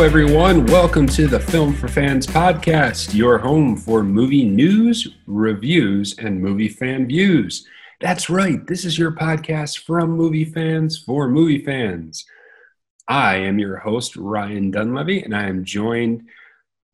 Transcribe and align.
Hello, 0.00 0.08
everyone. 0.08 0.64
Welcome 0.64 1.06
to 1.08 1.26
the 1.26 1.38
Film 1.38 1.74
for 1.74 1.86
Fans 1.86 2.26
podcast, 2.26 3.14
your 3.14 3.36
home 3.36 3.76
for 3.76 4.02
movie 4.02 4.46
news, 4.46 5.06
reviews, 5.26 6.16
and 6.16 6.40
movie 6.40 6.70
fan 6.70 7.06
views. 7.06 7.66
That's 8.00 8.30
right, 8.30 8.66
this 8.66 8.86
is 8.86 8.98
your 8.98 9.12
podcast 9.12 9.80
from 9.80 10.12
movie 10.12 10.46
fans 10.46 10.96
for 10.96 11.28
movie 11.28 11.62
fans. 11.62 12.24
I 13.08 13.36
am 13.36 13.58
your 13.58 13.76
host, 13.76 14.16
Ryan 14.16 14.72
Dunlevy, 14.72 15.22
and 15.22 15.36
I 15.36 15.42
am 15.42 15.66
joined 15.66 16.22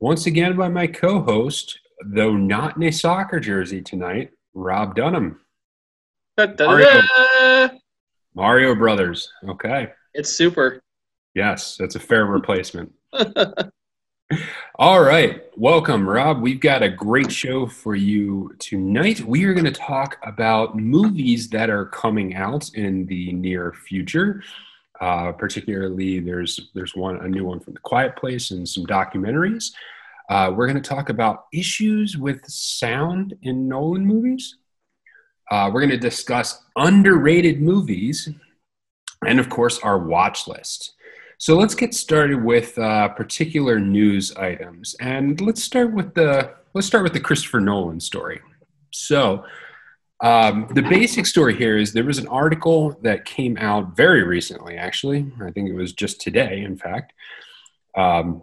once 0.00 0.26
again 0.26 0.56
by 0.56 0.66
my 0.66 0.88
co 0.88 1.20
host, 1.22 1.78
though 2.04 2.34
not 2.34 2.76
in 2.76 2.82
a 2.82 2.90
soccer 2.90 3.38
jersey 3.38 3.82
tonight, 3.82 4.32
Rob 4.52 4.96
Dunham. 4.96 5.38
Mario, 6.36 7.70
Mario 8.34 8.74
Brothers. 8.74 9.30
Okay. 9.48 9.92
It's 10.12 10.32
super. 10.32 10.82
Yes, 11.36 11.76
that's 11.76 11.96
a 11.96 12.00
fair 12.00 12.24
replacement. 12.24 12.94
All 14.76 15.02
right. 15.02 15.42
Welcome, 15.54 16.08
Rob. 16.08 16.40
We've 16.40 16.60
got 16.60 16.82
a 16.82 16.88
great 16.88 17.30
show 17.30 17.66
for 17.66 17.94
you 17.94 18.54
tonight. 18.58 19.20
We 19.20 19.44
are 19.44 19.52
going 19.52 19.66
to 19.66 19.70
talk 19.70 20.16
about 20.24 20.78
movies 20.78 21.50
that 21.50 21.68
are 21.68 21.84
coming 21.84 22.34
out 22.34 22.70
in 22.72 23.04
the 23.04 23.34
near 23.34 23.74
future. 23.74 24.42
Uh, 24.98 25.32
particularly, 25.32 26.20
there's 26.20 26.70
there's 26.74 26.96
one 26.96 27.16
a 27.16 27.28
new 27.28 27.44
one 27.44 27.60
from 27.60 27.74
The 27.74 27.80
Quiet 27.80 28.16
Place 28.16 28.50
and 28.50 28.66
some 28.66 28.86
documentaries. 28.86 29.72
Uh, 30.30 30.50
we're 30.56 30.66
going 30.66 30.82
to 30.82 30.88
talk 30.88 31.10
about 31.10 31.48
issues 31.52 32.16
with 32.16 32.42
sound 32.46 33.34
in 33.42 33.68
Nolan 33.68 34.06
movies. 34.06 34.56
Uh, 35.50 35.70
we're 35.70 35.82
going 35.82 35.90
to 35.90 35.98
discuss 35.98 36.62
underrated 36.76 37.60
movies, 37.60 38.26
and 39.26 39.38
of 39.38 39.50
course, 39.50 39.78
our 39.80 39.98
watch 39.98 40.48
list. 40.48 40.94
So 41.38 41.54
let's 41.54 41.74
get 41.74 41.92
started 41.92 42.42
with 42.42 42.78
uh, 42.78 43.08
particular 43.08 43.78
news 43.78 44.34
items, 44.36 44.94
and 45.00 45.38
let's 45.40 45.62
start 45.62 45.92
with 45.92 46.14
the 46.14 46.54
let's 46.72 46.86
start 46.86 47.04
with 47.04 47.12
the 47.12 47.20
Christopher 47.20 47.60
Nolan 47.60 48.00
story. 48.00 48.40
So 48.90 49.44
um, 50.22 50.66
the 50.74 50.82
basic 50.82 51.26
story 51.26 51.54
here 51.54 51.76
is 51.76 51.92
there 51.92 52.04
was 52.04 52.18
an 52.18 52.28
article 52.28 52.98
that 53.02 53.26
came 53.26 53.58
out 53.58 53.94
very 53.94 54.22
recently, 54.22 54.76
actually. 54.76 55.30
I 55.42 55.50
think 55.50 55.68
it 55.68 55.74
was 55.74 55.92
just 55.92 56.22
today, 56.22 56.62
in 56.62 56.78
fact, 56.78 57.12
um, 57.94 58.42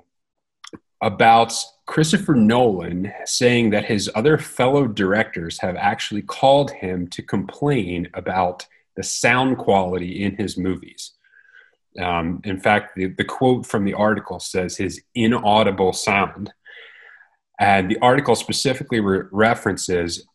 about 1.01 1.53
Christopher 1.87 2.35
Nolan 2.35 3.11
saying 3.25 3.71
that 3.71 3.85
his 3.85 4.09
other 4.13 4.37
fellow 4.37 4.85
directors 4.85 5.59
have 5.59 5.75
actually 5.75 6.21
called 6.21 6.69
him 6.71 7.07
to 7.07 7.23
complain 7.23 8.07
about 8.13 8.67
the 8.95 9.03
sound 9.03 9.57
quality 9.57 10.23
in 10.23 10.35
his 10.35 10.57
movies. 10.57 11.13
Um, 12.01 12.41
in 12.43 12.59
fact, 12.59 12.95
the, 12.95 13.07
the 13.07 13.23
quote 13.23 13.65
from 13.65 13.85
the 13.85 13.93
article 13.93 14.39
says 14.39 14.77
his 14.77 15.01
inaudible 15.15 15.93
sound. 15.93 16.51
And 17.59 17.89
the 17.89 17.99
article 17.99 18.35
specifically 18.35 18.99
re- 18.99 19.27
references 19.31 20.27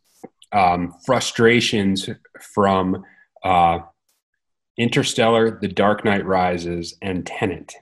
um, 0.53 0.95
frustrations 1.05 2.09
from 2.55 3.05
uh, 3.45 3.81
Interstellar, 4.79 5.59
The 5.61 5.69
Dark 5.69 6.05
Knight 6.05 6.25
Rises, 6.25 6.97
and 7.03 7.27
Tenet. 7.27 7.75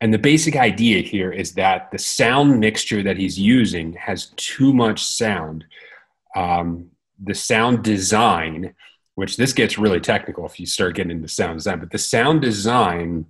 And 0.00 0.12
the 0.12 0.18
basic 0.18 0.56
idea 0.56 1.00
here 1.00 1.32
is 1.32 1.54
that 1.54 1.90
the 1.90 1.98
sound 1.98 2.60
mixture 2.60 3.02
that 3.02 3.16
he's 3.16 3.38
using 3.38 3.94
has 3.94 4.32
too 4.36 4.74
much 4.74 5.02
sound. 5.02 5.64
Um, 6.36 6.90
the 7.22 7.34
sound 7.34 7.82
design 7.82 8.74
which 9.16 9.36
this 9.36 9.52
gets 9.52 9.78
really 9.78 9.98
technical 9.98 10.46
if 10.46 10.60
you 10.60 10.66
start 10.66 10.94
getting 10.94 11.10
into 11.10 11.26
sound 11.26 11.58
design, 11.58 11.80
but 11.80 11.90
the 11.90 11.98
sound 11.98 12.42
design 12.42 13.26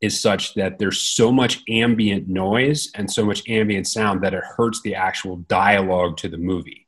is 0.00 0.20
such 0.20 0.54
that 0.54 0.78
there's 0.78 1.00
so 1.00 1.32
much 1.32 1.62
ambient 1.68 2.28
noise 2.28 2.90
and 2.94 3.10
so 3.10 3.24
much 3.24 3.48
ambient 3.48 3.86
sound 3.86 4.22
that 4.22 4.34
it 4.34 4.42
hurts 4.56 4.80
the 4.82 4.94
actual 4.94 5.36
dialogue 5.48 6.16
to 6.16 6.28
the 6.28 6.38
movie. 6.38 6.86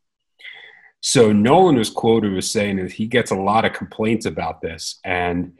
So 1.00 1.32
Nolan 1.32 1.76
was 1.76 1.91
quoted 1.91 2.36
as 2.36 2.50
saying 2.50 2.76
that 2.76 2.92
he 2.92 3.06
gets 3.06 3.32
a 3.32 3.36
lot 3.36 3.64
of 3.64 3.72
complaints 3.72 4.25
about 4.25 4.60
this 4.60 5.00
and 5.04 5.53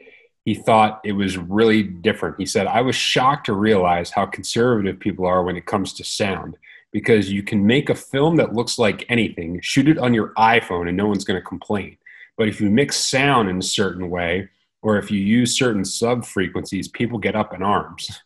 he 0.45 0.55
thought 0.55 1.01
it 1.03 1.11
was 1.11 1.37
really 1.37 1.83
different. 1.83 2.37
He 2.39 2.45
said, 2.45 2.67
I 2.67 2.79
was 2.79 2.95
shocked 2.95 3.47
to 3.47 3.53
realize 3.53 4.09
how 4.09 4.25
conservative 4.25 4.99
people 4.99 5.25
are 5.25 5.43
when 5.43 5.57
it 5.57 5.65
comes 5.65 5.91
to 5.93 6.05
sound 6.05 6.55
because 6.93 7.29
you 7.29 7.43
can 7.43 7.65
make 7.65 7.89
a 7.89 7.95
film 7.95 8.37
that 8.37 8.53
looks 8.53 8.79
like 8.79 9.05
anything, 9.09 9.59
shoot 9.61 9.89
it 9.89 9.97
on 9.97 10.13
your 10.13 10.33
iPhone, 10.35 10.87
and 10.87 10.95
no 10.95 11.07
one's 11.07 11.25
going 11.25 11.39
to 11.39 11.45
complain. 11.45 11.97
But 12.37 12.47
if 12.47 12.61
you 12.61 12.69
mix 12.69 12.97
sound 12.97 13.49
in 13.49 13.57
a 13.57 13.63
certain 13.63 14.09
way, 14.09 14.49
or 14.81 14.97
if 14.97 15.09
you 15.09 15.19
use 15.19 15.57
certain 15.57 15.83
sub 15.83 16.23
frequencies, 16.23 16.87
people 16.87 17.17
get 17.17 17.35
up 17.35 17.53
in 17.53 17.63
arms. 17.63 18.21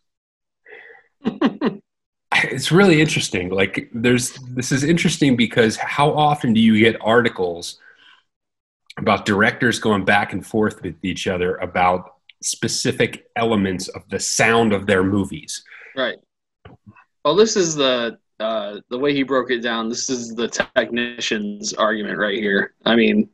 it's 2.35 2.71
really 2.71 3.01
interesting. 3.01 3.49
Like, 3.49 3.89
there's 3.93 4.33
this 4.49 4.71
is 4.71 4.83
interesting 4.83 5.35
because 5.35 5.77
how 5.77 6.11
often 6.11 6.53
do 6.53 6.59
you 6.59 6.77
get 6.79 6.97
articles 7.01 7.79
about 8.97 9.25
directors 9.25 9.79
going 9.79 10.03
back 10.03 10.33
and 10.33 10.45
forth 10.45 10.81
with 10.83 10.95
each 11.03 11.27
other 11.27 11.55
about 11.57 12.15
specific 12.41 13.27
elements 13.35 13.87
of 13.89 14.07
the 14.09 14.19
sound 14.19 14.73
of 14.73 14.85
their 14.85 15.03
movies? 15.03 15.63
Right. 15.95 16.17
Well, 17.23 17.35
this 17.35 17.55
is 17.55 17.75
the 17.75 18.17
uh, 18.39 18.79
the 18.89 18.97
way 18.97 19.13
he 19.13 19.23
broke 19.23 19.51
it 19.51 19.59
down. 19.59 19.87
This 19.87 20.09
is 20.09 20.33
the 20.35 20.47
technician's 20.47 21.73
argument 21.73 22.17
right 22.17 22.39
here. 22.39 22.73
I 22.85 22.95
mean, 22.95 23.29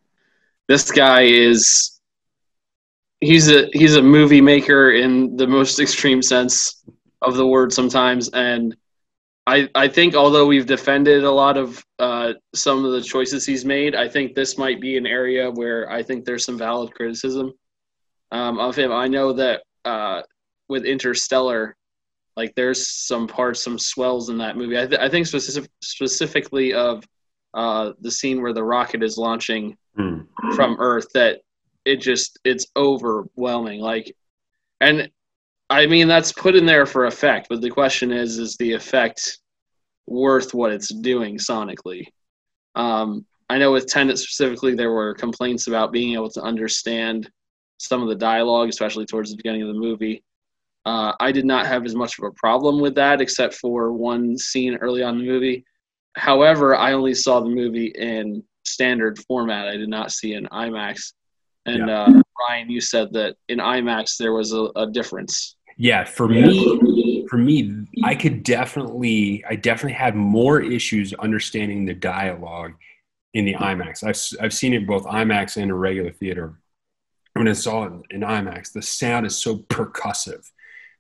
this 0.68 0.92
guy 0.92 1.24
is 1.24 2.00
he's 3.22 3.50
a 3.50 3.68
he's 3.74 3.96
a 3.96 4.02
movie 4.02 4.42
maker 4.42 4.92
in 4.92 5.36
the 5.36 5.48
most 5.48 5.80
extreme 5.80 6.22
sense 6.22 6.84
of 7.22 7.36
the 7.36 7.46
word 7.46 7.74
sometimes 7.74 8.30
and 8.30 8.76
I, 9.48 9.70
I 9.74 9.88
think 9.88 10.14
although 10.14 10.46
we've 10.46 10.66
defended 10.66 11.24
a 11.24 11.32
lot 11.32 11.56
of 11.56 11.82
uh, 12.00 12.34
some 12.54 12.84
of 12.84 12.92
the 12.92 13.02
choices 13.02 13.46
he's 13.46 13.64
made, 13.64 13.96
I 13.96 14.10
think 14.10 14.36
this 14.36 14.58
might 14.58 14.82
be 14.82 14.98
an 14.98 15.08
area 15.08 15.50
where 15.50 15.90
I 15.90 16.04
think 16.04 16.26
there's 16.26 16.44
some 16.44 16.58
valid 16.58 16.94
criticism 16.94 17.54
um, 18.34 18.60
of 18.60 18.76
him. 18.76 18.92
I 18.92 19.08
know 19.08 19.32
that 19.32 19.64
uh, 19.86 20.24
with 20.68 20.84
Interstellar, 20.84 21.78
like 22.36 22.56
there's 22.56 22.90
some 22.90 23.26
parts, 23.26 23.64
some 23.64 23.80
swells 23.80 24.30
in 24.30 24.38
that 24.40 24.58
movie. 24.58 24.78
I, 24.78 24.86
th- 24.86 25.00
I 25.00 25.08
think 25.08 25.26
specific, 25.28 25.72
specifically 25.82 26.74
of 26.74 27.06
uh, 27.54 27.94
the 28.02 28.12
scene 28.12 28.42
where 28.42 28.54
the 28.54 28.66
rocket 28.66 29.02
is 29.02 29.18
launching 29.18 29.78
mm. 29.98 30.26
from 30.56 30.78
Earth 30.80 31.08
that 31.14 31.42
it 31.86 31.98
just 31.98 32.40
it's 32.44 32.68
overwhelming. 32.76 33.80
Like, 33.80 34.16
and 34.82 35.10
I 35.70 35.86
mean 35.88 36.08
that's 36.08 36.32
put 36.32 36.56
in 36.56 36.66
there 36.66 36.86
for 36.86 37.06
effect, 37.06 37.48
but 37.50 37.62
the 37.62 37.70
question 37.70 38.12
is, 38.12 38.38
is 38.38 38.56
the 38.58 38.74
effect 38.74 39.40
worth 40.08 40.54
what 40.54 40.72
it's 40.72 40.94
doing 40.94 41.38
sonically? 41.38 42.06
Um, 42.76 43.26
I 43.50 43.58
know 43.58 43.72
with 43.72 43.88
Tenet 43.88 44.18
specifically, 44.18 44.76
there 44.76 44.92
were 44.92 45.14
complaints 45.14 45.68
about 45.68 45.92
being 45.92 46.14
able 46.14 46.30
to 46.32 46.42
understand 46.42 47.30
some 47.78 48.02
of 48.02 48.10
the 48.10 48.16
dialogue, 48.16 48.70
especially 48.70 49.06
towards 49.06 49.32
the 49.32 49.38
beginning 49.38 49.62
of 49.62 49.70
the 49.70 49.80
movie. 49.80 50.24
Uh, 50.86 51.14
I 51.20 51.32
did 51.32 51.46
not 51.46 51.66
have 51.66 51.86
as 51.86 51.96
much 51.96 52.18
of 52.18 52.26
a 52.26 52.32
problem 52.32 52.80
with 52.80 52.96
that, 52.96 53.22
except 53.22 53.54
for 53.56 53.92
one 53.92 54.38
scene 54.38 54.76
early 54.78 55.04
on 55.04 55.20
in 55.20 55.26
the 55.26 55.32
movie. 55.32 55.66
However, 56.16 56.76
I 56.76 56.94
only 56.94 57.14
saw 57.14 57.40
the 57.40 57.50
movie 57.50 57.88
in 57.88 58.44
standard 58.68 59.20
format. 59.28 59.68
I 59.68 59.78
did 59.78 59.90
not 59.90 60.12
see 60.12 60.34
in 60.34 60.46
IMAX. 60.48 61.14
And 61.66 61.88
yeah. 61.88 62.04
uh, 62.04 62.22
Ryan, 62.50 62.70
you 62.70 62.82
said 62.82 63.14
that 63.14 63.36
in 63.50 63.60
IMAX 63.60 64.18
there 64.18 64.34
was 64.34 64.54
a, 64.54 64.70
a 64.76 64.88
difference. 64.88 65.56
Yeah, 65.78 66.06
for 66.06 66.28
me, 66.28 67.28
for 67.30 67.38
me, 67.38 67.86
I 68.04 68.16
could 68.16 68.42
definitely, 68.42 69.44
I 69.48 69.56
definitely 69.56 69.94
had 69.94 70.16
more 70.16 70.60
issues 70.60 71.14
understanding 71.14 71.86
the 71.86 71.94
dialogue 71.94 72.74
in 73.36 73.46
the 73.46 73.54
IMAX. 73.54 74.04
I've 74.04 74.44
I've 74.44 74.54
seen 74.54 74.74
it 74.74 74.88
both 74.88 75.04
IMAX 75.04 75.62
and 75.62 75.70
a 75.70 75.76
regular 75.76 76.12
theater. 76.12 76.60
When 77.34 77.48
I 77.48 77.54
saw 77.54 77.84
it 77.84 77.94
in 78.10 78.22
IMAX, 78.22 78.74
the 78.74 78.82
sound 78.82 79.28
is 79.28 79.38
so 79.38 79.58
percussive. 79.58 80.50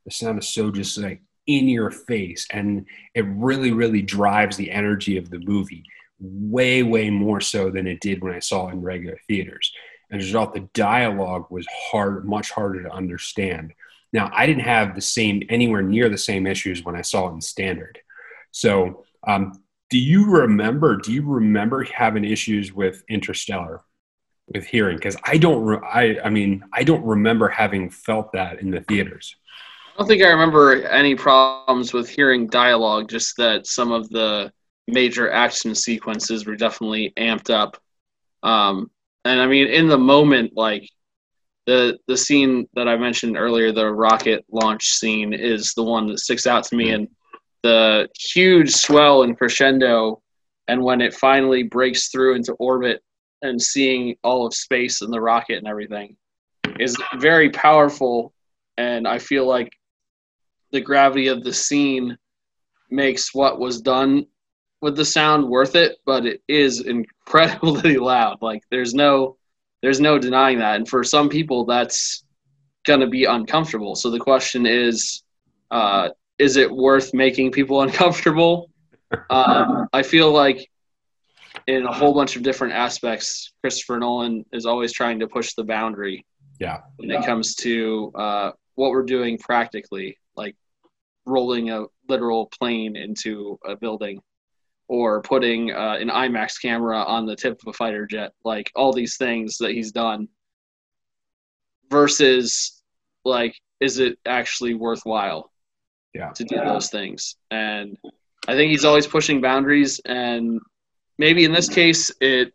The 0.05 0.11
sound 0.11 0.37
is 0.37 0.49
so 0.49 0.69
just 0.69 0.97
like 0.99 1.21
in 1.47 1.67
your 1.67 1.89
face, 1.89 2.45
and 2.51 2.85
it 3.15 3.25
really, 3.25 3.71
really 3.71 4.03
drives 4.03 4.57
the 4.57 4.69
energy 4.69 5.17
of 5.17 5.31
the 5.31 5.39
movie 5.39 5.83
way, 6.19 6.83
way 6.83 7.09
more 7.09 7.41
so 7.41 7.69
than 7.69 7.87
it 7.87 7.99
did 7.99 8.21
when 8.21 8.33
I 8.33 8.39
saw 8.39 8.67
it 8.67 8.73
in 8.73 8.81
regular 8.81 9.19
theaters. 9.27 9.71
As 10.11 10.23
a 10.23 10.25
result, 10.25 10.53
the 10.53 10.67
dialogue 10.73 11.47
was 11.49 11.65
hard, 11.69 12.25
much 12.25 12.51
harder 12.51 12.83
to 12.83 12.91
understand. 12.91 13.73
Now, 14.13 14.31
I 14.33 14.45
didn't 14.45 14.63
have 14.63 14.95
the 14.95 15.01
same, 15.01 15.43
anywhere 15.49 15.81
near 15.81 16.09
the 16.09 16.17
same 16.17 16.47
issues 16.47 16.83
when 16.83 16.95
I 16.95 17.01
saw 17.01 17.27
it 17.27 17.33
in 17.33 17.41
standard. 17.41 17.99
So, 18.51 19.03
um, 19.27 19.61
do 19.89 19.99
you 19.99 20.25
remember? 20.29 20.97
Do 20.97 21.11
you 21.13 21.23
remember 21.23 21.83
having 21.83 22.25
issues 22.25 22.73
with 22.73 23.03
Interstellar, 23.09 23.81
with 24.47 24.65
hearing? 24.65 24.97
Because 24.97 25.17
I 25.23 25.37
don't. 25.37 25.63
Re- 25.63 25.87
I. 25.87 26.19
I 26.25 26.29
mean, 26.29 26.63
I 26.73 26.83
don't 26.83 27.05
remember 27.05 27.47
having 27.47 27.89
felt 27.89 28.33
that 28.33 28.59
in 28.59 28.71
the 28.71 28.81
theaters. 28.81 29.35
I 29.93 29.99
don't 29.99 30.07
think 30.07 30.23
I 30.23 30.29
remember 30.29 30.85
any 30.87 31.15
problems 31.15 31.93
with 31.93 32.09
hearing 32.09 32.47
dialogue. 32.47 33.09
Just 33.09 33.37
that 33.37 33.65
some 33.65 33.91
of 33.91 34.09
the 34.09 34.51
major 34.87 35.31
action 35.31 35.75
sequences 35.75 36.45
were 36.45 36.55
definitely 36.55 37.13
amped 37.17 37.49
up. 37.49 37.77
Um, 38.43 38.89
and 39.25 39.41
I 39.41 39.47
mean, 39.47 39.67
in 39.67 39.87
the 39.87 39.97
moment, 39.97 40.53
like 40.55 40.89
the 41.65 41.97
the 42.07 42.17
scene 42.17 42.67
that 42.73 42.87
I 42.87 42.95
mentioned 42.95 43.37
earlier, 43.37 43.71
the 43.71 43.91
rocket 43.91 44.45
launch 44.51 44.85
scene, 44.85 45.33
is 45.33 45.73
the 45.73 45.83
one 45.83 46.07
that 46.07 46.19
sticks 46.19 46.47
out 46.47 46.63
to 46.65 46.75
me, 46.75 46.91
and 46.91 47.07
the 47.63 48.07
huge 48.17 48.71
swell 48.71 49.23
and 49.23 49.37
crescendo, 49.37 50.21
and 50.67 50.81
when 50.81 51.01
it 51.01 51.13
finally 51.13 51.63
breaks 51.63 52.07
through 52.09 52.35
into 52.35 52.53
orbit 52.53 53.01
and 53.41 53.61
seeing 53.61 54.15
all 54.23 54.47
of 54.47 54.53
space 54.53 55.01
and 55.01 55.13
the 55.13 55.21
rocket 55.21 55.57
and 55.57 55.67
everything 55.67 56.15
is 56.79 56.95
very 57.17 57.49
powerful, 57.49 58.33
and 58.77 59.07
I 59.07 59.19
feel 59.19 59.45
like 59.45 59.71
the 60.71 60.81
gravity 60.81 61.27
of 61.27 61.43
the 61.43 61.53
scene 61.53 62.17
makes 62.89 63.33
what 63.33 63.59
was 63.59 63.81
done 63.81 64.25
with 64.81 64.95
the 64.95 65.05
sound 65.05 65.47
worth 65.47 65.75
it, 65.75 65.97
but 66.05 66.25
it 66.25 66.41
is 66.47 66.81
incredibly 66.85 67.97
loud. 67.97 68.37
Like 68.41 68.63
there's 68.69 68.93
no 68.93 69.37
there's 69.81 69.99
no 69.99 70.17
denying 70.17 70.59
that. 70.59 70.75
And 70.75 70.87
for 70.87 71.03
some 71.03 71.29
people 71.29 71.65
that's 71.65 72.23
gonna 72.85 73.07
be 73.07 73.25
uncomfortable. 73.25 73.95
So 73.95 74.09
the 74.09 74.19
question 74.19 74.65
is, 74.65 75.23
uh, 75.71 76.09
is 76.39 76.57
it 76.57 76.71
worth 76.71 77.13
making 77.13 77.51
people 77.51 77.81
uncomfortable? 77.87 78.69
Um, 79.29 79.87
I 79.93 80.03
feel 80.03 80.31
like 80.31 80.69
in 81.67 81.85
a 81.85 81.93
whole 81.93 82.13
bunch 82.13 82.35
of 82.35 82.43
different 82.43 82.73
aspects, 82.73 83.53
Christopher 83.61 83.99
Nolan 83.99 84.45
is 84.53 84.65
always 84.65 84.91
trying 84.93 85.19
to 85.19 85.27
push 85.27 85.53
the 85.53 85.63
boundary. 85.63 86.25
Yeah. 86.59 86.81
When 86.95 87.11
it 87.11 87.25
comes 87.25 87.55
to 87.55 88.11
uh, 88.15 88.51
what 88.75 88.91
we're 88.91 89.03
doing 89.03 89.37
practically, 89.37 90.17
like 90.35 90.55
rolling 91.25 91.69
a 91.69 91.85
literal 92.07 92.47
plane 92.47 92.95
into 92.95 93.59
a 93.65 93.75
building 93.75 94.21
or 94.87 95.21
putting 95.21 95.71
uh, 95.71 95.97
an 95.99 96.09
IMAX 96.09 96.61
camera 96.61 96.97
on 97.03 97.25
the 97.25 97.35
tip 97.35 97.59
of 97.61 97.67
a 97.67 97.73
fighter 97.73 98.05
jet, 98.05 98.33
like 98.43 98.71
all 98.75 98.93
these 98.93 99.17
things 99.17 99.57
that 99.57 99.71
he's 99.71 99.91
done, 99.91 100.27
versus 101.89 102.81
like, 103.25 103.55
is 103.79 103.99
it 103.99 104.17
actually 104.25 104.73
worthwhile 104.73 105.51
yeah. 106.13 106.29
to 106.31 106.43
do 106.43 106.55
those 106.55 106.89
things? 106.89 107.35
And 107.51 107.97
I 108.47 108.53
think 108.53 108.71
he's 108.71 108.85
always 108.85 109.07
pushing 109.07 109.41
boundaries, 109.41 109.99
and 110.05 110.59
maybe 111.17 111.43
in 111.43 111.51
this 111.51 111.69
case, 111.69 112.11
it 112.21 112.53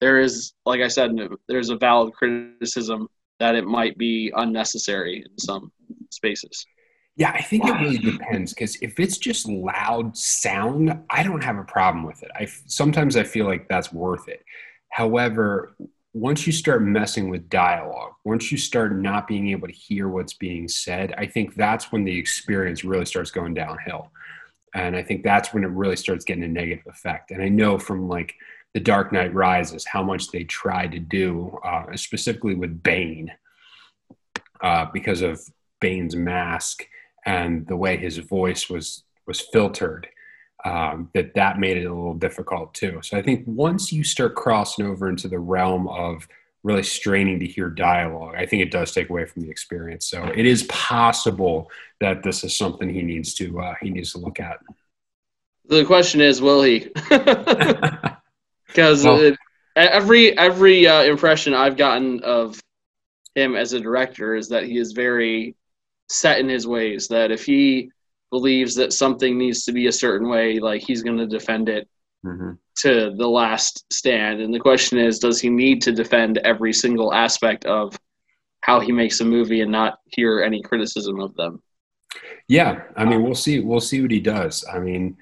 there 0.00 0.20
is, 0.20 0.52
like 0.66 0.80
I 0.80 0.88
said, 0.88 1.12
there's 1.48 1.70
a 1.70 1.76
valid 1.76 2.12
criticism 2.12 3.08
that 3.40 3.54
it 3.54 3.64
might 3.64 3.96
be 3.96 4.32
unnecessary 4.36 5.24
in 5.24 5.38
some 5.38 5.72
spaces. 6.10 6.66
Yeah, 7.16 7.30
I 7.30 7.42
think 7.42 7.64
it 7.64 7.72
really 7.74 7.98
depends 7.98 8.52
because 8.52 8.76
if 8.82 8.98
it's 8.98 9.18
just 9.18 9.48
loud 9.48 10.16
sound, 10.16 11.00
I 11.10 11.22
don't 11.22 11.44
have 11.44 11.58
a 11.58 11.64
problem 11.64 12.04
with 12.04 12.22
it. 12.24 12.30
I 12.34 12.46
sometimes 12.66 13.16
I 13.16 13.22
feel 13.22 13.46
like 13.46 13.68
that's 13.68 13.92
worth 13.92 14.28
it. 14.28 14.44
However, 14.88 15.76
once 16.12 16.46
you 16.46 16.52
start 16.52 16.82
messing 16.82 17.28
with 17.28 17.48
dialogue, 17.48 18.12
once 18.24 18.50
you 18.50 18.58
start 18.58 18.96
not 18.96 19.28
being 19.28 19.50
able 19.50 19.68
to 19.68 19.74
hear 19.74 20.08
what's 20.08 20.34
being 20.34 20.66
said, 20.66 21.12
I 21.16 21.26
think 21.26 21.54
that's 21.54 21.92
when 21.92 22.04
the 22.04 22.16
experience 22.16 22.84
really 22.84 23.04
starts 23.04 23.30
going 23.30 23.54
downhill. 23.54 24.10
And 24.74 24.96
I 24.96 25.02
think 25.02 25.22
that's 25.22 25.54
when 25.54 25.62
it 25.62 25.70
really 25.70 25.96
starts 25.96 26.24
getting 26.24 26.44
a 26.44 26.48
negative 26.48 26.86
effect. 26.88 27.30
And 27.30 27.40
I 27.40 27.48
know 27.48 27.78
from 27.78 28.08
like 28.08 28.34
The 28.74 28.80
Dark 28.80 29.12
Knight 29.12 29.32
Rises 29.34 29.86
how 29.86 30.02
much 30.02 30.30
they 30.32 30.44
tried 30.44 30.92
to 30.92 30.98
do, 30.98 31.58
uh, 31.64 31.96
specifically 31.96 32.56
with 32.56 32.82
Bane, 32.82 33.32
uh, 34.60 34.86
because 34.92 35.22
of 35.22 35.40
Bane's 35.80 36.16
mask 36.16 36.86
and 37.26 37.66
the 37.66 37.76
way 37.76 37.96
his 37.96 38.18
voice 38.18 38.68
was 38.68 39.04
was 39.26 39.40
filtered 39.40 40.06
um, 40.64 41.10
that 41.14 41.34
that 41.34 41.58
made 41.58 41.76
it 41.76 41.84
a 41.84 41.94
little 41.94 42.14
difficult 42.14 42.74
too. 42.74 43.00
So 43.02 43.16
i 43.16 43.22
think 43.22 43.44
once 43.46 43.92
you 43.92 44.04
start 44.04 44.34
crossing 44.34 44.86
over 44.86 45.08
into 45.08 45.28
the 45.28 45.38
realm 45.38 45.88
of 45.88 46.26
really 46.62 46.82
straining 46.82 47.38
to 47.40 47.46
hear 47.46 47.68
dialogue 47.68 48.34
i 48.38 48.46
think 48.46 48.62
it 48.62 48.70
does 48.70 48.90
take 48.92 49.10
away 49.10 49.26
from 49.26 49.42
the 49.42 49.50
experience. 49.50 50.06
So 50.06 50.24
it 50.34 50.46
is 50.46 50.64
possible 50.64 51.70
that 52.00 52.22
this 52.22 52.44
is 52.44 52.56
something 52.56 52.88
he 52.88 53.02
needs 53.02 53.34
to 53.34 53.60
uh, 53.60 53.74
he 53.80 53.90
needs 53.90 54.12
to 54.12 54.18
look 54.18 54.40
at. 54.40 54.60
The 55.66 55.84
question 55.84 56.20
is 56.20 56.40
will 56.40 56.62
he? 56.62 56.90
Because 58.66 59.04
well, 59.04 59.36
every 59.76 60.36
every 60.36 60.86
uh, 60.86 61.02
impression 61.02 61.54
i've 61.54 61.76
gotten 61.76 62.20
of 62.24 62.60
him 63.34 63.56
as 63.56 63.72
a 63.72 63.80
director 63.80 64.34
is 64.34 64.48
that 64.48 64.64
he 64.64 64.78
is 64.78 64.92
very 64.92 65.54
set 66.14 66.38
in 66.38 66.48
his 66.48 66.66
ways 66.66 67.08
that 67.08 67.30
if 67.30 67.44
he 67.44 67.90
believes 68.30 68.74
that 68.76 68.92
something 68.92 69.36
needs 69.36 69.64
to 69.64 69.72
be 69.72 69.88
a 69.88 69.92
certain 69.92 70.28
way, 70.28 70.58
like 70.60 70.82
he's 70.82 71.02
going 71.02 71.18
to 71.18 71.26
defend 71.26 71.68
it 71.68 71.88
mm-hmm. 72.24 72.52
to 72.78 73.14
the 73.16 73.26
last 73.26 73.84
stand. 73.92 74.40
And 74.40 74.54
the 74.54 74.60
question 74.60 74.98
is, 74.98 75.18
does 75.18 75.40
he 75.40 75.50
need 75.50 75.82
to 75.82 75.92
defend 75.92 76.38
every 76.38 76.72
single 76.72 77.12
aspect 77.12 77.64
of 77.64 77.98
how 78.60 78.80
he 78.80 78.92
makes 78.92 79.20
a 79.20 79.24
movie 79.24 79.60
and 79.60 79.72
not 79.72 79.98
hear 80.06 80.40
any 80.40 80.62
criticism 80.62 81.20
of 81.20 81.34
them? 81.34 81.62
Yeah, 82.46 82.82
I 82.96 83.04
mean, 83.04 83.22
we'll 83.22 83.34
see. 83.34 83.60
We'll 83.60 83.80
see 83.80 84.00
what 84.00 84.10
he 84.10 84.20
does. 84.20 84.64
I 84.72 84.78
mean, 84.78 85.16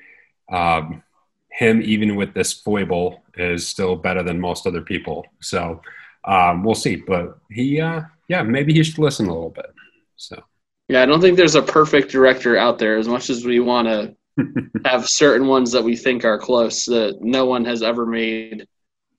um, 0.50 1.03
him 1.50 1.81
even 1.83 2.17
with 2.17 2.35
this 2.35 2.53
foible 2.53 3.23
is 3.35 3.67
still 3.67 3.97
better 3.97 4.23
than 4.23 4.41
most 4.41 4.67
other 4.67 4.83
people. 4.83 5.25
So 5.41 5.81
um, 6.25 6.65
we'll 6.65 6.75
see. 6.75 6.97
But 6.97 7.39
he, 7.50 7.81
uh, 7.81 8.03
yeah, 8.29 8.43
maybe 8.43 8.75
he 8.75 8.83
should 8.83 8.99
listen 8.99 9.27
a 9.27 9.33
little 9.33 9.50
bit. 9.50 9.73
So. 10.17 10.43
Yeah, 10.88 11.02
I 11.02 11.06
don't 11.06 11.20
think 11.20 11.37
there's 11.37 11.55
a 11.55 11.62
perfect 11.62 12.11
director 12.11 12.56
out 12.56 12.79
there. 12.79 12.99
As 12.99 13.08
much 13.08 13.31
as 13.31 13.44
we 13.44 13.61
want 13.61 13.88
to 13.88 14.17
have 14.84 15.06
certain 15.08 15.46
ones 15.46 15.73
that 15.73 15.82
we 15.82 15.96
think 15.96 16.25
are 16.25 16.38
close, 16.38 16.84
that 16.87 17.19
no 17.20 17.46
one 17.46 17.64
has 17.64 17.82
ever 17.82 18.05
made 18.05 18.67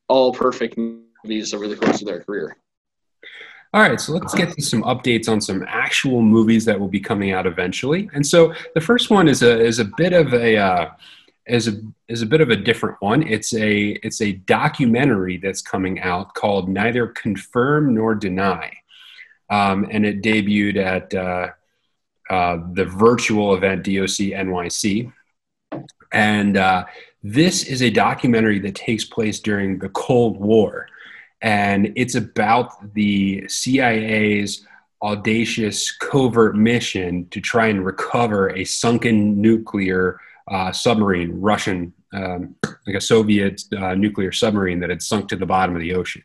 all 0.07 0.33
perfect 0.33 0.77
movies 0.77 1.53
over 1.53 1.67
the 1.67 1.75
course 1.75 2.01
of 2.01 2.07
their 2.07 2.21
career. 2.23 2.57
All 3.73 3.81
right, 3.81 3.99
so 3.99 4.13
let's 4.13 4.35
get 4.35 4.53
to 4.53 4.61
some 4.61 4.83
updates 4.83 5.27
on 5.27 5.41
some 5.41 5.65
actual 5.67 6.21
movies 6.21 6.63
that 6.65 6.79
will 6.79 6.89
be 6.89 6.99
coming 6.99 7.31
out 7.31 7.47
eventually. 7.47 8.07
And 8.13 8.25
so 8.25 8.53
the 8.75 8.81
first 8.81 9.09
one 9.09 9.27
is 9.27 9.41
a 9.41 9.59
is 9.59 9.79
a 9.79 9.85
bit 9.85 10.13
of 10.13 10.31
a 10.31 10.57
uh, 10.57 10.89
is 11.47 11.67
a 11.67 11.81
is 12.07 12.21
a 12.21 12.27
bit 12.27 12.39
of 12.39 12.51
a 12.51 12.55
different 12.55 12.97
one. 12.99 13.23
It's 13.23 13.51
a 13.55 13.97
it's 14.03 14.21
a 14.21 14.33
documentary 14.33 15.37
that's 15.37 15.63
coming 15.63 15.99
out 16.01 16.35
called 16.35 16.69
Neither 16.69 17.07
Confirm 17.07 17.95
Nor 17.95 18.13
Deny, 18.13 18.71
um, 19.49 19.87
and 19.91 20.05
it 20.05 20.21
debuted 20.21 20.77
at 20.77 21.13
uh, 21.13 21.49
uh, 22.29 22.57
the 22.73 22.85
virtual 22.85 23.55
event 23.55 23.83
DOC 23.83 24.33
NYC. 24.33 25.11
And 26.11 26.57
uh, 26.57 26.85
this 27.21 27.63
is 27.63 27.81
a 27.81 27.89
documentary 27.89 28.59
that 28.59 28.75
takes 28.75 29.05
place 29.05 29.39
during 29.39 29.79
the 29.79 29.89
Cold 29.89 30.39
War. 30.39 30.87
And 31.41 31.91
it's 31.95 32.15
about 32.15 32.93
the 32.93 33.47
CIA's 33.47 34.65
audacious 35.01 35.91
covert 35.91 36.55
mission 36.55 37.27
to 37.29 37.41
try 37.41 37.67
and 37.67 37.85
recover 37.85 38.49
a 38.51 38.63
sunken 38.63 39.41
nuclear 39.41 40.19
uh, 40.47 40.71
submarine, 40.71 41.41
Russian, 41.41 41.93
um, 42.13 42.55
like 42.87 42.95
a 42.95 43.01
Soviet 43.01 43.61
uh, 43.77 43.95
nuclear 43.95 44.31
submarine 44.31 44.79
that 44.79 44.89
had 44.89 45.01
sunk 45.01 45.27
to 45.29 45.35
the 45.35 45.45
bottom 45.45 45.75
of 45.75 45.81
the 45.81 45.93
ocean. 45.93 46.23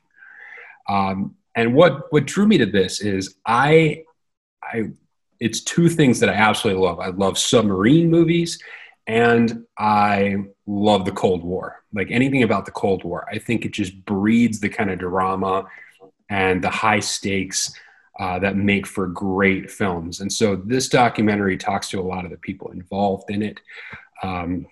Um, 0.88 1.35
and 1.59 1.75
what, 1.75 2.12
what 2.12 2.25
drew 2.25 2.47
me 2.47 2.57
to 2.59 2.67
this 2.67 3.00
is 3.00 3.35
I, 3.45 4.05
I 4.62 4.91
it's 5.41 5.62
two 5.62 5.88
things 5.88 6.21
that 6.21 6.29
I 6.29 6.35
absolutely 6.35 6.81
love. 6.81 7.00
I 7.00 7.09
love 7.09 7.37
submarine 7.37 8.09
movies 8.09 8.61
and 9.09 9.65
I 9.77 10.37
love 10.69 11.05
the 11.05 11.11
Cold 11.11 11.43
War. 11.43 11.83
Like 11.93 12.12
anything 12.12 12.45
about 12.45 12.65
the 12.65 12.71
Cold 12.71 13.03
War, 13.03 13.27
I 13.29 13.38
think 13.38 13.65
it 13.65 13.73
just 13.73 14.05
breeds 14.05 14.61
the 14.61 14.69
kind 14.69 14.88
of 14.88 15.00
drama 15.00 15.67
and 16.31 16.62
the 16.62 16.71
high 16.71 17.00
stakes 17.00 17.73
uh, 18.21 18.38
that 18.38 18.57
make 18.57 18.87
for 18.87 19.09
great 19.09 19.69
films. 19.69 20.21
And 20.21 20.33
so 20.33 20.55
this 20.55 20.88
documentary 20.88 21.57
talks 21.57 21.88
to 21.91 21.99
a 21.99 22.03
lot 22.03 22.25
of 22.25 22.31
the 22.31 22.37
people 22.37 22.71
involved 22.71 23.33
in 23.33 23.43
it. 23.43 23.59
Um, 24.23 24.69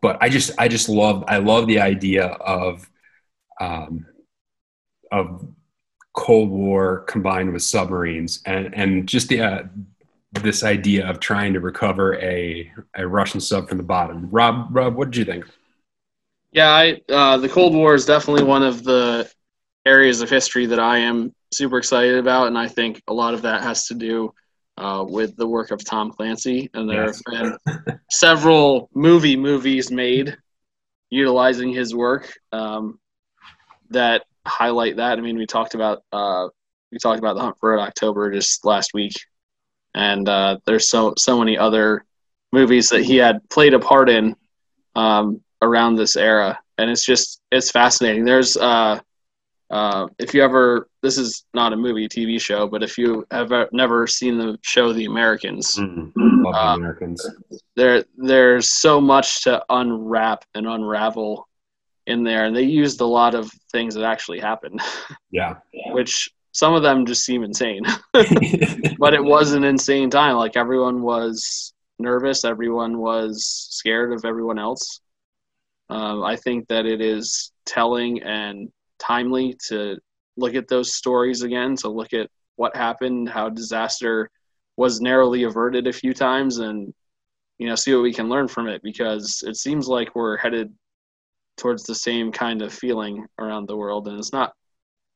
but 0.00 0.18
I 0.20 0.28
just, 0.28 0.50
I 0.58 0.66
just 0.66 0.88
love, 0.88 1.22
I 1.28 1.38
love 1.38 1.68
the 1.68 1.78
idea 1.78 2.26
of, 2.26 2.90
um, 3.60 4.06
of 5.12 5.46
Cold 6.14 6.50
War 6.50 7.00
combined 7.00 7.52
with 7.52 7.62
submarines, 7.62 8.42
and 8.46 8.74
and 8.74 9.08
just 9.08 9.28
the 9.28 9.40
uh, 9.40 9.62
this 10.32 10.62
idea 10.62 11.08
of 11.08 11.20
trying 11.20 11.52
to 11.54 11.60
recover 11.60 12.16
a 12.20 12.70
a 12.94 13.06
Russian 13.06 13.40
sub 13.40 13.68
from 13.68 13.78
the 13.78 13.84
bottom. 13.84 14.28
Rob, 14.30 14.68
Rob, 14.70 14.94
what 14.94 15.10
did 15.10 15.16
you 15.16 15.24
think? 15.24 15.46
Yeah, 16.52 16.68
I, 16.68 17.00
uh, 17.08 17.38
the 17.38 17.48
Cold 17.48 17.74
War 17.74 17.94
is 17.94 18.04
definitely 18.04 18.44
one 18.44 18.62
of 18.62 18.84
the 18.84 19.30
areas 19.86 20.20
of 20.20 20.28
history 20.28 20.66
that 20.66 20.78
I 20.78 20.98
am 20.98 21.34
super 21.52 21.78
excited 21.78 22.18
about, 22.18 22.48
and 22.48 22.58
I 22.58 22.68
think 22.68 23.02
a 23.08 23.14
lot 23.14 23.32
of 23.32 23.42
that 23.42 23.62
has 23.62 23.86
to 23.86 23.94
do 23.94 24.34
uh, 24.76 25.04
with 25.08 25.36
the 25.36 25.46
work 25.46 25.70
of 25.70 25.82
Tom 25.84 26.10
Clancy. 26.10 26.68
And 26.74 26.88
there 26.88 27.06
yes. 27.06 27.22
have 27.32 27.58
been 27.64 27.98
several 28.10 28.90
movie 28.94 29.36
movies 29.36 29.90
made 29.90 30.36
utilizing 31.10 31.72
his 31.72 31.94
work 31.94 32.32
um, 32.52 32.98
that 33.90 34.24
highlight 34.46 34.96
that. 34.96 35.18
I 35.18 35.20
mean, 35.20 35.38
we 35.38 35.46
talked 35.46 35.74
about 35.74 36.02
uh, 36.12 36.48
we 36.90 36.98
talked 36.98 37.18
about 37.18 37.34
the 37.34 37.42
Hunt 37.42 37.56
for 37.58 37.70
Red 37.70 37.82
October 37.82 38.30
just 38.30 38.64
last 38.64 38.94
week, 38.94 39.14
and 39.94 40.28
uh, 40.28 40.58
there's 40.66 40.88
so 40.88 41.14
so 41.18 41.38
many 41.38 41.56
other 41.56 42.04
movies 42.52 42.88
that 42.90 43.04
he 43.04 43.16
had 43.16 43.48
played 43.48 43.74
a 43.74 43.78
part 43.78 44.08
in 44.08 44.36
um, 44.94 45.40
around 45.62 45.96
this 45.96 46.16
era, 46.16 46.58
and 46.78 46.90
it's 46.90 47.04
just 47.04 47.40
it's 47.50 47.70
fascinating. 47.70 48.24
There's 48.24 48.56
uh, 48.56 49.00
uh, 49.72 50.06
if 50.18 50.34
you 50.34 50.42
ever, 50.42 50.86
this 51.00 51.16
is 51.16 51.46
not 51.54 51.72
a 51.72 51.76
movie, 51.76 52.06
TV 52.06 52.38
show, 52.38 52.68
but 52.68 52.82
if 52.82 52.98
you 52.98 53.24
have 53.30 53.50
never 53.72 54.06
seen 54.06 54.36
the 54.36 54.58
show 54.60 54.92
The 54.92 55.06
Americans, 55.06 55.76
mm, 55.76 56.12
love 56.14 56.54
uh, 56.54 56.74
the 56.74 56.80
Americans. 56.80 57.26
there 57.74 58.04
there's 58.18 58.70
so 58.70 59.00
much 59.00 59.44
to 59.44 59.64
unwrap 59.70 60.44
and 60.54 60.66
unravel 60.66 61.48
in 62.06 62.24
there, 62.24 62.44
and 62.44 62.56
they 62.56 62.62
used 62.62 63.00
a 63.00 63.06
lot 63.06 63.34
of 63.34 63.50
things 63.70 63.94
that 63.94 64.04
actually 64.04 64.40
happened, 64.40 64.80
Yeah. 65.30 65.54
which 65.92 66.30
some 66.52 66.74
of 66.74 66.82
them 66.82 67.06
just 67.06 67.24
seem 67.24 67.42
insane. 67.44 67.82
but 68.12 69.14
it 69.14 69.24
was 69.24 69.52
an 69.52 69.64
insane 69.64 70.10
time. 70.10 70.36
Like 70.36 70.56
everyone 70.56 71.02
was 71.02 71.72
nervous, 71.98 72.44
everyone 72.44 72.98
was 72.98 73.68
scared 73.70 74.12
of 74.12 74.24
everyone 74.24 74.58
else. 74.58 75.00
Um, 75.88 76.22
I 76.22 76.36
think 76.36 76.68
that 76.68 76.86
it 76.86 77.00
is 77.00 77.52
telling 77.66 78.22
and 78.22 78.70
timely 78.98 79.56
to 79.68 79.98
look 80.36 80.54
at 80.54 80.68
those 80.68 80.94
stories 80.94 81.42
again, 81.42 81.76
to 81.76 81.88
look 81.88 82.12
at 82.12 82.30
what 82.56 82.76
happened, 82.76 83.28
how 83.28 83.48
disaster 83.48 84.30
was 84.76 85.00
narrowly 85.00 85.42
averted 85.44 85.86
a 85.86 85.92
few 85.92 86.14
times, 86.14 86.58
and 86.58 86.92
you 87.58 87.68
know, 87.68 87.74
see 87.74 87.94
what 87.94 88.02
we 88.02 88.12
can 88.12 88.28
learn 88.28 88.48
from 88.48 88.68
it 88.68 88.82
because 88.82 89.44
it 89.46 89.56
seems 89.56 89.86
like 89.86 90.14
we're 90.14 90.36
headed 90.36 90.72
towards 91.56 91.84
the 91.84 91.94
same 91.94 92.32
kind 92.32 92.62
of 92.62 92.72
feeling 92.72 93.26
around 93.38 93.68
the 93.68 93.76
world, 93.76 94.08
and 94.08 94.18
it's 94.18 94.32
not 94.32 94.52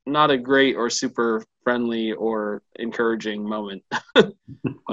not 0.07 0.31
a 0.31 0.39
great 0.39 0.77
or 0.77 0.89
super 0.89 1.43
friendly 1.65 2.13
or 2.13 2.63
encouraging 2.77 3.47
moment 3.47 3.83
when 4.15 4.33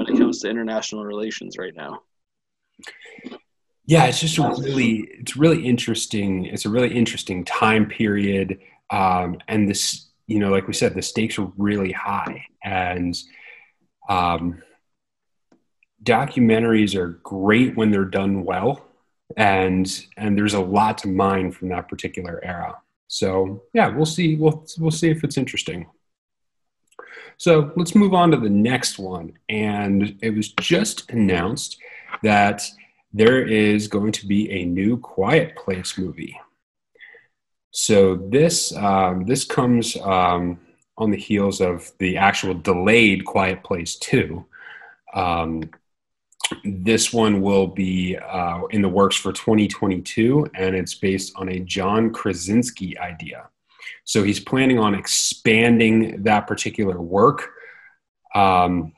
it 0.08 0.18
comes 0.18 0.40
to 0.40 0.50
international 0.50 1.04
relations 1.04 1.56
right 1.56 1.74
now. 1.76 2.00
Yeah, 3.86 4.06
it's 4.06 4.20
just 4.20 4.38
a 4.38 4.48
really, 4.58 5.08
it's 5.20 5.36
really 5.36 5.64
interesting. 5.64 6.46
It's 6.46 6.64
a 6.64 6.70
really 6.70 6.94
interesting 6.94 7.44
time 7.44 7.86
period, 7.86 8.58
um, 8.90 9.38
and 9.46 9.68
this, 9.68 10.08
you 10.26 10.38
know, 10.38 10.50
like 10.50 10.66
we 10.66 10.72
said, 10.72 10.94
the 10.94 11.02
stakes 11.02 11.38
are 11.38 11.52
really 11.56 11.92
high, 11.92 12.44
and 12.64 13.16
um, 14.08 14.62
documentaries 16.02 16.96
are 16.96 17.20
great 17.22 17.76
when 17.76 17.90
they're 17.90 18.04
done 18.04 18.44
well, 18.44 18.83
and 19.36 20.06
and 20.16 20.36
there's 20.38 20.54
a 20.54 20.60
lot 20.60 20.98
to 20.98 21.08
mine 21.08 21.50
from 21.52 21.68
that 21.68 21.88
particular 21.88 22.40
era. 22.44 22.76
So 23.08 23.62
yeah, 23.72 23.88
we'll 23.88 24.06
see. 24.06 24.36
We'll 24.36 24.66
we'll 24.78 24.90
see 24.90 25.10
if 25.10 25.24
it's 25.24 25.36
interesting. 25.36 25.86
So 27.36 27.72
let's 27.76 27.94
move 27.94 28.14
on 28.14 28.30
to 28.30 28.36
the 28.36 28.50
next 28.50 28.98
one, 28.98 29.32
and 29.48 30.16
it 30.22 30.30
was 30.30 30.52
just 30.52 31.10
announced 31.10 31.78
that 32.22 32.62
there 33.12 33.44
is 33.44 33.88
going 33.88 34.12
to 34.12 34.26
be 34.26 34.50
a 34.50 34.64
new 34.64 34.98
Quiet 34.98 35.56
Place 35.56 35.98
movie. 35.98 36.38
So 37.70 38.16
this 38.16 38.74
um, 38.76 39.24
this 39.26 39.44
comes 39.44 39.96
um, 39.96 40.60
on 40.96 41.10
the 41.10 41.16
heels 41.16 41.60
of 41.60 41.90
the 41.98 42.16
actual 42.16 42.54
delayed 42.54 43.24
Quiet 43.24 43.64
Place 43.64 43.96
Two. 43.96 44.44
Um, 45.12 45.70
this 46.64 47.12
one 47.12 47.40
will 47.40 47.66
be 47.66 48.16
uh, 48.16 48.62
in 48.70 48.82
the 48.82 48.88
works 48.88 49.16
for 49.16 49.32
2022, 49.32 50.50
and 50.54 50.74
it's 50.76 50.94
based 50.94 51.32
on 51.36 51.48
a 51.48 51.60
John 51.60 52.12
Krasinski 52.12 52.98
idea. 52.98 53.48
So 54.04 54.22
he's 54.22 54.40
planning 54.40 54.78
on 54.78 54.94
expanding 54.94 56.22
that 56.24 56.46
particular 56.46 57.00
work. 57.00 57.50
Um, 58.34 58.92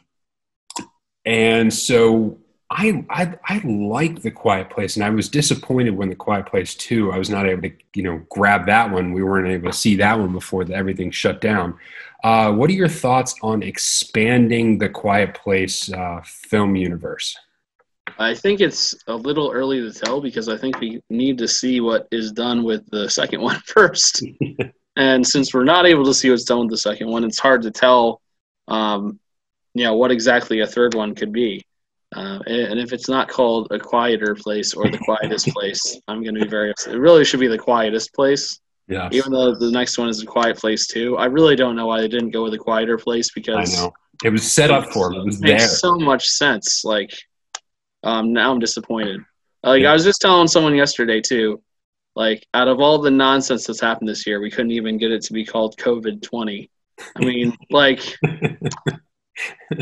and 1.24 1.72
so 1.72 2.38
I, 2.70 3.04
I 3.08 3.34
I 3.44 3.58
like 3.64 4.22
the 4.22 4.30
Quiet 4.30 4.70
Place, 4.70 4.96
and 4.96 5.04
I 5.04 5.10
was 5.10 5.28
disappointed 5.28 5.90
when 5.90 6.08
the 6.08 6.16
Quiet 6.16 6.46
Place 6.46 6.74
two. 6.74 7.12
I 7.12 7.18
was 7.18 7.30
not 7.30 7.46
able 7.46 7.62
to 7.62 7.72
you 7.94 8.02
know 8.02 8.22
grab 8.28 8.66
that 8.66 8.90
one. 8.90 9.12
We 9.12 9.22
weren't 9.22 9.48
able 9.48 9.70
to 9.70 9.76
see 9.76 9.96
that 9.96 10.18
one 10.18 10.32
before 10.32 10.64
the, 10.64 10.74
everything 10.74 11.10
shut 11.12 11.40
down. 11.40 11.78
Uh, 12.26 12.50
what 12.50 12.68
are 12.68 12.72
your 12.72 12.88
thoughts 12.88 13.36
on 13.40 13.62
expanding 13.62 14.78
the 14.78 14.88
Quiet 14.88 15.32
Place 15.32 15.92
uh, 15.92 16.20
film 16.24 16.74
universe? 16.74 17.36
I 18.18 18.34
think 18.34 18.60
it's 18.60 18.96
a 19.06 19.14
little 19.14 19.52
early 19.52 19.80
to 19.80 19.92
tell 19.92 20.20
because 20.20 20.48
I 20.48 20.56
think 20.56 20.80
we 20.80 21.00
need 21.08 21.38
to 21.38 21.46
see 21.46 21.80
what 21.80 22.08
is 22.10 22.32
done 22.32 22.64
with 22.64 22.84
the 22.90 23.08
second 23.08 23.42
one 23.42 23.60
first. 23.60 24.26
and 24.96 25.24
since 25.24 25.54
we're 25.54 25.62
not 25.62 25.86
able 25.86 26.04
to 26.04 26.12
see 26.12 26.28
what's 26.28 26.42
done 26.42 26.62
with 26.62 26.70
the 26.70 26.78
second 26.78 27.08
one, 27.08 27.22
it's 27.22 27.38
hard 27.38 27.62
to 27.62 27.70
tell, 27.70 28.20
um, 28.66 29.20
you 29.74 29.84
know, 29.84 29.94
what 29.94 30.10
exactly 30.10 30.62
a 30.62 30.66
third 30.66 30.94
one 30.94 31.14
could 31.14 31.30
be. 31.30 31.64
Uh, 32.12 32.40
and 32.48 32.80
if 32.80 32.92
it's 32.92 33.08
not 33.08 33.28
called 33.28 33.68
a 33.70 33.78
quieter 33.78 34.34
place 34.34 34.74
or 34.74 34.90
the 34.90 34.98
quietest 34.98 35.46
place, 35.54 35.96
I'm 36.08 36.24
going 36.24 36.34
to 36.34 36.40
be 36.40 36.50
very 36.50 36.72
upset. 36.72 36.96
It 36.96 36.98
really 36.98 37.24
should 37.24 37.38
be 37.38 37.46
the 37.46 37.56
quietest 37.56 38.12
place. 38.14 38.58
Yeah. 38.88 39.08
Even 39.12 39.32
though 39.32 39.54
the 39.54 39.70
next 39.70 39.98
one 39.98 40.08
is 40.08 40.22
a 40.22 40.26
quiet 40.26 40.58
place 40.58 40.86
too. 40.86 41.16
I 41.16 41.24
really 41.26 41.56
don't 41.56 41.74
know 41.74 41.86
why 41.86 42.00
they 42.00 42.08
didn't 42.08 42.30
go 42.30 42.44
with 42.44 42.54
a 42.54 42.58
quieter 42.58 42.96
place 42.98 43.30
because 43.32 43.76
I 43.76 43.82
know 43.82 43.92
it 44.24 44.30
was 44.30 44.50
set 44.50 44.70
up 44.70 44.92
for 44.92 45.12
him. 45.12 45.20
It 45.20 45.24
was 45.26 45.40
it 45.40 45.42
makes 45.42 45.66
there. 45.66 45.68
so 45.68 45.96
much 45.96 46.28
sense. 46.28 46.84
Like, 46.84 47.10
um, 48.02 48.32
now 48.32 48.52
I'm 48.52 48.60
disappointed. 48.60 49.20
Like 49.62 49.84
I 49.84 49.92
was 49.92 50.04
just 50.04 50.20
telling 50.20 50.46
someone 50.48 50.74
yesterday 50.74 51.20
too. 51.20 51.62
Like, 52.14 52.46
out 52.54 52.68
of 52.68 52.80
all 52.80 52.98
the 52.98 53.10
nonsense 53.10 53.66
that's 53.66 53.80
happened 53.80 54.08
this 54.08 54.26
year, 54.26 54.40
we 54.40 54.50
couldn't 54.50 54.70
even 54.70 54.96
get 54.96 55.12
it 55.12 55.22
to 55.24 55.32
be 55.32 55.44
called 55.44 55.76
COVID 55.76 56.22
twenty. 56.22 56.70
I 57.14 57.20
mean, 57.20 57.54
like, 57.70 58.00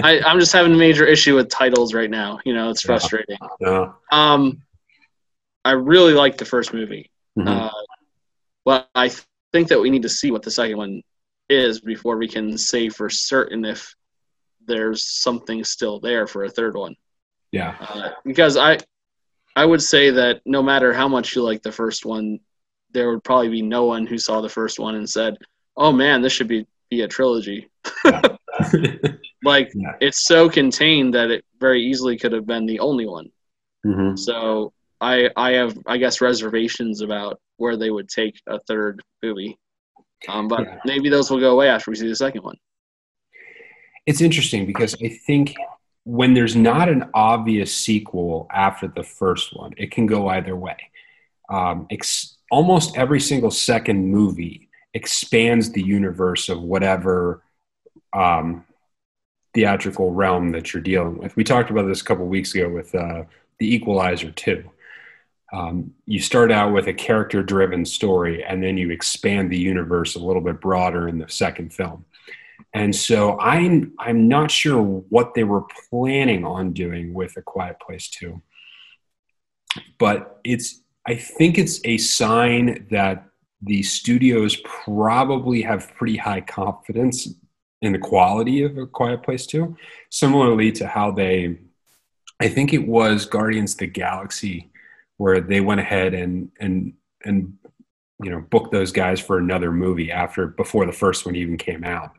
I, 0.02 0.20
I'm 0.20 0.40
just 0.40 0.52
having 0.52 0.73
a 0.73 0.76
major 0.76 1.06
issue 1.06 1.37
with 1.37 1.49
titles 1.49 1.94
right 1.94 2.11
now. 2.11 2.40
You 2.44 2.54
know, 2.54 2.70
it's 2.70 2.82
frustrating. 2.82 3.38
Yeah. 3.61 3.92
Um, 4.11 4.62
I 5.64 5.73
really 5.73 6.12
liked 6.12 6.38
the 6.38 6.44
first 6.44 6.75
movie. 6.75 7.11
Mhm. 7.38 7.46
Uh, 7.49 7.70
but 8.64 8.88
I 8.94 9.09
th- 9.09 9.23
think 9.52 9.68
that 9.68 9.80
we 9.80 9.90
need 9.90 10.02
to 10.02 10.09
see 10.09 10.30
what 10.30 10.42
the 10.42 10.50
second 10.50 10.76
one 10.76 11.02
is 11.49 11.80
before 11.80 12.16
we 12.16 12.28
can 12.28 12.56
say 12.59 12.88
for 12.88 13.09
certain 13.11 13.64
if 13.64 13.94
there's 14.66 15.04
something 15.04 15.62
still 15.64 16.00
there 16.00 16.26
for 16.26 16.44
a 16.44 16.50
third 16.50 16.75
one. 16.76 16.94
yeah. 17.52 17.75
Uh, 17.80 18.11
because 18.25 18.56
I, 18.56 18.78
I 19.56 19.64
would 19.64 19.83
say 19.83 20.11
that 20.11 20.40
no 20.47 20.62
matter 20.62 20.92
how 20.92 21.09
much 21.09 21.37
you 21.37 21.42
like 21.42 21.62
the 21.62 21.73
first 21.73 22.04
one, 22.04 22.40
there 22.92 23.11
would 23.11 23.23
probably 23.25 23.49
be 23.50 23.62
no 23.62 23.85
one 23.85 24.06
who 24.06 24.18
saw 24.18 24.40
the 24.40 24.49
first 24.49 24.78
one 24.78 24.94
and 24.94 25.09
said, 25.09 25.37
"Oh 25.76 25.92
man, 25.92 26.23
this 26.23 26.33
should 26.33 26.49
be 26.49 26.66
be 26.90 27.02
a 27.02 27.09
trilogy." 27.09 27.68
Like 29.44 29.71
Yeah. 29.75 29.92
it's 30.00 30.25
so 30.26 30.49
contained 30.49 31.14
that 31.14 31.30
it 31.30 31.44
very 31.61 31.83
easily 31.85 32.16
could 32.18 32.33
have 32.33 32.47
been 32.47 32.66
the 32.66 32.80
only 32.80 33.06
one. 33.06 33.30
Mhm. 33.85 34.18
So 34.18 34.73
I 35.00 35.30
I 35.37 35.52
have 35.52 35.76
I 35.87 35.99
guess 35.99 36.21
reservations 36.21 37.02
about 37.02 37.38
where 37.56 37.76
they 37.76 37.90
would 37.90 38.08
take 38.08 38.40
a 38.46 38.58
third 38.61 39.02
movie. 39.23 39.58
Um, 40.28 40.49
but 40.49 40.61
Yeah. 40.64 40.78
maybe 40.84 41.08
those 41.08 41.30
will 41.30 41.40
go 41.40 41.52
away 41.52 41.68
after 41.68 41.90
we 41.90 41.96
see 41.96 42.08
the 42.08 42.16
second 42.16 42.42
one. 42.42 42.56
It's 44.06 44.20
interesting 44.20 44.66
because 44.66 44.94
I 45.02 45.08
think 45.08 45.54
when 46.04 46.34
there's 46.34 46.56
not 46.56 46.88
an 46.88 47.08
obvious 47.14 47.75
sequel 47.75 48.46
after 48.52 48.88
the 48.88 49.02
first 49.02 49.56
one, 49.56 49.73
it 49.76 49.90
can 49.90 50.06
go 50.06 50.28
either 50.28 50.54
way. 50.56 50.76
Um, 51.49 51.87
ex- 51.90 52.37
almost 52.50 52.96
every 52.96 53.20
single 53.20 53.50
second 53.50 54.06
movie 54.11 54.68
expands 54.92 55.73
the 55.73 55.82
universe 55.82 56.49
of 56.49 56.61
whatever 56.62 57.42
um, 58.12 58.64
theatrical 59.54 60.12
realm 60.12 60.50
that 60.52 60.73
you're 60.73 60.82
dealing 60.82 61.16
with. 61.18 61.34
We 61.37 61.44
talked 61.44 61.70
about 61.70 61.87
this 61.87 62.00
a 62.00 62.04
couple 62.04 62.26
weeks 62.26 62.54
ago 62.54 62.68
with 62.68 62.94
uh, 62.94 63.25
The 63.58 63.75
Equalizer 63.75 64.30
2. 64.30 64.70
Um, 65.54 65.94
you 66.04 66.18
start 66.18 66.50
out 66.50 66.73
with 66.73 66.88
a 66.88 66.92
character 66.92 67.40
driven 67.40 67.84
story 67.84 68.42
and 68.42 68.61
then 68.61 68.76
you 68.76 68.90
expand 68.90 69.52
the 69.52 69.58
universe 69.58 70.16
a 70.16 70.18
little 70.18 70.42
bit 70.42 70.61
broader 70.61 71.06
in 71.06 71.18
the 71.18 71.28
second 71.28 71.73
film. 71.73 72.04
And 72.73 72.94
so 72.94 73.38
I'm 73.38 73.92
I'm 74.00 74.26
not 74.26 74.50
sure 74.50 74.82
what 74.82 75.34
they 75.34 75.44
were 75.44 75.64
planning 75.88 76.44
on 76.44 76.73
doing 76.73 77.14
with 77.14 77.37
A 77.37 77.42
Quiet 77.42 77.76
Place 77.78 78.08
2. 78.08 78.42
But 79.96 80.40
it's 80.42 80.80
I 81.06 81.14
think 81.14 81.56
it's 81.56 81.80
a 81.84 81.99
sign 81.99 82.88
that 82.90 83.25
the 83.62 83.84
studios 83.84 84.56
probably 84.64 85.62
have 85.62 85.94
pretty 85.94 86.16
high 86.16 86.40
confidence 86.40 87.28
in 87.80 87.92
the 87.92 87.99
quality 87.99 88.64
of 88.64 88.76
A 88.76 88.87
Quiet 88.88 89.23
Place 89.23 89.46
2, 89.46 89.76
similarly 90.11 90.73
to 90.73 90.88
how 90.88 91.12
they 91.12 91.58
I 92.40 92.49
think 92.49 92.73
it 92.73 92.88
was 92.88 93.25
Guardians 93.25 93.75
of 93.75 93.78
the 93.78 93.87
Galaxy 93.87 94.73
where 95.16 95.40
they 95.40 95.61
went 95.61 95.80
ahead 95.80 96.14
and 96.14 96.50
and 96.61 96.94
and 97.25 97.54
you 98.23 98.30
know 98.30 98.44
booked 98.50 98.73
those 98.73 98.92
guys 98.92 99.21
for 99.21 99.38
another 99.38 99.73
movie 99.73 100.11
after 100.11 100.47
before 100.47 100.87
the 100.87 100.92
first 100.92 101.26
one 101.26 101.37
even 101.37 101.56
came 101.56 101.85
out 101.85 102.12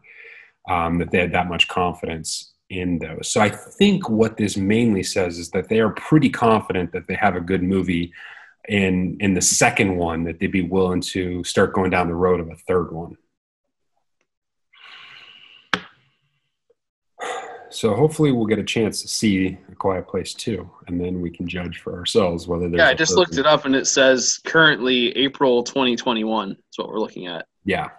um, 0.70 0.98
that 0.98 1.12
they 1.12 1.20
had 1.20 1.34
that 1.34 1.48
much 1.48 1.68
confidence 1.68 2.54
in 2.70 2.98
those. 3.00 3.32
So 3.32 3.42
i 3.42 3.50
think 3.50 4.10
what 4.10 4.38
this 4.38 4.58
mainly 4.58 5.04
says 5.04 5.38
is 5.38 5.52
that 5.52 5.70
they 5.70 5.80
are 5.80 5.92
pretty 5.92 6.30
confident 6.30 6.92
that 6.94 7.08
they 7.08 7.16
have 7.16 7.36
a 7.36 7.42
good 7.42 7.64
movie 7.64 8.14
in 8.68 9.18
in 9.20 9.34
the 9.34 9.42
second 9.42 9.96
one 9.96 10.24
that 10.24 10.40
they'd 10.40 10.52
be 10.52 10.62
willing 10.62 11.02
to 11.02 11.44
start 11.44 11.74
going 11.74 11.92
down 11.92 12.08
the 12.08 12.16
road 12.16 12.40
of 12.40 12.50
a 12.50 12.56
third 12.68 12.92
one 12.92 13.16
so 17.76 17.94
hopefully 17.94 18.32
we'll 18.32 18.46
get 18.46 18.60
a 18.60 18.64
chance 18.64 19.02
to 19.02 19.08
see 19.08 19.58
a 19.72 19.76
quiet 19.76 20.08
place 20.08 20.34
too 20.34 20.70
and 20.88 21.00
then 21.00 21.22
we 21.22 21.30
can 21.30 21.48
judge 21.48 21.80
for 21.80 21.98
ourselves 21.98 22.48
whether 22.48 22.70
there's 22.70 22.80
Yeah, 22.80 22.88
i 22.88 22.94
just 22.94 23.12
third 23.12 23.18
looked 23.20 23.38
it 23.38 23.46
up 23.46 23.66
and 23.66 23.76
it 23.76 23.86
says 23.88 24.40
currently 24.46 25.16
April 25.18 25.64
2021 25.64 26.52
is 26.52 26.58
what 26.78 26.90
we're 26.90 27.00
looking 27.00 27.28
at. 27.28 27.46
yeah 27.66 27.90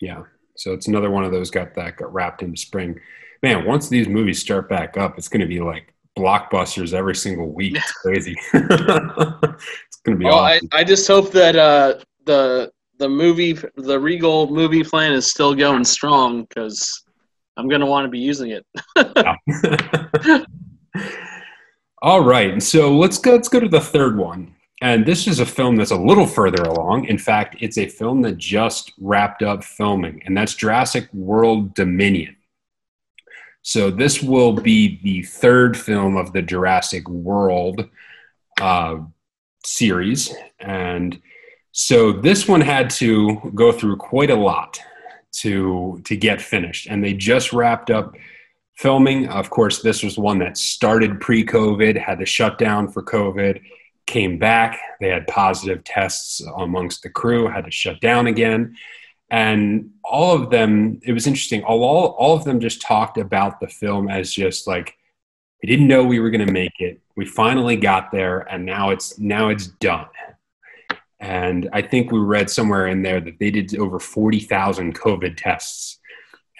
Yeah. 0.00 0.22
So 0.56 0.72
it's 0.72 0.86
another 0.86 1.10
one 1.10 1.24
of 1.24 1.32
those 1.32 1.50
got 1.50 1.74
that 1.74 1.96
got 1.96 2.12
wrapped 2.12 2.42
into 2.42 2.60
spring. 2.60 3.00
Man, 3.42 3.64
once 3.66 3.88
these 3.88 4.06
movies 4.06 4.40
start 4.40 4.68
back 4.68 4.96
up, 4.96 5.18
it's 5.18 5.28
going 5.28 5.40
to 5.40 5.46
be 5.48 5.60
like 5.60 5.92
blockbusters 6.16 6.94
every 6.94 7.16
single 7.16 7.52
week. 7.52 7.74
It's 7.76 7.92
crazy. 8.02 8.36
it's 8.52 9.96
going 10.04 10.14
to 10.14 10.16
be 10.16 10.24
Well, 10.26 10.38
awesome. 10.38 10.68
I, 10.72 10.80
I 10.80 10.84
just 10.84 11.08
hope 11.08 11.32
that 11.32 11.56
uh, 11.56 11.94
the 12.24 12.70
the 12.98 13.08
movie 13.08 13.58
the 13.76 13.98
Regal 13.98 14.48
movie 14.48 14.84
plan 14.84 15.12
is 15.12 15.26
still 15.26 15.54
going 15.54 15.84
strong 15.84 16.44
because 16.44 17.03
I'm 17.56 17.68
gonna 17.68 17.86
want 17.86 18.04
to 18.04 18.10
be 18.10 18.18
using 18.18 18.50
it. 18.50 18.66
All 22.02 22.22
right, 22.22 22.62
so 22.62 22.96
let's 22.96 23.18
go. 23.18 23.32
Let's 23.32 23.48
go 23.48 23.60
to 23.60 23.68
the 23.68 23.80
third 23.80 24.18
one, 24.18 24.54
and 24.82 25.06
this 25.06 25.26
is 25.26 25.40
a 25.40 25.46
film 25.46 25.76
that's 25.76 25.90
a 25.90 25.96
little 25.96 26.26
further 26.26 26.62
along. 26.62 27.06
In 27.06 27.16
fact, 27.16 27.56
it's 27.60 27.78
a 27.78 27.88
film 27.88 28.22
that 28.22 28.36
just 28.36 28.92
wrapped 29.00 29.42
up 29.42 29.64
filming, 29.64 30.22
and 30.26 30.36
that's 30.36 30.54
Jurassic 30.54 31.08
World 31.14 31.74
Dominion. 31.74 32.36
So 33.62 33.90
this 33.90 34.22
will 34.22 34.52
be 34.52 35.00
the 35.02 35.22
third 35.22 35.78
film 35.78 36.16
of 36.18 36.32
the 36.34 36.42
Jurassic 36.42 37.08
World 37.08 37.88
uh, 38.60 38.96
series, 39.64 40.34
and 40.58 41.20
so 41.72 42.12
this 42.12 42.46
one 42.46 42.60
had 42.60 42.90
to 42.90 43.50
go 43.54 43.72
through 43.72 43.96
quite 43.96 44.30
a 44.30 44.36
lot 44.36 44.78
to 45.40 46.00
to 46.04 46.16
get 46.16 46.40
finished, 46.40 46.86
and 46.86 47.02
they 47.02 47.14
just 47.14 47.52
wrapped 47.52 47.90
up 47.90 48.14
filming. 48.76 49.28
Of 49.28 49.50
course, 49.50 49.82
this 49.82 50.02
was 50.02 50.18
one 50.18 50.38
that 50.40 50.56
started 50.56 51.20
pre 51.20 51.44
COVID, 51.44 51.96
had 51.96 52.18
to 52.18 52.26
shut 52.26 52.58
down 52.58 52.88
for 52.88 53.02
COVID, 53.02 53.60
came 54.06 54.38
back. 54.38 54.78
They 55.00 55.08
had 55.08 55.26
positive 55.26 55.84
tests 55.84 56.40
amongst 56.56 57.02
the 57.02 57.10
crew, 57.10 57.48
had 57.48 57.64
to 57.64 57.70
shut 57.70 58.00
down 58.00 58.26
again. 58.26 58.76
And 59.30 59.90
all 60.04 60.34
of 60.34 60.50
them, 60.50 61.00
it 61.02 61.12
was 61.12 61.26
interesting. 61.26 61.64
All, 61.64 61.82
all, 61.82 62.06
all 62.18 62.36
of 62.36 62.44
them 62.44 62.60
just 62.60 62.82
talked 62.82 63.18
about 63.18 63.58
the 63.58 63.68
film 63.68 64.08
as 64.08 64.32
just 64.32 64.66
like, 64.66 64.96
we 65.62 65.68
didn't 65.68 65.88
know 65.88 66.04
we 66.04 66.20
were 66.20 66.30
going 66.30 66.46
to 66.46 66.52
make 66.52 66.78
it. 66.78 67.00
We 67.16 67.24
finally 67.24 67.76
got 67.76 68.12
there, 68.12 68.40
and 68.40 68.66
now 68.66 68.90
it's 68.90 69.18
now 69.18 69.48
it's 69.48 69.68
done. 69.68 70.06
And 71.20 71.68
I 71.72 71.82
think 71.82 72.10
we 72.10 72.18
read 72.18 72.50
somewhere 72.50 72.86
in 72.88 73.02
there 73.02 73.20
that 73.20 73.38
they 73.38 73.50
did 73.50 73.76
over 73.78 73.98
forty 73.98 74.40
thousand 74.40 74.98
COVID 74.98 75.36
tests 75.36 75.98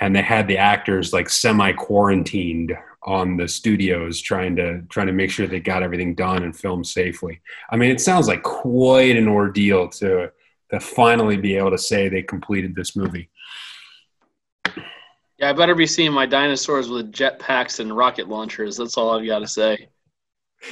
and 0.01 0.15
they 0.15 0.23
had 0.23 0.49
the 0.49 0.59
actors 0.59 1.13
like 1.13 1.29
semi 1.29 1.73
quarantined 1.73 2.77
on 3.05 3.37
the 3.37 3.47
studios 3.47 4.21
trying 4.21 4.57
to 4.57 4.83
trying 4.89 5.07
to 5.07 5.13
make 5.13 5.31
sure 5.31 5.47
they 5.47 5.61
got 5.61 5.83
everything 5.83 6.15
done 6.15 6.43
and 6.43 6.57
filmed 6.57 6.87
safely. 6.87 7.41
I 7.71 7.77
mean, 7.77 7.91
it 7.91 8.01
sounds 8.01 8.29
like 8.29 8.43
quite 8.43 9.17
an 9.17 9.29
ordeal 9.29 9.89
to 9.89 10.33
to 10.71 10.81
finally 10.81 11.37
be 11.37 11.57
able 11.57 11.71
to 11.71 11.79
say 11.79 12.09
they 12.09 12.23
completed 12.23 12.75
this 12.75 12.97
movie. 12.97 13.31
Yeah, 15.39 15.51
I 15.51 15.53
better 15.53 15.75
be 15.75 15.87
seeing 15.87 16.13
my 16.13 16.27
dinosaurs 16.27 16.89
with 16.89 17.13
jetpacks 17.13 17.81
and 17.81 17.97
rocket 17.97 18.29
launchers. 18.29 18.77
That's 18.77 18.97
all 18.97 19.19
I've 19.19 19.27
got 19.27 19.41
to 19.41 19.49
say. 19.49 19.89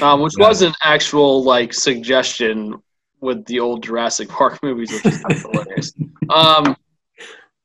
Um, 0.00 0.22
which 0.22 0.34
was 0.38 0.62
an 0.62 0.72
actual 0.82 1.42
like 1.42 1.74
suggestion 1.74 2.82
with 3.22 3.44
the 3.46 3.60
old 3.60 3.82
Jurassic 3.82 4.28
Park 4.28 4.58
movies, 4.62 4.92
which 4.92 5.06
is 5.06 5.18
kind 5.18 5.34
of 5.36 5.42
hilarious. 5.42 5.94
Um, 6.28 6.76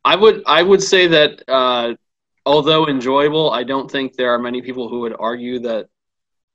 I 0.05 0.15
would 0.15 0.43
I 0.45 0.63
would 0.63 0.81
say 0.81 1.07
that 1.07 1.43
uh, 1.49 1.95
although 2.45 2.87
enjoyable, 2.87 3.51
I 3.51 3.63
don't 3.63 3.91
think 3.91 4.13
there 4.15 4.31
are 4.33 4.39
many 4.39 4.61
people 4.61 4.87
who 4.87 5.01
would 5.01 5.15
argue 5.19 5.59
that 5.59 5.87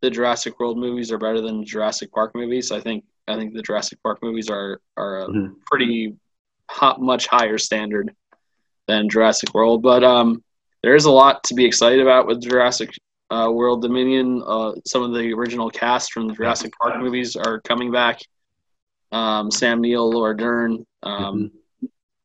the 0.00 0.10
Jurassic 0.10 0.58
World 0.58 0.78
movies 0.78 1.12
are 1.12 1.18
better 1.18 1.40
than 1.40 1.64
Jurassic 1.64 2.10
Park 2.12 2.34
movies. 2.34 2.72
I 2.72 2.80
think 2.80 3.04
I 3.28 3.36
think 3.36 3.54
the 3.54 3.62
Jurassic 3.62 3.98
Park 4.02 4.20
movies 4.22 4.48
are 4.48 4.80
are 4.96 5.24
a 5.24 5.28
Mhm. 5.28 5.54
pretty 5.66 6.16
hot, 6.70 7.00
much 7.00 7.26
higher 7.26 7.58
standard 7.58 8.14
than 8.88 9.08
Jurassic 9.08 9.52
World. 9.54 9.82
But 9.82 10.02
um, 10.02 10.42
there 10.82 10.94
is 10.96 11.04
a 11.04 11.10
lot 11.10 11.44
to 11.44 11.54
be 11.54 11.64
excited 11.64 12.00
about 12.00 12.26
with 12.26 12.40
Jurassic 12.42 12.90
uh, 13.30 13.48
World 13.50 13.82
Dominion. 13.82 14.42
Uh, 14.44 14.72
some 14.86 15.02
of 15.02 15.12
the 15.12 15.32
original 15.32 15.70
cast 15.70 16.12
from 16.12 16.26
the 16.28 16.34
Jurassic 16.34 16.72
Park 16.80 17.00
movies 17.00 17.36
are 17.36 17.60
coming 17.60 17.90
back. 17.90 18.20
Um, 19.12 19.50
Sam 19.50 19.80
Neill, 19.80 20.10
Laura 20.10 20.36
Dern, 20.36 20.84
um, 21.02 21.50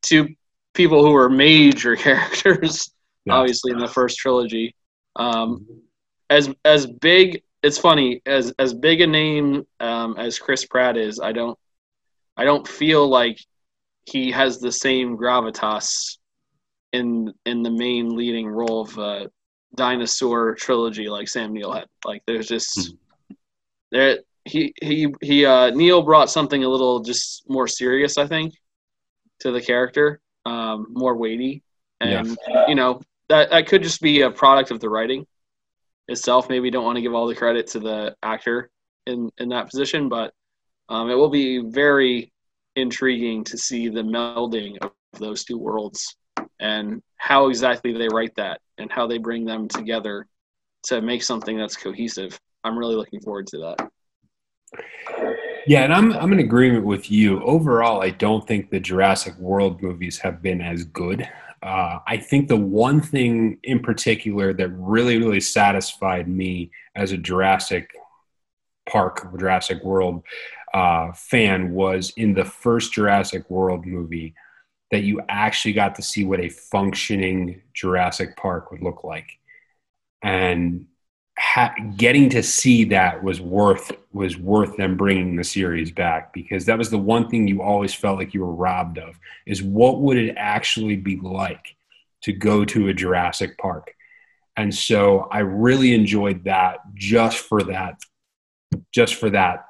two 0.02 0.28
people 0.73 1.04
who 1.06 1.12
were 1.12 1.30
major 1.30 1.95
characters, 2.08 2.89
Yeah. 3.26 3.36
obviously 3.36 3.71
in 3.71 3.78
the 3.78 3.88
first 3.88 4.17
trilogy. 4.17 4.73
Um, 5.15 5.65
as 6.30 6.50
as 6.65 6.86
big, 6.88 7.41
it's 7.63 7.78
funny 7.78 8.21
as 8.26 8.54
as 8.60 8.73
big 8.73 9.02
a 9.02 9.08
name 9.08 9.65
um, 9.80 10.15
as 10.17 10.39
Chris 10.39 10.65
Pratt 10.65 10.95
is. 10.97 11.19
I 11.19 11.32
don't 11.32 11.58
I 12.38 12.43
don't 12.45 12.67
feel 12.67 13.08
like 13.08 13.38
he 14.06 14.32
has 14.32 14.60
the 14.60 14.71
same 14.71 15.17
gravitas 15.17 16.17
in 16.93 17.34
in 17.45 17.63
the 17.63 17.71
main 17.71 18.15
leading 18.15 18.47
role 18.47 18.82
of 18.82 18.97
a 18.97 19.30
dinosaur 19.76 20.56
trilogy 20.56 21.10
like 21.10 21.28
Sam 21.28 21.52
Neill 21.54 21.71
had. 21.73 21.88
Like 22.06 22.21
there's 22.28 22.47
just 22.47 22.93
there 23.91 24.19
he 24.47 24.73
he 24.81 25.13
he 25.21 25.45
uh, 25.45 25.71
Neill 25.71 26.03
brought 26.03 26.29
something 26.29 26.63
a 26.63 26.69
little 26.69 26.99
just 26.99 27.47
more 27.49 27.67
serious, 27.67 28.17
I 28.17 28.27
think, 28.27 28.53
to 29.41 29.51
the 29.51 29.62
character, 29.62 30.21
um, 30.45 30.88
more 30.89 31.15
weighty, 31.15 31.63
and 31.99 32.38
you 32.67 32.75
know 32.75 33.01
that 33.29 33.49
that 33.51 33.67
could 33.67 33.83
just 33.83 34.01
be 34.01 34.21
a 34.21 34.31
product 34.31 34.71
of 34.71 34.79
the 34.79 34.89
writing 34.89 35.25
itself. 36.07 36.49
Maybe 36.49 36.71
don't 36.71 36.86
want 36.86 36.95
to 36.97 37.01
give 37.01 37.13
all 37.13 37.27
the 37.27 37.36
credit 37.36 37.67
to 37.67 37.79
the 37.79 38.15
actor 38.23 38.69
in 39.05 39.29
in 39.38 39.49
that 39.49 39.69
position, 39.69 40.10
but 40.10 40.33
um, 40.89 41.10
it 41.10 41.15
will 41.15 41.29
be 41.29 41.60
very 41.60 42.31
intriguing 42.75 43.43
to 43.43 43.57
see 43.57 43.89
the 43.89 44.03
melding 44.03 44.77
of 44.81 44.91
those 45.19 45.43
two 45.43 45.57
worlds 45.57 46.15
and 46.60 47.01
how 47.17 47.47
exactly 47.49 47.91
they 47.91 48.07
write 48.07 48.36
that 48.36 48.62
and 48.77 48.91
how 48.91 49.07
they 49.07 49.17
bring 49.17 49.45
them 49.45 49.67
together 49.67 50.27
to 50.83 51.01
make 51.01 51.23
something 51.23 51.57
that's 51.57 51.75
cohesive. 51.75 52.39
I'm 52.63 52.77
really 52.77 52.95
looking 52.95 53.19
forward 53.19 53.47
to 53.47 53.57
that. 53.60 53.89
Yeah, 55.67 55.84
and 55.84 55.93
I'm 55.93 56.13
I'm 56.13 56.32
in 56.32 56.39
agreement 56.39 56.86
with 56.86 57.12
you. 57.12 57.43
Overall, 57.43 58.01
I 58.01 58.12
don't 58.12 58.47
think 58.47 58.69
the 58.69 58.80
Jurassic 58.80 59.38
World 59.38 59.82
movies 59.82 60.17
have 60.19 60.41
been 60.41 60.62
as 60.62 60.86
good. 60.86 61.27
Uh, 61.62 61.99
I 62.08 62.17
think 62.17 62.47
the 62.47 62.56
one 62.58 63.01
thing 63.01 63.58
in 63.63 63.80
particular 63.80 64.53
that 64.53 64.69
really 64.69 65.17
really 65.17 65.41
satisfied 65.41 66.27
me 66.27 66.71
as 66.95 67.12
a 67.12 67.17
Jurassic 67.17 67.91
Park, 68.88 69.27
Jurassic 69.38 69.84
World 69.84 70.23
uh, 70.73 71.12
fan 71.13 71.73
was 71.73 72.13
in 72.15 72.34
the 72.34 72.45
first 72.45 72.93
Jurassic 72.93 73.49
World 73.49 73.86
movie 73.86 74.36
that 74.91 75.03
you 75.03 75.19
actually 75.27 75.73
got 75.73 75.95
to 75.95 76.01
see 76.01 76.23
what 76.23 76.39
a 76.39 76.47
functioning 76.47 77.62
Jurassic 77.73 78.38
Park 78.38 78.71
would 78.71 78.82
look 78.82 79.03
like, 79.03 79.38
and 80.23 80.86
ha- 81.38 81.76
getting 81.97 82.30
to 82.30 82.41
see 82.43 82.84
that 82.86 83.23
was 83.23 83.39
worth 83.41 83.91
was 84.12 84.38
worth 84.38 84.76
them 84.78 84.97
bringing 84.97 85.36
the 85.36 85.43
series 85.43 85.91
back 85.91 86.34
because 86.34 86.65
that 86.65 86.78
was 86.78 86.89
the 86.89 86.97
one 86.97 87.30
thing 87.30 87.47
you 87.47 87.62
always 87.62 87.93
felt 87.93 88.17
like 88.17 88.34
you 88.34 88.41
were 88.43 88.54
robbed 88.54 88.97
of 88.97 89.15
is 89.45 89.62
what 89.62 90.02
would 90.02 90.17
it 90.17 90.34
actually 90.38 90.95
be 90.95 91.17
like 91.21 91.76
to 92.23 92.34
go 92.34 92.65
to 92.65 92.88
a 92.89 92.93
Jurassic 92.93 93.58
Park 93.58 93.93
and 94.56 94.73
so 94.73 95.28
I 95.32 95.39
really 95.39 95.93
enjoyed 95.93 96.43
that 96.45 96.80
just 96.95 97.38
for 97.38 97.62
that 97.63 98.00
just 98.91 99.15
for 99.15 99.30
that 99.30 99.65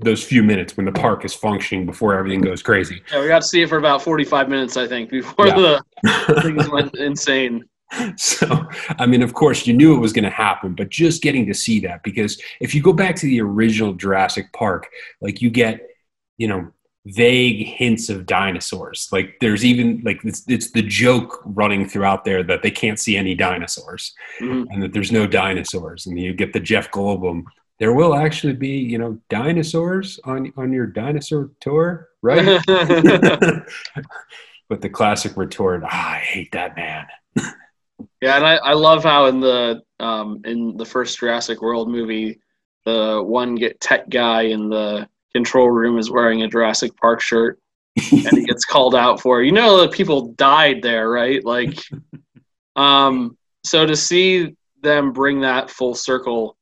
those 0.00 0.22
few 0.22 0.42
minutes 0.44 0.76
when 0.76 0.86
the 0.86 0.92
park 0.92 1.24
is 1.24 1.34
functioning 1.34 1.84
before 1.86 2.14
everything 2.16 2.40
goes 2.40 2.62
crazy 2.62 3.02
Yeah, 3.10 3.20
we 3.22 3.26
got 3.28 3.42
to 3.42 3.48
see 3.48 3.62
it 3.62 3.68
for 3.68 3.78
about 3.78 4.00
45 4.02 4.48
minutes, 4.48 4.76
I 4.76 4.86
think, 4.86 5.10
before 5.10 5.48
Yeah. 5.48 5.80
the 6.04 6.40
things 6.42 6.68
went 6.68 6.94
insane. 6.96 7.64
so 8.16 8.66
i 8.98 9.06
mean 9.06 9.22
of 9.22 9.32
course 9.34 9.66
you 9.66 9.72
knew 9.72 9.94
it 9.94 10.00
was 10.00 10.12
going 10.12 10.24
to 10.24 10.30
happen 10.30 10.74
but 10.74 10.90
just 10.90 11.22
getting 11.22 11.46
to 11.46 11.54
see 11.54 11.80
that 11.80 12.02
because 12.02 12.40
if 12.60 12.74
you 12.74 12.82
go 12.82 12.92
back 12.92 13.16
to 13.16 13.26
the 13.26 13.40
original 13.40 13.94
jurassic 13.94 14.52
park 14.52 14.86
like 15.22 15.40
you 15.40 15.48
get 15.50 15.80
you 16.36 16.46
know 16.48 16.70
vague 17.06 17.64
hints 17.66 18.10
of 18.10 18.26
dinosaurs. 18.26 19.08
Like 19.10 19.36
there's 19.40 19.64
even 19.64 20.02
like 20.04 20.20
it's, 20.24 20.44
it's 20.46 20.72
the 20.72 20.82
joke 20.82 21.40
running 21.46 21.88
throughout 21.88 22.24
there 22.26 22.42
that 22.42 22.62
they 22.62 22.70
can't 22.70 22.98
see 22.98 23.16
any 23.16 23.34
dinosaurs 23.34 24.12
Mhm. 24.40 24.66
and 24.70 24.82
that 24.82 24.92
there's 24.92 25.10
no 25.12 25.26
dinosaurs 25.26 26.06
and 26.06 26.18
you 26.18 26.34
get 26.34 26.52
the 26.52 26.60
jeff 26.60 26.90
goldblum 26.90 27.44
there 27.78 27.94
will 27.94 28.14
actually 28.14 28.52
be 28.52 28.70
you 28.92 28.98
know 28.98 29.18
dinosaurs 29.30 30.20
on 30.24 30.52
on 30.58 30.70
your 30.70 30.86
dinosaur 30.86 31.50
tour 31.60 32.08
right? 32.20 32.60
But 34.68 34.82
the 34.82 34.90
classic 34.90 35.34
retort 35.38 35.82
ah, 35.86 36.10
i 36.16 36.18
hate 36.18 36.52
that 36.52 36.76
man 36.76 37.06
Yeah, 38.20 38.36
and 38.36 38.46
I, 38.46 38.56
I 38.56 38.72
love 38.72 39.04
how 39.04 39.26
in 39.26 39.40
the 39.40 39.82
um, 40.00 40.40
in 40.44 40.76
the 40.76 40.84
first 40.84 41.18
Jurassic 41.18 41.62
World 41.62 41.88
movie, 41.88 42.40
the 42.84 43.22
one 43.24 43.54
get 43.54 43.80
tech 43.80 44.08
guy 44.08 44.42
in 44.42 44.68
the 44.68 45.08
control 45.32 45.70
room 45.70 45.98
is 45.98 46.10
wearing 46.10 46.42
a 46.42 46.48
Jurassic 46.48 46.96
Park 46.96 47.20
shirt, 47.20 47.60
and 47.96 48.38
he 48.38 48.44
gets 48.44 48.64
called 48.66 48.94
out 48.94 49.20
for. 49.20 49.42
You 49.42 49.52
know 49.52 49.80
that 49.80 49.92
people 49.92 50.32
died 50.32 50.82
there, 50.82 51.08
right? 51.10 51.44
Like, 51.44 51.78
um, 52.76 53.36
so 53.64 53.86
to 53.86 53.94
see 53.94 54.56
them 54.82 55.12
bring 55.12 55.40
that 55.40 55.70
full 55.70 55.94
circle 55.94 56.56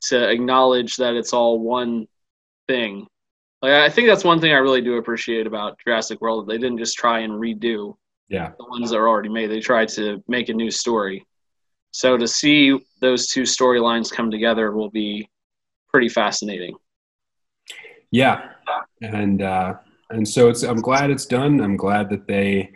to 0.00 0.28
acknowledge 0.28 0.96
that 0.96 1.14
it's 1.14 1.32
all 1.32 1.60
one 1.60 2.06
thing. 2.66 3.06
Like 3.62 3.72
I 3.72 3.88
think 3.88 4.08
that's 4.08 4.24
one 4.24 4.40
thing 4.40 4.52
I 4.52 4.58
really 4.58 4.82
do 4.82 4.96
appreciate 4.96 5.46
about 5.46 5.78
Jurassic 5.84 6.20
World. 6.20 6.48
They 6.48 6.58
didn't 6.58 6.78
just 6.78 6.96
try 6.96 7.20
and 7.20 7.32
redo 7.34 7.96
Yeah. 8.28 8.52
The 8.58 8.66
ones 8.66 8.90
that 8.90 8.96
are 8.98 9.08
already 9.08 9.28
made. 9.28 9.50
They 9.50 9.60
try 9.60 9.86
to 9.86 10.22
make 10.28 10.48
a 10.48 10.54
new 10.54 10.70
story. 10.70 11.26
So 11.92 12.16
to 12.16 12.28
see 12.28 12.78
those 13.00 13.28
two 13.28 13.42
storylines 13.42 14.12
come 14.12 14.30
together 14.30 14.72
will 14.72 14.90
be 14.90 15.28
pretty 15.88 16.08
fascinating. 16.08 16.76
Yeah. 18.10 18.50
And 19.02 19.42
uh 19.42 19.74
and 20.10 20.26
so 20.26 20.48
it's 20.48 20.62
I'm 20.62 20.80
glad 20.80 21.10
it's 21.10 21.26
done. 21.26 21.60
I'm 21.60 21.76
glad 21.76 22.10
that 22.10 22.26
they 22.26 22.72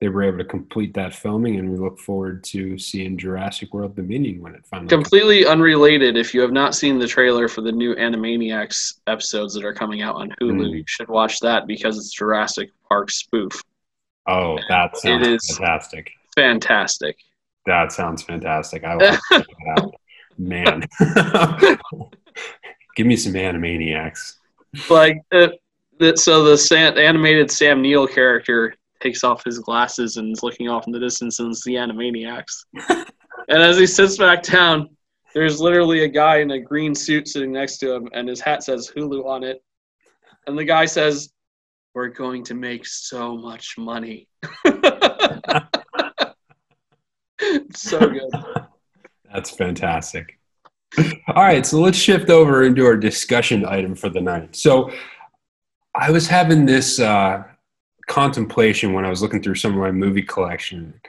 they 0.00 0.08
were 0.08 0.24
able 0.24 0.38
to 0.38 0.44
complete 0.44 0.92
that 0.94 1.14
filming, 1.14 1.58
and 1.58 1.70
we 1.70 1.78
look 1.78 1.98
forward 1.98 2.44
to 2.44 2.76
seeing 2.76 3.16
Jurassic 3.16 3.72
World 3.72 3.96
Dominion 3.96 4.42
when 4.42 4.54
it 4.54 4.66
finally. 4.66 4.88
Completely 4.88 5.44
comes. 5.44 5.52
unrelated. 5.52 6.16
If 6.16 6.34
you 6.34 6.42
have 6.42 6.52
not 6.52 6.74
seen 6.74 6.98
the 6.98 7.06
trailer 7.06 7.48
for 7.48 7.62
the 7.62 7.72
new 7.72 7.94
Animaniacs 7.94 9.00
episodes 9.06 9.54
that 9.54 9.64
are 9.64 9.72
coming 9.72 10.02
out 10.02 10.16
on 10.16 10.28
Hulu, 10.40 10.66
mm. 10.66 10.76
you 10.76 10.84
should 10.86 11.08
watch 11.08 11.40
that 11.40 11.66
because 11.66 11.96
it's 11.96 12.12
Jurassic 12.12 12.70
Park 12.86 13.10
spoof. 13.10 13.62
Oh, 14.26 14.58
that 14.68 14.96
sounds 14.96 15.26
it 15.26 15.34
is 15.34 15.56
fantastic! 15.56 16.10
Fantastic. 16.36 17.16
That 17.66 17.92
sounds 17.92 18.22
fantastic. 18.22 18.84
I 18.84 18.96
that. 18.96 19.90
Man, 20.38 20.82
give 22.96 23.06
me 23.06 23.16
some 23.16 23.34
Animaniacs. 23.34 24.34
Like, 24.90 25.22
uh, 25.30 25.48
so 26.16 26.42
the 26.42 26.58
Sam, 26.58 26.98
animated 26.98 27.50
Sam 27.50 27.80
Neill 27.80 28.08
character 28.08 28.74
takes 29.00 29.22
off 29.22 29.44
his 29.44 29.60
glasses 29.60 30.16
and 30.16 30.32
is 30.32 30.42
looking 30.42 30.68
off 30.68 30.86
in 30.86 30.92
the 30.92 30.98
distance 30.98 31.38
and 31.38 31.52
it's 31.52 31.64
the 31.64 31.74
Animaniacs. 31.74 32.64
and 32.88 33.62
as 33.62 33.76
he 33.76 33.86
sits 33.86 34.18
back 34.18 34.42
down, 34.42 34.88
there's 35.34 35.60
literally 35.60 36.04
a 36.04 36.08
guy 36.08 36.38
in 36.38 36.50
a 36.52 36.60
green 36.60 36.94
suit 36.94 37.28
sitting 37.28 37.52
next 37.52 37.78
to 37.78 37.92
him, 37.92 38.08
and 38.12 38.28
his 38.28 38.40
hat 38.40 38.62
says 38.62 38.90
Hulu 38.96 39.26
on 39.26 39.42
it. 39.42 39.62
And 40.46 40.56
the 40.56 40.64
guy 40.64 40.84
says, 40.84 41.30
We're 41.94 42.08
going 42.08 42.42
to 42.44 42.54
make 42.54 42.86
so 42.86 43.36
much 43.36 43.78
money. 43.78 44.26
so 47.72 48.00
good. 48.00 48.30
That's 49.32 49.50
fantastic. 49.50 50.38
All 51.28 51.42
right, 51.42 51.64
so 51.64 51.80
let's 51.80 51.98
shift 51.98 52.30
over 52.30 52.64
into 52.64 52.84
our 52.84 52.96
discussion 52.96 53.64
item 53.64 53.94
for 53.94 54.08
the 54.08 54.20
night. 54.20 54.56
So 54.56 54.90
I 55.94 56.10
was 56.10 56.26
having 56.26 56.66
this 56.66 56.98
uh, 56.98 57.44
contemplation 58.08 58.92
when 58.92 59.04
I 59.04 59.10
was 59.10 59.22
looking 59.22 59.42
through 59.42 59.56
some 59.56 59.72
of 59.72 59.78
my 59.78 59.92
movie 59.92 60.22
collection 60.22 61.00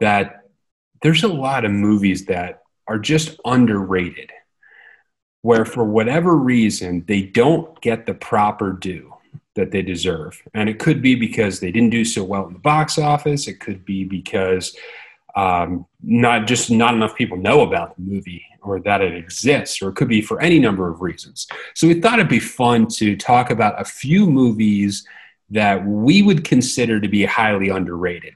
that 0.00 0.44
there's 1.02 1.24
a 1.24 1.28
lot 1.28 1.64
of 1.64 1.70
movies 1.70 2.24
that 2.26 2.62
are 2.86 2.98
just 2.98 3.38
underrated, 3.44 4.30
where 5.42 5.64
for 5.64 5.84
whatever 5.84 6.34
reason 6.34 7.04
they 7.06 7.22
don't 7.22 7.78
get 7.82 8.06
the 8.06 8.14
proper 8.14 8.72
due 8.72 9.13
that 9.54 9.70
they 9.70 9.82
deserve. 9.82 10.42
And 10.54 10.68
it 10.68 10.78
could 10.78 11.00
be 11.00 11.14
because 11.14 11.60
they 11.60 11.70
didn't 11.70 11.90
do 11.90 12.04
so 12.04 12.24
well 12.24 12.46
in 12.46 12.52
the 12.52 12.58
box 12.58 12.98
office, 12.98 13.46
it 13.46 13.60
could 13.60 13.84
be 13.84 14.04
because 14.04 14.76
um, 15.36 15.86
not 16.02 16.46
just 16.46 16.70
not 16.70 16.94
enough 16.94 17.16
people 17.16 17.36
know 17.36 17.62
about 17.62 17.96
the 17.96 18.02
movie 18.02 18.44
or 18.62 18.80
that 18.80 19.02
it 19.02 19.14
exists, 19.14 19.82
or 19.82 19.90
it 19.90 19.94
could 19.94 20.08
be 20.08 20.22
for 20.22 20.40
any 20.40 20.58
number 20.58 20.88
of 20.88 21.02
reasons. 21.02 21.46
So 21.74 21.86
we 21.86 22.00
thought 22.00 22.18
it'd 22.18 22.28
be 22.28 22.40
fun 22.40 22.86
to 22.94 23.16
talk 23.16 23.50
about 23.50 23.80
a 23.80 23.84
few 23.84 24.26
movies 24.26 25.06
that 25.50 25.84
we 25.84 26.22
would 26.22 26.44
consider 26.44 27.00
to 27.00 27.08
be 27.08 27.24
highly 27.24 27.68
underrated. 27.68 28.34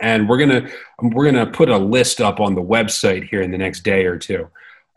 And 0.00 0.28
we're 0.28 0.38
gonna 0.38 0.68
we're 1.00 1.24
gonna 1.24 1.50
put 1.50 1.68
a 1.68 1.78
list 1.78 2.20
up 2.20 2.40
on 2.40 2.54
the 2.54 2.62
website 2.62 3.28
here 3.28 3.42
in 3.42 3.50
the 3.50 3.58
next 3.58 3.80
day 3.80 4.06
or 4.06 4.18
two, 4.18 4.48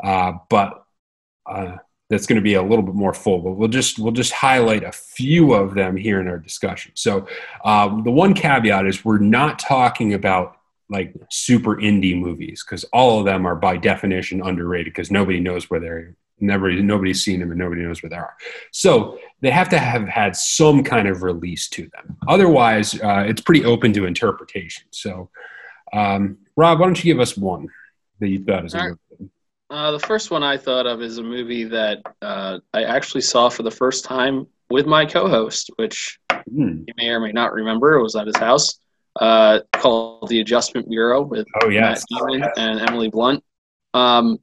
uh, 0.03 0.33
but 0.49 0.85
uh, 1.45 1.77
that's 2.11 2.27
going 2.27 2.35
to 2.35 2.43
be 2.43 2.53
a 2.55 2.61
little 2.61 2.83
bit 2.83 2.93
more 2.93 3.13
full. 3.13 3.39
But 3.39 3.53
we'll 3.53 3.69
just 3.69 3.97
we'll 3.97 4.11
just 4.11 4.33
highlight 4.33 4.83
a 4.83 4.91
few 4.91 5.53
of 5.53 5.73
them 5.73 5.95
here 5.95 6.19
in 6.19 6.27
our 6.27 6.37
discussion. 6.37 6.91
So 6.93 7.25
um, 7.65 8.03
the 8.03 8.11
one 8.11 8.35
caveat 8.35 8.85
is 8.85 9.03
we're 9.03 9.17
not 9.17 9.57
talking 9.57 10.13
about 10.13 10.57
like 10.89 11.15
super 11.29 11.77
indie 11.77 12.19
movies 12.19 12.63
because 12.63 12.83
all 12.91 13.19
of 13.19 13.25
them 13.25 13.47
are 13.47 13.55
by 13.55 13.77
definition 13.77 14.41
underrated 14.45 14.93
because 14.93 15.09
nobody 15.09 15.39
knows 15.39 15.69
where 15.69 15.79
they're 15.79 16.15
Nobody, 16.43 16.81
nobody's 16.81 17.23
seen 17.23 17.39
them 17.39 17.51
and 17.51 17.59
nobody 17.59 17.83
knows 17.83 18.01
where 18.01 18.09
they 18.09 18.15
are. 18.15 18.35
So 18.71 19.19
they 19.41 19.51
have 19.51 19.69
to 19.69 19.77
have 19.77 20.07
had 20.07 20.35
some 20.35 20.83
kind 20.83 21.07
of 21.07 21.21
release 21.21 21.69
to 21.69 21.87
them. 21.93 22.17
Otherwise, 22.27 22.99
uh, 22.99 23.25
it's 23.27 23.41
pretty 23.41 23.63
open 23.63 23.93
to 23.93 24.05
interpretation. 24.05 24.85
So, 24.89 25.29
um, 25.93 26.39
Rob, 26.55 26.79
why 26.79 26.87
don't 26.87 26.97
you 26.97 27.13
give 27.13 27.21
us 27.21 27.37
one 27.37 27.67
that 28.19 28.29
you 28.29 28.43
thought 28.43 28.65
is 28.65 28.73
a? 28.73 28.97
Uh, 29.71 29.91
the 29.91 29.99
first 29.99 30.31
one 30.31 30.43
I 30.43 30.57
thought 30.57 30.85
of 30.85 31.01
is 31.01 31.17
a 31.17 31.23
movie 31.23 31.63
that 31.63 31.99
uh, 32.21 32.59
I 32.73 32.83
actually 32.83 33.21
saw 33.21 33.47
for 33.47 33.63
the 33.63 33.71
first 33.71 34.03
time 34.03 34.45
with 34.69 34.85
my 34.85 35.05
co-host, 35.05 35.69
which 35.77 36.19
mm. 36.29 36.83
you 36.85 36.93
may 36.97 37.07
or 37.07 37.21
may 37.21 37.31
not 37.31 37.53
remember. 37.53 37.93
It 37.93 38.03
was 38.03 38.17
at 38.17 38.27
his 38.27 38.35
house, 38.35 38.79
uh, 39.21 39.61
called 39.71 40.27
The 40.27 40.41
Adjustment 40.41 40.89
Bureau 40.89 41.21
with 41.21 41.47
oh, 41.63 41.69
yes. 41.69 42.03
Matt 42.11 42.19
Damon 42.19 42.39
yes. 42.41 42.51
and 42.57 42.81
Emily 42.81 43.09
Blunt. 43.09 43.45
Um, 43.93 44.39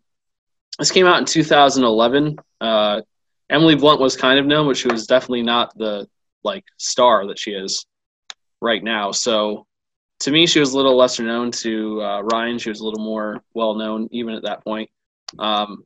this 0.78 0.90
came 0.90 1.04
out 1.04 1.18
in 1.18 1.26
2011. 1.26 2.36
Uh, 2.62 3.02
Emily 3.50 3.74
Blunt 3.74 4.00
was 4.00 4.16
kind 4.16 4.38
of 4.38 4.46
known, 4.46 4.66
but 4.66 4.78
she 4.78 4.88
was 4.88 5.06
definitely 5.06 5.42
not 5.42 5.76
the 5.76 6.08
like 6.42 6.64
star 6.78 7.26
that 7.26 7.38
she 7.38 7.50
is 7.50 7.84
right 8.62 8.82
now. 8.82 9.12
So 9.12 9.66
to 10.20 10.30
me, 10.30 10.46
she 10.46 10.58
was 10.58 10.72
a 10.72 10.76
little 10.76 10.96
lesser 10.96 11.22
known. 11.22 11.50
To 11.50 12.02
uh, 12.02 12.22
Ryan, 12.22 12.58
she 12.58 12.70
was 12.70 12.80
a 12.80 12.84
little 12.84 13.04
more 13.04 13.42
well 13.52 13.74
known 13.74 14.08
even 14.10 14.32
at 14.32 14.44
that 14.44 14.64
point. 14.64 14.88
Um, 15.38 15.84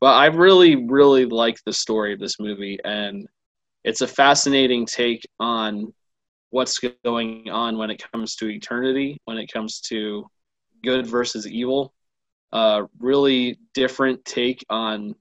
but 0.00 0.14
I 0.14 0.26
really, 0.26 0.86
really 0.86 1.26
like 1.26 1.58
the 1.64 1.72
story 1.72 2.12
of 2.12 2.20
this 2.20 2.40
movie, 2.40 2.78
and 2.84 3.28
it's 3.84 4.00
a 4.00 4.06
fascinating 4.06 4.86
take 4.86 5.22
on 5.38 5.92
what's 6.50 6.78
going 7.04 7.48
on 7.50 7.78
when 7.78 7.90
it 7.90 8.02
comes 8.12 8.36
to 8.36 8.48
eternity, 8.48 9.18
when 9.24 9.38
it 9.38 9.50
comes 9.52 9.80
to 9.80 10.26
good 10.82 11.06
versus 11.06 11.46
evil, 11.46 11.94
uh, 12.52 12.82
really 12.98 13.58
different 13.74 14.24
take 14.24 14.64
on 14.68 15.14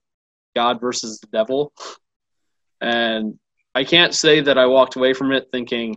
God 0.56 0.82
versus 0.82 1.20
the 1.20 1.28
devil. 1.28 1.72
And 2.82 3.40
I 3.74 3.84
can't 3.84 4.14
say 4.14 4.42
that 4.42 4.58
I 4.58 4.66
walked 4.66 4.96
away 4.96 5.14
from 5.14 5.32
it 5.32 5.48
thinking, 5.52 5.96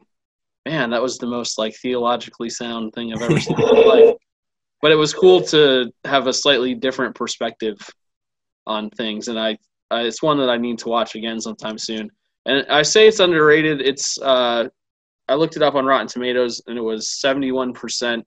man, 0.65 0.91
that 0.91 1.03
was 1.03 1.19
the 1.19 1.27
most 1.27 1.59
like 1.59 1.75
theologically 1.75 2.51
sound 2.51 2.93
thing 2.93 3.13
I've 3.13 3.23
ever 3.23 3.41
seen 3.41 3.61
in 3.61 3.67
my 3.67 3.81
life. 3.87 4.15
But 4.85 4.93
it 4.93 4.97
was 4.97 5.15
cool 5.15 5.41
to 5.45 5.91
have 6.05 6.27
a 6.27 6.33
slightly 6.35 6.75
different 6.75 7.15
perspective 7.15 7.79
on 8.67 8.91
things, 8.91 9.29
and 9.29 9.41
I, 9.41 9.57
I 9.91 10.03
it's 10.03 10.23
one 10.23 10.37
that 10.37 10.51
I 10.51 10.59
need 10.59 10.77
to 10.81 10.91
watch 10.91 11.15
again 11.15 11.41
sometime 11.41 11.79
soon. 11.79 12.11
And 12.45 12.67
I 12.69 12.83
say 12.83 13.09
it's 13.09 13.19
underrated. 13.19 13.81
It's 13.81 14.19
uh, 14.21 14.69
I 15.27 15.35
looked 15.37 15.57
it 15.57 15.63
up 15.63 15.75
on 15.75 15.87
Rotten 15.87 16.07
Tomatoes, 16.07 16.61
and 16.67 16.77
it 16.77 16.83
was 16.83 17.19
seventy 17.19 17.51
one 17.51 17.73
percent 17.73 18.27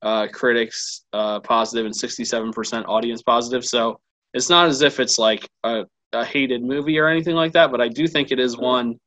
uh, 0.00 0.28
critics 0.32 1.04
uh, 1.12 1.40
positive 1.40 1.84
and 1.84 1.94
67% 1.94 2.88
audience 2.88 3.20
positive. 3.20 3.62
So 3.62 4.00
it's 4.32 4.48
not 4.48 4.68
as 4.68 4.80
if 4.80 4.98
it's 4.98 5.18
like 5.18 5.46
a, 5.62 5.84
a, 6.14 6.24
hated 6.24 6.62
movie 6.62 6.98
or 6.98 7.06
anything 7.06 7.34
like 7.34 7.52
that, 7.52 7.70
but 7.70 7.82
I 7.82 7.88
do 7.88 8.08
think 8.08 8.32
it 8.32 8.40
is 8.40 8.56
one 8.56 8.98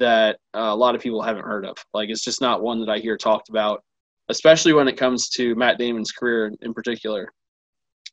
that 0.00 0.40
uh, 0.52 0.58
a 0.58 0.74
lot 0.74 0.96
of 0.96 1.00
people 1.00 1.22
haven't 1.22 1.44
heard 1.44 1.64
of. 1.64 1.76
Like 1.94 2.10
it's 2.10 2.24
just 2.24 2.40
not 2.40 2.60
one 2.60 2.80
that 2.80 2.90
I 2.90 2.98
hear 2.98 3.16
talked 3.16 3.50
about, 3.50 3.84
especially 4.28 4.72
when 4.72 4.88
it 4.88 4.96
comes 4.96 5.28
to 5.30 5.54
Matt 5.54 5.78
Damon's 5.78 6.12
career 6.12 6.52
in 6.62 6.72
particular. 6.72 7.32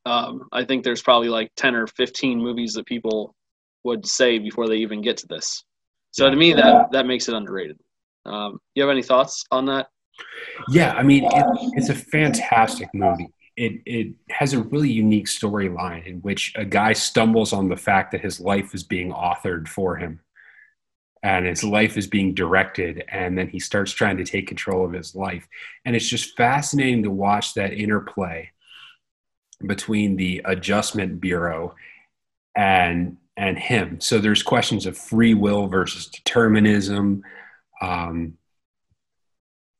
Um, 0.05 0.47
I 0.51 0.65
think 0.65 0.83
there's 0.83 1.01
probably 1.01 1.29
like 1.29 1.51
10 1.57 1.75
or 1.75 1.87
15 1.87 2.39
movies 2.39 2.73
that 2.73 2.85
people 2.85 3.35
would 3.83 4.05
say 4.05 4.39
before 4.39 4.67
they 4.67 4.77
even 4.77 5.01
get 5.01 5.17
to 5.17 5.27
this. 5.27 5.63
So 6.11 6.29
to 6.29 6.35
me, 6.35 6.53
that 6.53 6.91
that 6.91 7.05
makes 7.05 7.29
it 7.29 7.35
underrated. 7.35 7.77
Um, 8.25 8.59
you 8.75 8.83
have 8.83 8.91
any 8.91 9.01
thoughts 9.01 9.45
on 9.51 9.65
that? 9.67 9.87
Yeah, 10.69 10.93
I 10.93 11.03
mean, 11.03 11.23
it, 11.25 11.45
it's 11.73 11.89
a 11.89 11.95
fantastic 11.95 12.89
movie. 12.93 13.29
It, 13.57 13.81
it 13.85 14.13
has 14.29 14.53
a 14.53 14.61
really 14.61 14.91
unique 14.91 15.27
storyline 15.27 16.05
in 16.05 16.17
which 16.17 16.53
a 16.55 16.65
guy 16.65 16.93
stumbles 16.93 17.53
on 17.53 17.69
the 17.69 17.75
fact 17.75 18.11
that 18.11 18.21
his 18.21 18.39
life 18.39 18.73
is 18.73 18.83
being 18.83 19.11
authored 19.11 19.67
for 19.67 19.95
him 19.95 20.19
and 21.23 21.45
his 21.45 21.63
life 21.63 21.97
is 21.97 22.07
being 22.07 22.33
directed 22.33 23.03
and 23.09 23.37
then 23.37 23.47
he 23.47 23.59
starts 23.59 23.91
trying 23.91 24.17
to 24.17 24.23
take 24.23 24.47
control 24.47 24.85
of 24.85 24.93
his 24.93 25.15
life. 25.15 25.47
And 25.85 25.95
it's 25.95 26.07
just 26.07 26.35
fascinating 26.35 27.03
to 27.03 27.11
watch 27.11 27.53
that 27.53 27.73
interplay 27.73 28.51
between 29.65 30.15
the 30.15 30.41
adjustment 30.45 31.21
bureau 31.21 31.75
and 32.55 33.17
and 33.37 33.57
him. 33.57 33.99
So 34.01 34.19
there's 34.19 34.43
questions 34.43 34.85
of 34.85 34.97
free 34.97 35.33
will 35.33 35.67
versus 35.67 36.07
determinism 36.07 37.23
um, 37.81 38.37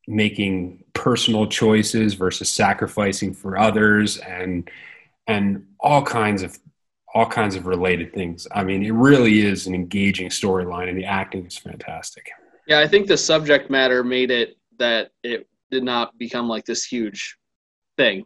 making 0.07 0.83
personal 0.93 1.47
choices 1.47 2.13
versus 2.13 2.49
sacrificing 2.49 3.33
for 3.33 3.57
others 3.57 4.17
and 4.17 4.69
and 5.27 5.67
all 5.79 6.03
kinds 6.03 6.43
of 6.43 6.57
all 7.13 7.25
kinds 7.25 7.55
of 7.55 7.65
related 7.65 8.13
things. 8.13 8.47
I 8.53 8.63
mean, 8.63 8.83
it 8.83 8.93
really 8.93 9.41
is 9.41 9.67
an 9.67 9.75
engaging 9.75 10.29
storyline 10.29 10.89
and 10.89 10.97
the 10.97 11.05
acting 11.05 11.45
is 11.45 11.57
fantastic. 11.57 12.29
Yeah, 12.67 12.79
I 12.79 12.87
think 12.87 13.07
the 13.07 13.17
subject 13.17 13.69
matter 13.69 14.03
made 14.03 14.31
it 14.31 14.57
that 14.79 15.11
it 15.23 15.47
did 15.71 15.83
not 15.83 16.17
become 16.17 16.47
like 16.47 16.65
this 16.65 16.85
huge 16.85 17.37
thing. 17.97 18.25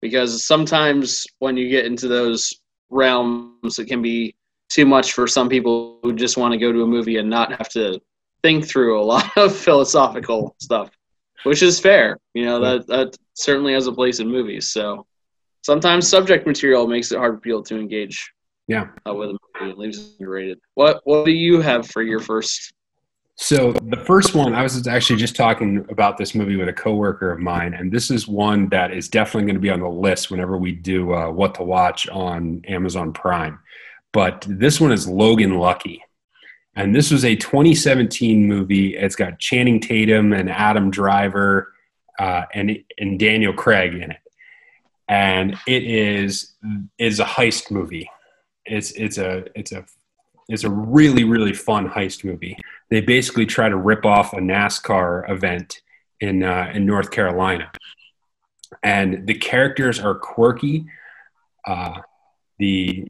Because 0.00 0.44
sometimes 0.44 1.26
when 1.38 1.56
you 1.56 1.68
get 1.68 1.86
into 1.86 2.08
those 2.08 2.52
realms, 2.90 3.78
it 3.78 3.86
can 3.86 4.02
be 4.02 4.34
too 4.68 4.86
much 4.86 5.12
for 5.12 5.26
some 5.26 5.48
people 5.48 5.98
who 6.02 6.12
just 6.12 6.36
want 6.36 6.52
to 6.52 6.58
go 6.58 6.72
to 6.72 6.82
a 6.82 6.86
movie 6.86 7.18
and 7.18 7.28
not 7.28 7.52
have 7.52 7.68
to 7.70 8.00
think 8.42 8.66
through 8.66 9.00
a 9.00 9.04
lot 9.14 9.30
of 9.36 9.54
philosophical 9.54 10.56
stuff. 10.60 10.90
which 11.44 11.62
is 11.62 11.78
fair. 11.80 12.18
You 12.34 12.44
know 12.44 12.60
that 12.60 12.86
that 12.86 13.16
certainly 13.34 13.72
has 13.74 13.86
a 13.86 13.92
place 13.92 14.20
in 14.20 14.28
movies. 14.28 14.68
So 14.68 15.06
sometimes 15.62 16.08
subject 16.08 16.46
material 16.46 16.86
makes 16.86 17.12
it 17.12 17.18
hard 17.18 17.34
for 17.34 17.40
people 17.40 17.62
to 17.64 17.78
engage. 17.78 18.32
Yeah, 18.68 18.88
uh, 19.08 19.14
with 19.14 19.30
a 19.30 19.38
movie, 19.60 19.72
it 19.72 19.78
leaves 19.78 19.98
it 19.98 20.12
underrated. 20.20 20.60
What 20.74 21.00
What 21.04 21.24
do 21.24 21.32
you 21.32 21.60
have 21.60 21.86
for 21.88 22.02
your 22.02 22.20
first? 22.20 22.72
So 23.36 23.72
the 23.72 23.96
first 23.96 24.34
one, 24.34 24.54
I 24.54 24.62
was 24.62 24.86
actually 24.86 25.18
just 25.18 25.34
talking 25.34 25.84
about 25.88 26.16
this 26.18 26.34
movie 26.34 26.56
with 26.56 26.68
a 26.68 26.72
coworker 26.72 27.32
of 27.32 27.40
mine, 27.40 27.74
and 27.74 27.90
this 27.90 28.10
is 28.10 28.28
one 28.28 28.68
that 28.68 28.92
is 28.92 29.08
definitely 29.08 29.46
going 29.46 29.54
to 29.54 29.60
be 29.60 29.70
on 29.70 29.80
the 29.80 29.88
list 29.88 30.30
whenever 30.30 30.58
we 30.58 30.72
do 30.72 31.12
uh, 31.14 31.30
what 31.30 31.54
to 31.56 31.64
watch 31.64 32.08
on 32.10 32.62
Amazon 32.68 33.12
Prime. 33.12 33.58
But 34.12 34.46
this 34.48 34.80
one 34.80 34.92
is 34.92 35.08
Logan 35.08 35.58
Lucky. 35.58 36.04
And 36.74 36.94
this 36.94 37.10
was 37.10 37.24
a 37.24 37.36
2017 37.36 38.46
movie. 38.46 38.96
It's 38.96 39.16
got 39.16 39.38
Channing 39.38 39.80
Tatum 39.80 40.32
and 40.32 40.50
Adam 40.50 40.90
Driver 40.90 41.72
uh, 42.18 42.44
and, 42.54 42.78
and 42.98 43.18
Daniel 43.18 43.52
Craig 43.52 43.94
in 43.94 44.12
it. 44.12 44.18
And 45.08 45.58
it 45.66 45.84
is 45.84 46.54
is 46.98 47.20
a 47.20 47.24
heist 47.24 47.70
movie. 47.70 48.08
It's 48.64 48.92
it's 48.92 49.18
a 49.18 49.44
it's 49.58 49.72
a 49.72 49.84
it's 50.48 50.64
a 50.64 50.70
really 50.70 51.24
really 51.24 51.52
fun 51.52 51.88
heist 51.88 52.24
movie. 52.24 52.56
They 52.90 53.00
basically 53.00 53.46
try 53.46 53.68
to 53.68 53.76
rip 53.76 54.04
off 54.04 54.32
a 54.32 54.36
NASCAR 54.36 55.28
event 55.30 55.80
in 56.20 56.42
uh, 56.42 56.70
in 56.74 56.86
North 56.86 57.10
Carolina, 57.10 57.70
and 58.82 59.26
the 59.26 59.34
characters 59.34 59.98
are 60.00 60.14
quirky. 60.14 60.86
Uh, 61.66 62.00
the 62.58 63.08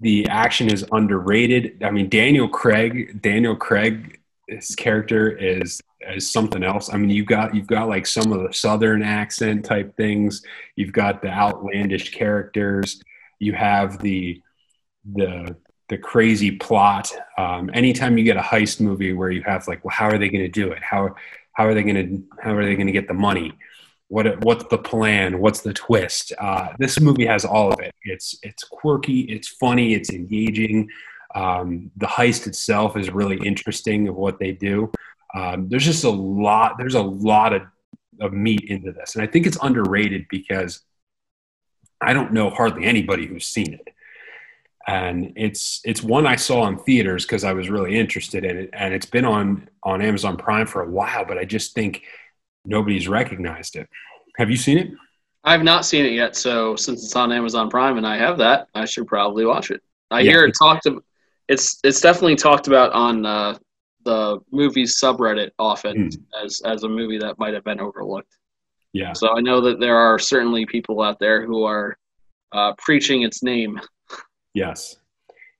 the 0.00 0.26
action 0.28 0.70
is 0.70 0.84
underrated. 0.92 1.82
I 1.82 1.90
mean, 1.90 2.08
Daniel 2.08 2.48
Craig, 2.48 3.20
Daniel 3.20 3.56
Craig, 3.56 4.17
his 4.48 4.74
character 4.74 5.30
is 5.30 5.80
is 6.00 6.30
something 6.30 6.62
else. 6.62 6.92
I 6.92 6.96
mean, 6.96 7.10
you've 7.10 7.26
got 7.26 7.54
you've 7.54 7.66
got 7.66 7.88
like 7.88 8.06
some 8.06 8.32
of 8.32 8.42
the 8.42 8.52
southern 8.52 9.02
accent 9.02 9.64
type 9.64 9.96
things. 9.96 10.42
You've 10.76 10.92
got 10.92 11.22
the 11.22 11.28
outlandish 11.28 12.12
characters. 12.12 13.02
You 13.38 13.52
have 13.52 13.98
the 14.00 14.42
the 15.14 15.56
the 15.88 15.98
crazy 15.98 16.52
plot. 16.52 17.12
Um, 17.36 17.70
anytime 17.72 18.18
you 18.18 18.24
get 18.24 18.36
a 18.36 18.42
heist 18.42 18.80
movie 18.80 19.12
where 19.12 19.30
you 19.30 19.42
have 19.42 19.66
like, 19.68 19.84
well, 19.84 19.94
how 19.94 20.06
are 20.06 20.18
they 20.18 20.28
going 20.28 20.44
to 20.44 20.48
do 20.48 20.72
it? 20.72 20.82
How 20.82 21.14
how 21.52 21.66
are 21.66 21.74
they 21.74 21.82
going 21.82 21.94
to 21.94 22.42
how 22.42 22.54
are 22.54 22.64
they 22.64 22.74
going 22.74 22.86
to 22.86 22.92
get 22.92 23.08
the 23.08 23.14
money? 23.14 23.52
what 24.08 24.42
what's 24.42 24.64
the 24.70 24.78
plan 24.78 25.38
what's 25.38 25.60
the 25.60 25.72
twist 25.72 26.32
uh, 26.38 26.68
this 26.78 26.98
movie 27.00 27.26
has 27.26 27.44
all 27.44 27.72
of 27.72 27.78
it 27.80 27.94
it's 28.02 28.38
it's 28.42 28.64
quirky 28.64 29.20
it's 29.20 29.48
funny 29.48 29.94
it's 29.94 30.10
engaging 30.10 30.88
um, 31.38 31.90
the 31.96 32.06
heist 32.06 32.46
itself 32.46 32.96
is 32.96 33.10
really 33.10 33.36
interesting 33.46 34.08
of 34.08 34.16
what 34.16 34.38
they 34.38 34.52
do 34.52 34.90
um, 35.34 35.68
there's 35.68 35.84
just 35.84 36.04
a 36.04 36.10
lot 36.10 36.76
there's 36.78 36.94
a 36.94 37.02
lot 37.02 37.52
of, 37.52 37.62
of 38.20 38.32
meat 38.32 38.64
into 38.68 38.92
this 38.92 39.14
and 39.14 39.22
i 39.22 39.26
think 39.26 39.46
it's 39.46 39.58
underrated 39.62 40.26
because 40.30 40.80
i 42.00 42.12
don't 42.12 42.32
know 42.32 42.50
hardly 42.50 42.84
anybody 42.84 43.26
who's 43.26 43.46
seen 43.46 43.74
it 43.74 43.88
and 44.86 45.32
it's 45.36 45.80
it's 45.84 46.02
one 46.02 46.26
i 46.26 46.36
saw 46.36 46.66
in 46.66 46.78
theaters 46.78 47.24
because 47.24 47.44
i 47.44 47.52
was 47.52 47.68
really 47.68 47.98
interested 47.98 48.44
in 48.44 48.56
it 48.56 48.70
and 48.72 48.94
it's 48.94 49.06
been 49.06 49.24
on 49.24 49.68
on 49.82 50.00
amazon 50.00 50.36
prime 50.36 50.66
for 50.66 50.82
a 50.82 50.90
while 50.90 51.24
but 51.24 51.36
i 51.38 51.44
just 51.44 51.74
think 51.74 52.02
nobody's 52.68 53.08
recognized 53.08 53.76
it. 53.76 53.88
Have 54.36 54.50
you 54.50 54.56
seen 54.56 54.78
it? 54.78 54.90
I've 55.44 55.62
not 55.62 55.86
seen 55.86 56.04
it 56.04 56.12
yet, 56.12 56.36
so 56.36 56.76
since 56.76 57.04
it's 57.04 57.16
on 57.16 57.32
Amazon 57.32 57.70
Prime 57.70 57.96
and 57.96 58.06
I 58.06 58.18
have 58.18 58.38
that, 58.38 58.68
I 58.74 58.84
should 58.84 59.06
probably 59.06 59.46
watch 59.46 59.70
it. 59.70 59.82
I 60.10 60.20
yeah, 60.20 60.32
hear 60.32 60.44
it 60.44 60.54
talked 60.60 60.86
about. 60.86 61.04
It's 61.48 61.78
it's 61.84 62.00
definitely 62.00 62.36
talked 62.36 62.66
about 62.66 62.92
on 62.92 63.24
uh, 63.24 63.58
the 64.04 64.38
movies 64.52 64.98
subreddit 65.02 65.50
often 65.58 66.10
mm. 66.10 66.16
as 66.44 66.60
as 66.64 66.82
a 66.84 66.88
movie 66.88 67.18
that 67.18 67.38
might 67.38 67.54
have 67.54 67.64
been 67.64 67.80
overlooked. 67.80 68.36
Yeah. 68.92 69.12
So 69.12 69.36
I 69.36 69.40
know 69.40 69.60
that 69.60 69.80
there 69.80 69.96
are 69.96 70.18
certainly 70.18 70.66
people 70.66 71.02
out 71.02 71.18
there 71.20 71.44
who 71.44 71.64
are 71.64 71.96
uh, 72.52 72.72
preaching 72.78 73.22
its 73.22 73.42
name. 73.42 73.80
Yes. 74.54 74.96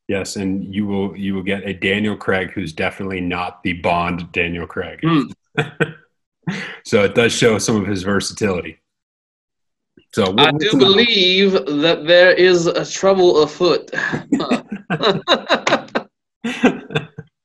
Yes, 0.08 0.36
and 0.36 0.74
you 0.74 0.86
will 0.86 1.14
you 1.14 1.34
will 1.34 1.42
get 1.42 1.68
a 1.68 1.74
Daniel 1.74 2.16
Craig 2.16 2.50
who's 2.52 2.72
definitely 2.72 3.20
not 3.20 3.62
the 3.62 3.74
Bond 3.74 4.32
Daniel 4.32 4.66
Craig. 4.66 5.00
Mm. 5.02 5.32
so 6.84 7.04
it 7.04 7.14
does 7.14 7.32
show 7.32 7.58
some 7.58 7.76
of 7.76 7.86
his 7.86 8.02
versatility. 8.04 8.80
So 10.14 10.34
I 10.38 10.50
do 10.52 10.72
believe 10.78 11.52
that 11.52 12.04
there 12.06 12.32
is 12.32 12.66
a 12.66 12.90
trouble 12.90 13.42
afoot. 13.42 13.90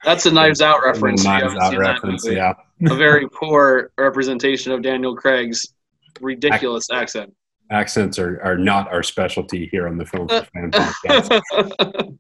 That's 0.04 0.26
a 0.26 0.32
Knives 0.32 0.62
Out 0.62 0.84
reference. 0.84 1.24
Knives 1.24 1.56
Out 1.56 1.78
reference, 1.78 2.28
yeah. 2.28 2.54
a 2.90 2.96
very 2.96 3.28
poor 3.30 3.92
representation 3.98 4.72
of 4.72 4.82
Daniel 4.82 5.16
Craig's 5.16 5.74
ridiculous 6.22 6.90
Ac- 6.92 7.00
accent. 7.00 7.34
Accents 7.72 8.20
are, 8.20 8.42
are 8.44 8.58
not 8.58 8.92
our 8.92 9.04
specialty 9.04 9.68
here 9.72 9.88
on 9.88 9.98
the 9.98 10.06
Film 10.06 10.28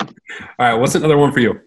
All 0.00 0.10
right, 0.58 0.74
what's 0.74 0.94
another 0.94 1.16
one 1.16 1.32
for 1.32 1.40
you? 1.40 1.60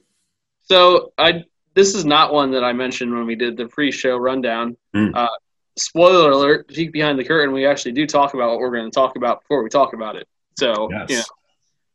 So 0.61 1.13
I 1.17 1.43
this 1.73 1.95
is 1.95 2.05
not 2.05 2.33
one 2.33 2.51
that 2.51 2.63
I 2.63 2.73
mentioned 2.73 3.13
when 3.13 3.25
we 3.25 3.35
did 3.35 3.57
the 3.57 3.67
pre-show 3.67 4.17
rundown. 4.17 4.75
Mm. 4.95 5.15
Uh, 5.15 5.29
spoiler 5.77 6.31
alert: 6.31 6.67
peek 6.67 6.91
behind 6.91 7.17
the 7.17 7.23
curtain. 7.23 7.53
We 7.53 7.65
actually 7.65 7.93
do 7.93 8.05
talk 8.05 8.33
about 8.33 8.49
what 8.51 8.59
we're 8.59 8.71
going 8.71 8.89
to 8.89 8.93
talk 8.93 9.15
about 9.15 9.41
before 9.41 9.63
we 9.63 9.69
talk 9.69 9.93
about 9.93 10.15
it. 10.15 10.27
So 10.57 10.89
yes. 10.91 11.09
you 11.09 11.17
know, 11.17 11.23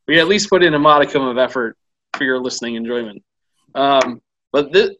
we 0.06 0.20
at 0.20 0.28
least 0.28 0.50
put 0.50 0.62
in 0.62 0.74
a 0.74 0.78
modicum 0.78 1.22
of 1.22 1.38
effort 1.38 1.76
for 2.16 2.24
your 2.24 2.38
listening 2.38 2.74
enjoyment. 2.74 3.22
Um, 3.74 4.20
but 4.52 4.72
this, 4.72 4.90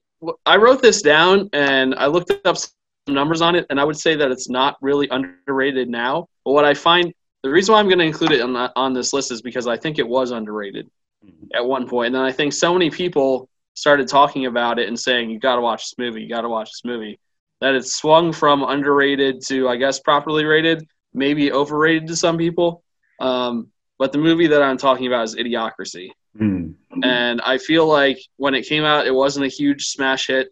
I 0.47 0.57
wrote 0.57 0.83
this 0.83 1.03
down 1.03 1.49
and 1.53 1.95
I 1.95 2.07
looked 2.07 2.33
up 2.45 2.57
some 2.57 2.71
numbers 3.09 3.43
on 3.43 3.55
it, 3.55 3.67
and 3.71 3.81
I 3.81 3.85
would 3.85 3.99
say 3.99 4.17
that 4.17 4.31
it's 4.31 4.49
not 4.49 4.77
really 4.81 5.09
underrated 5.11 5.89
now. 5.89 6.29
But 6.45 6.53
what 6.53 6.65
I 6.65 6.75
find 6.75 7.13
the 7.43 7.51
reason 7.51 7.75
why 7.75 7.81
I'm 7.81 7.89
going 7.89 7.99
to 7.99 8.07
include 8.07 8.33
it 8.33 8.41
on, 8.41 8.57
on 8.75 8.95
this 8.95 9.13
list 9.13 9.31
is 9.31 9.43
because 9.43 9.67
I 9.67 9.77
think 9.77 9.99
it 9.99 10.09
was 10.09 10.31
underrated 10.31 10.91
mm-hmm. 11.25 11.47
at 11.55 11.65
one 11.65 11.87
point, 11.87 12.09
and 12.09 12.15
then 12.15 12.23
I 12.23 12.33
think 12.33 12.53
so 12.53 12.73
many 12.73 12.91
people 12.91 13.49
started 13.75 14.09
talking 14.09 14.47
about 14.47 14.79
it 14.79 14.89
and 14.89 14.99
saying 14.99 15.31
you 15.31 15.39
got 15.39 15.57
to 15.57 15.61
watch 15.61 15.83
this 15.83 15.99
movie, 15.99 16.23
you 16.23 16.29
got 16.29 16.43
to 16.43 16.49
watch 16.49 16.71
this 16.71 16.85
movie, 16.85 17.19
that 17.61 17.75
it 17.75 17.87
swung 17.87 18.33
from 18.33 18.63
underrated 18.63 19.43
to 19.49 19.69
I 19.69 19.77
guess 19.77 20.01
properly 20.01 20.45
rated, 20.45 20.87
maybe 21.13 21.53
overrated 21.53 22.07
to 22.09 22.17
some 22.17 22.39
people. 22.39 22.83
Um, 23.21 23.71
but 23.99 24.13
the 24.13 24.19
movie 24.19 24.47
that 24.49 24.63
I'm 24.63 24.77
talking 24.77 25.07
about 25.07 25.25
is 25.25 25.37
Idiocracy, 25.37 26.11
mm. 26.39 26.75
and 27.03 27.41
I 27.41 27.59
feel 27.59 27.87
like 27.87 28.19
when 28.37 28.55
it 28.55 28.67
came 28.67 28.85
out, 28.85 29.07
it 29.07 29.15
wasn't 29.15 29.47
a 29.47 29.49
huge 29.49 29.87
smash 29.87 30.29
hit 30.29 30.49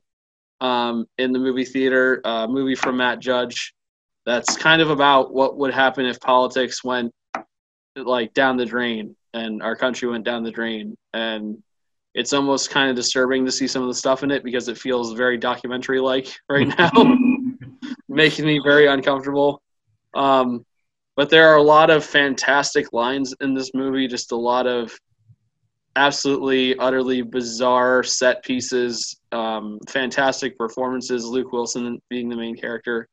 um, 0.61 1.07
in 1.18 1.33
the 1.33 1.38
movie 1.38 1.64
theater. 1.64 2.20
A 2.24 2.28
uh, 2.28 2.46
movie 2.48 2.74
from 2.74 2.96
Matt 2.96 3.18
Judge 3.20 3.74
that's 4.24 4.57
kind 4.57 4.81
of 4.81 4.90
about 4.90 5.33
what 5.35 5.57
would 5.57 5.74
happen 5.74 6.07
if 6.07 6.20
politics 6.20 6.85
went 6.85 7.12
like 7.96 8.33
down 8.35 8.57
the 8.57 8.64
drain 8.64 9.16
and 9.35 9.62
our 9.62 9.76
country 9.76 10.09
went 10.09 10.24
down 10.24 10.42
the 10.42 10.50
drain 10.50 10.96
and 11.12 11.62
it's 12.14 12.33
almost 12.33 12.70
kind 12.70 12.90
of 12.90 12.96
disturbing 12.96 13.44
to 13.44 13.52
see 13.52 13.66
some 13.66 13.83
of 13.83 13.88
the 13.88 13.94
stuff 13.94 14.22
in 14.22 14.31
it 14.31 14.44
because 14.44 14.68
it 14.68 14.76
feels 14.78 15.12
very 15.12 15.38
documentary 15.38 16.00
like 16.00 16.28
right 16.48 16.68
now, 16.78 16.90
making 18.09 18.44
me 18.44 18.61
very 18.62 18.87
uncomfortable. 18.87 19.62
Um, 20.14 20.64
but 21.16 21.31
there 21.31 21.48
are 21.48 21.57
a 21.57 21.62
lot 21.62 21.90
of 21.90 22.05
fantastic 22.05 22.92
lines 22.92 23.35
in 23.40 23.55
this 23.55 23.72
movie, 23.75 24.07
just 24.07 24.33
a 24.33 24.37
lot 24.37 24.66
of 24.66 24.98
absolutely, 25.96 26.77
utterly 26.79 27.22
bizarre 27.22 28.03
set 28.03 28.42
pieces, 28.42 29.20
um, 29.31 29.79
fantastic 29.88 30.57
performances. 30.57 31.27
Luke 31.27 31.53
Wilson 31.53 32.01
being 32.09 32.29
the 32.29 32.37
main 32.37 32.57
character 32.57 33.09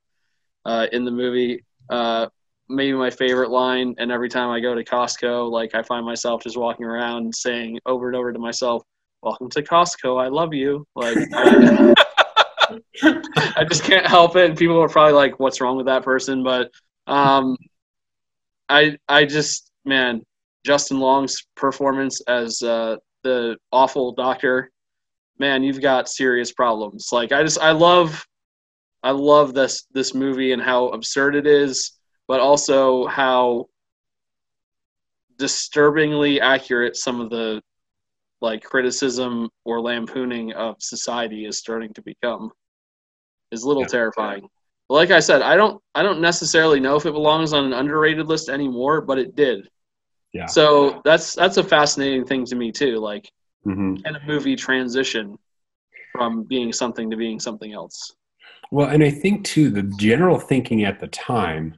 uh, 0.66 0.88
in 0.92 1.04
the 1.04 1.12
movie. 1.12 1.64
Uh, 1.90 2.28
maybe 2.70 2.96
my 2.96 3.10
favorite 3.10 3.50
line 3.50 3.96
and 3.98 4.12
every 4.12 4.30
time 4.30 4.50
i 4.50 4.60
go 4.60 4.76
to 4.76 4.84
costco 4.84 5.50
like 5.50 5.74
i 5.74 5.82
find 5.82 6.06
myself 6.06 6.44
just 6.44 6.56
walking 6.56 6.86
around 6.86 7.34
saying 7.34 7.80
over 7.88 8.08
and 8.08 8.16
over 8.16 8.32
to 8.32 8.38
myself 8.38 8.84
welcome 9.24 9.50
to 9.50 9.64
costco 9.64 10.22
i 10.24 10.28
love 10.28 10.54
you 10.54 10.86
like 10.96 11.18
I, 11.34 11.94
I 13.58 13.64
just 13.68 13.84
can't 13.84 14.06
help 14.06 14.36
it 14.36 14.52
and 14.52 14.58
people 14.58 14.80
are 14.80 14.88
probably 14.88 15.14
like 15.14 15.40
what's 15.40 15.60
wrong 15.60 15.78
with 15.78 15.88
that 15.88 16.04
person 16.04 16.44
but 16.44 16.70
um 17.08 17.58
i 18.70 18.98
i 19.08 19.26
just 19.26 19.72
man 19.86 20.22
justin 20.66 21.00
long's 21.00 21.48
performance 21.56 22.22
as 22.22 22.62
uh 22.62 22.96
the 23.24 23.58
awful 23.72 24.14
doctor 24.14 24.72
man 25.38 25.64
you've 25.64 25.82
got 25.82 26.10
serious 26.10 26.52
problems 26.52 27.10
like 27.12 27.32
i 27.32 27.44
just 27.44 27.60
i 27.60 27.72
love 27.72 28.26
i 29.04 29.12
love 29.12 29.54
this 29.54 29.86
this 29.94 30.14
movie 30.14 30.52
and 30.52 30.62
how 30.62 30.88
absurd 30.90 31.36
it 31.36 31.48
is 31.48 31.94
but 32.28 32.40
also 32.40 33.08
how 33.08 33.66
disturbingly 35.38 36.40
accurate 36.40 36.96
some 36.96 37.20
of 37.22 37.30
the 37.30 37.62
like 38.42 38.64
criticism 38.64 39.50
or 39.66 39.82
lampooning 39.82 40.54
of 40.54 40.76
society 40.80 41.46
is 41.46 41.58
starting 41.58 41.94
to 41.94 42.02
become 42.02 42.52
is 43.52 43.64
a 43.64 43.68
little 43.68 43.84
yeah. 43.84 43.88
terrifying. 43.88 44.48
But 44.90 44.96
like 44.96 45.12
I 45.12 45.20
said, 45.20 45.44
I 45.44 45.56
don't 45.56 45.82
I 45.94 46.02
don't 46.02 46.20
necessarily 46.20 46.80
know 46.80 46.96
if 46.96 47.06
it 47.06 47.14
belongs 47.14 47.54
on 47.54 47.66
an 47.66 47.74
underrated 47.74 48.28
list 48.28 48.50
anymore, 48.50 49.02
but 49.02 49.20
it 49.20 49.36
did. 49.36 49.70
Yeah. 50.34 50.48
So 50.48 51.02
that's 51.06 51.36
that's 51.36 51.58
a 51.58 51.64
fascinating 51.64 52.26
thing 52.26 52.44
to 52.46 52.56
me 52.56 52.72
too. 52.72 52.98
Like, 52.98 53.32
mm-hmm. 53.66 53.98
can 53.98 54.16
a 54.16 54.26
movie 54.26 54.56
transition 54.56 55.38
from 56.12 56.44
being 56.44 56.74
something 56.74 57.10
to 57.12 57.18
being 57.18 57.40
something 57.40 57.72
else? 57.72 58.16
Well, 58.72 58.90
and 58.90 59.04
I 59.04 59.12
think 59.12 59.46
too 59.46 59.70
the 59.70 59.84
general 60.00 60.40
thinking 60.40 60.84
at 60.84 61.00
the 61.00 61.08
time 61.08 61.76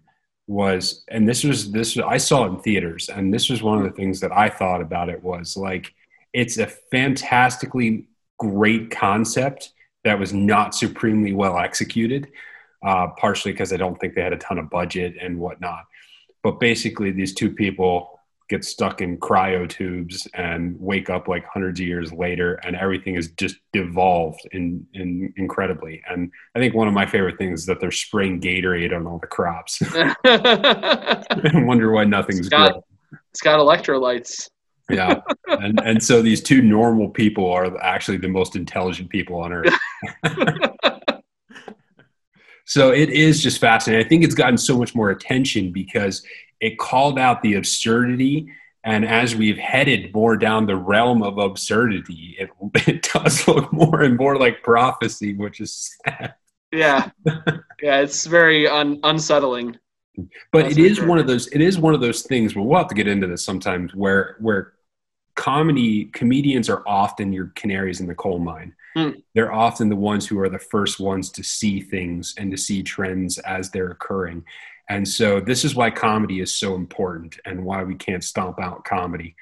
was, 0.48 1.04
and 1.10 1.28
this 1.28 1.44
was 1.44 1.72
this 1.72 1.98
I 1.98 2.18
saw 2.18 2.46
it 2.46 2.50
in 2.50 2.60
theaters, 2.60 3.10
and 3.10 3.34
this 3.34 3.50
was 3.50 3.62
one 3.62 3.78
of 3.78 3.84
the 3.84 3.96
things 3.96 4.22
that 4.22 4.32
I 4.32 4.50
thought 4.50 4.82
about 4.82 5.10
it 5.10 5.22
was 5.22 5.58
like 5.58 5.94
it's 6.34 6.58
a 6.58 6.68
fantastically 6.68 8.08
great 8.40 8.90
concept 8.90 9.74
that 10.04 10.18
was 10.18 10.34
not 10.34 10.74
supremely 10.74 11.34
well 11.34 11.58
executed, 11.58 12.30
uh, 12.86 13.08
partially 13.18 13.52
because 13.52 13.74
I 13.74 13.78
don't 13.78 14.00
think 14.00 14.16
they 14.16 14.22
had 14.22 14.34
a 14.34 14.38
ton 14.38 14.58
of 14.58 14.70
budget 14.70 15.16
and 15.22 15.40
whatnot. 15.40 15.86
But 16.44 16.60
basically, 16.60 17.12
these 17.12 17.34
two 17.34 17.52
people 17.52 18.20
get 18.52 18.66
stuck 18.66 19.00
in 19.02 19.18
cryo 19.18 19.68
tubes 19.68 20.28
and 20.34 20.76
wake 20.78 21.10
up 21.10 21.30
like 21.30 21.46
hundreds 21.46 21.80
of 21.80 21.88
years 21.88 22.12
later 22.12 22.56
and 22.66 22.76
everything 22.76 23.16
is 23.16 23.32
just 23.32 23.56
devolved 23.72 24.42
in, 24.52 24.86
in 24.94 25.34
incredibly. 25.38 26.04
And 26.10 26.30
i 26.54 26.60
think 26.60 26.76
one 26.76 26.90
of 26.90 26.94
my 26.94 27.06
favorite 27.06 27.38
things 27.38 27.62
is 27.62 27.66
that 27.68 27.80
they're 27.80 27.92
spraying 27.92 28.42
gatorade 28.42 28.94
on 28.94 29.08
all 29.08 29.20
the 29.20 29.28
crops. 29.28 29.82
And 31.54 31.66
wonder 31.66 31.92
why 31.92 32.04
nothing's 32.04 32.50
growing. 32.50 32.82
it's 33.32 33.40
got 33.40 33.60
electrolytes. 33.60 34.50
Yeah. 34.90 35.22
And, 35.48 35.80
and 35.80 36.04
so 36.04 36.22
these 36.22 36.42
two 36.44 36.62
normal 36.62 37.10
people 37.10 37.50
are 37.50 37.78
actually 37.82 38.18
the 38.18 38.28
most 38.28 38.58
intelligent 38.58 39.10
people 39.10 39.38
on 39.38 39.54
earth 39.54 39.74
so 42.72 42.94
it 42.94 43.10
is 43.10 43.44
just 43.44 43.60
fascinating. 43.60 44.06
I 44.06 44.08
think 44.08 44.24
it's 44.24 44.34
gotten 44.34 44.58
so 44.58 44.78
much 44.78 44.96
more 44.96 45.10
attention 45.10 45.74
because 45.74 46.24
it 46.62 46.80
called 46.80 47.20
out 47.20 47.42
the 47.42 47.56
absurdity. 47.56 48.48
And 48.86 49.04
as 49.04 49.36
we've 49.36 49.58
headed 49.58 50.14
more 50.14 50.38
down 50.38 50.68
the 50.68 50.78
realm 50.78 51.22
of 51.22 51.38
absurdity 51.38 52.38
it, 52.40 52.50
it 52.88 53.10
does 53.12 53.46
look 53.46 53.74
more 53.74 54.04
and 54.04 54.18
more 54.18 54.38
like 54.38 54.64
prophecy 54.64 55.34
which 55.34 55.60
is 55.60 55.98
sad. 56.06 56.36
Yeah. 56.72 57.10
Yeah 57.82 58.00
it's 58.00 58.26
very 58.26 58.70
un- 58.70 59.02
unsettling. 59.04 59.78
But 60.54 60.64
That's 60.64 60.78
it 60.78 60.86
is 60.86 60.98
sure. 60.98 61.08
one 61.08 61.18
of 61.18 61.28
those 61.28 61.48
it 61.48 61.60
is 61.60 61.78
one 61.78 61.94
of 61.94 62.00
those 62.00 62.22
things 62.22 62.56
well 62.56 62.66
we'll 62.66 62.78
have 62.78 62.88
to 62.88 62.96
get 62.96 63.08
into 63.08 63.28
this 63.28 63.44
sometimes 63.44 63.94
where 63.94 64.38
where 64.40 64.74
comedy 65.42 66.06
comedians 66.06 66.70
are 66.70 66.84
often 66.88 67.34
your 67.34 67.48
canaries 67.56 68.00
in 68.00 68.06
the 68.06 68.14
coal 68.14 68.38
mine 68.38 68.76
mm. 68.96 69.20
they're 69.34 69.52
often 69.52 69.90
the 69.90 69.96
ones 69.96 70.28
who 70.28 70.40
are 70.40 70.50
the 70.50 70.60
first 70.60 71.00
ones 71.00 71.32
to 71.32 71.44
see 71.44 71.82
things 71.82 72.36
and 72.38 72.52
to 72.52 72.58
see 72.58 72.84
trends 72.84 73.40
as 73.40 73.72
they're 73.72 73.90
occurring 73.90 74.44
and 74.90 75.08
so 75.08 75.40
this 75.40 75.64
is 75.64 75.74
why 75.74 75.90
comedy 75.90 76.42
is 76.42 76.52
so 76.52 76.76
important 76.76 77.40
and 77.46 77.64
why 77.64 77.82
we 77.82 77.96
can't 77.96 78.24
stomp 78.24 78.60
out 78.60 78.84
comedy 78.84 79.36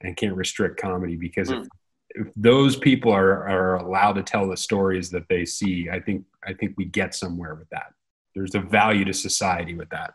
and 0.00 0.16
can't 0.16 0.36
restrict 0.36 0.80
comedy 0.80 1.16
because 1.16 1.48
mm. 1.48 1.60
if, 1.60 1.62
hmm. 1.62 2.22
if 2.22 2.34
those 2.34 2.76
people 2.76 3.12
are, 3.12 3.48
are 3.48 3.76
allowed 3.76 4.14
to 4.14 4.22
tell 4.22 4.48
the 4.48 4.56
stories 4.56 5.10
that 5.10 5.28
they 5.28 5.44
see, 5.44 5.88
I 5.90 6.00
think 6.00 6.24
I 6.44 6.52
think 6.52 6.74
we 6.76 6.84
get 6.84 7.14
somewhere 7.14 7.54
with 7.54 7.68
that. 7.70 7.92
There's 8.34 8.54
a 8.54 8.60
value 8.60 9.04
to 9.04 9.14
society 9.14 9.74
with 9.74 9.88
that. 9.90 10.14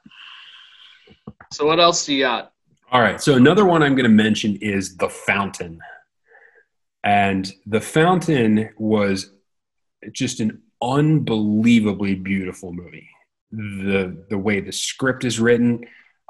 So 1.52 1.66
what 1.66 1.80
else 1.80 2.06
do 2.06 2.14
you 2.14 2.24
got? 2.24 2.51
All 2.92 3.02
right. 3.02 3.22
So 3.22 3.36
another 3.36 3.66
one 3.66 3.82
I'm 3.82 3.96
going 3.96 4.04
to 4.04 4.10
mention 4.10 4.58
is 4.58 4.98
The 4.98 5.10
Fountain. 5.10 5.80
And 7.04 7.52
The 7.66 7.82
Fountain 7.82 8.70
was 8.78 9.32
just 10.12 10.40
an 10.40 10.62
unbelievably 10.82 12.16
beautiful 12.16 12.74
movie 12.74 13.10
the 13.52 14.26
the 14.30 14.38
way 14.38 14.62
the 14.62 14.72
script 14.72 15.26
is 15.26 15.40
written, 15.40 15.86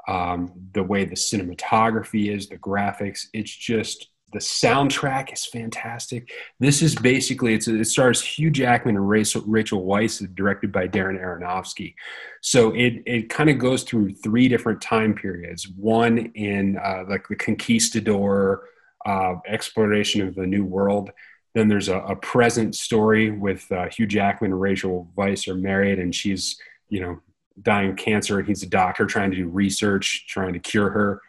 um, 0.08 0.52
the 0.74 0.82
way 0.82 1.04
the 1.04 1.14
cinematography 1.14 2.34
is, 2.34 2.48
the 2.48 2.58
graphics. 2.58 3.26
It's 3.32 3.54
just 3.54 4.08
the 4.32 4.38
soundtrack 4.38 5.32
is 5.32 5.44
fantastic. 5.44 6.30
This 6.58 6.82
is 6.82 6.94
basically 6.94 7.54
it 7.54 7.86
stars 7.86 8.22
Hugh 8.22 8.50
Jackman 8.50 8.96
and 8.96 9.08
Rachel, 9.08 9.42
Rachel 9.46 9.84
Weisz, 9.84 10.34
directed 10.34 10.72
by 10.72 10.88
Darren 10.88 11.20
Aronofsky. 11.20 11.94
So 12.40 12.72
it 12.74 13.02
it 13.06 13.28
kind 13.28 13.50
of 13.50 13.58
goes 13.58 13.82
through 13.82 14.14
three 14.14 14.48
different 14.48 14.80
time 14.80 15.14
periods. 15.14 15.68
One 15.68 16.18
in 16.34 16.78
uh, 16.78 17.04
like 17.08 17.28
the 17.28 17.36
conquistador 17.36 18.60
uh, 19.04 19.34
exploration 19.46 20.26
of 20.26 20.34
the 20.34 20.46
New 20.46 20.64
World. 20.64 21.10
Then 21.54 21.68
there's 21.68 21.88
a, 21.88 21.98
a 21.98 22.16
present 22.16 22.74
story 22.74 23.30
with 23.30 23.70
uh, 23.70 23.88
Hugh 23.88 24.06
Jackman 24.06 24.52
and 24.52 24.60
Rachel 24.60 25.12
Weisz 25.16 25.46
are 25.48 25.54
married, 25.54 25.98
and 25.98 26.14
she's 26.14 26.58
you 26.92 27.00
know, 27.00 27.18
dying 27.62 27.90
of 27.90 27.96
cancer. 27.96 28.38
And 28.38 28.46
he's 28.46 28.62
a 28.62 28.68
doctor 28.68 29.06
trying 29.06 29.30
to 29.30 29.36
do 29.36 29.48
research, 29.48 30.26
trying 30.28 30.52
to 30.52 30.58
cure 30.58 30.90
her. 30.90 31.22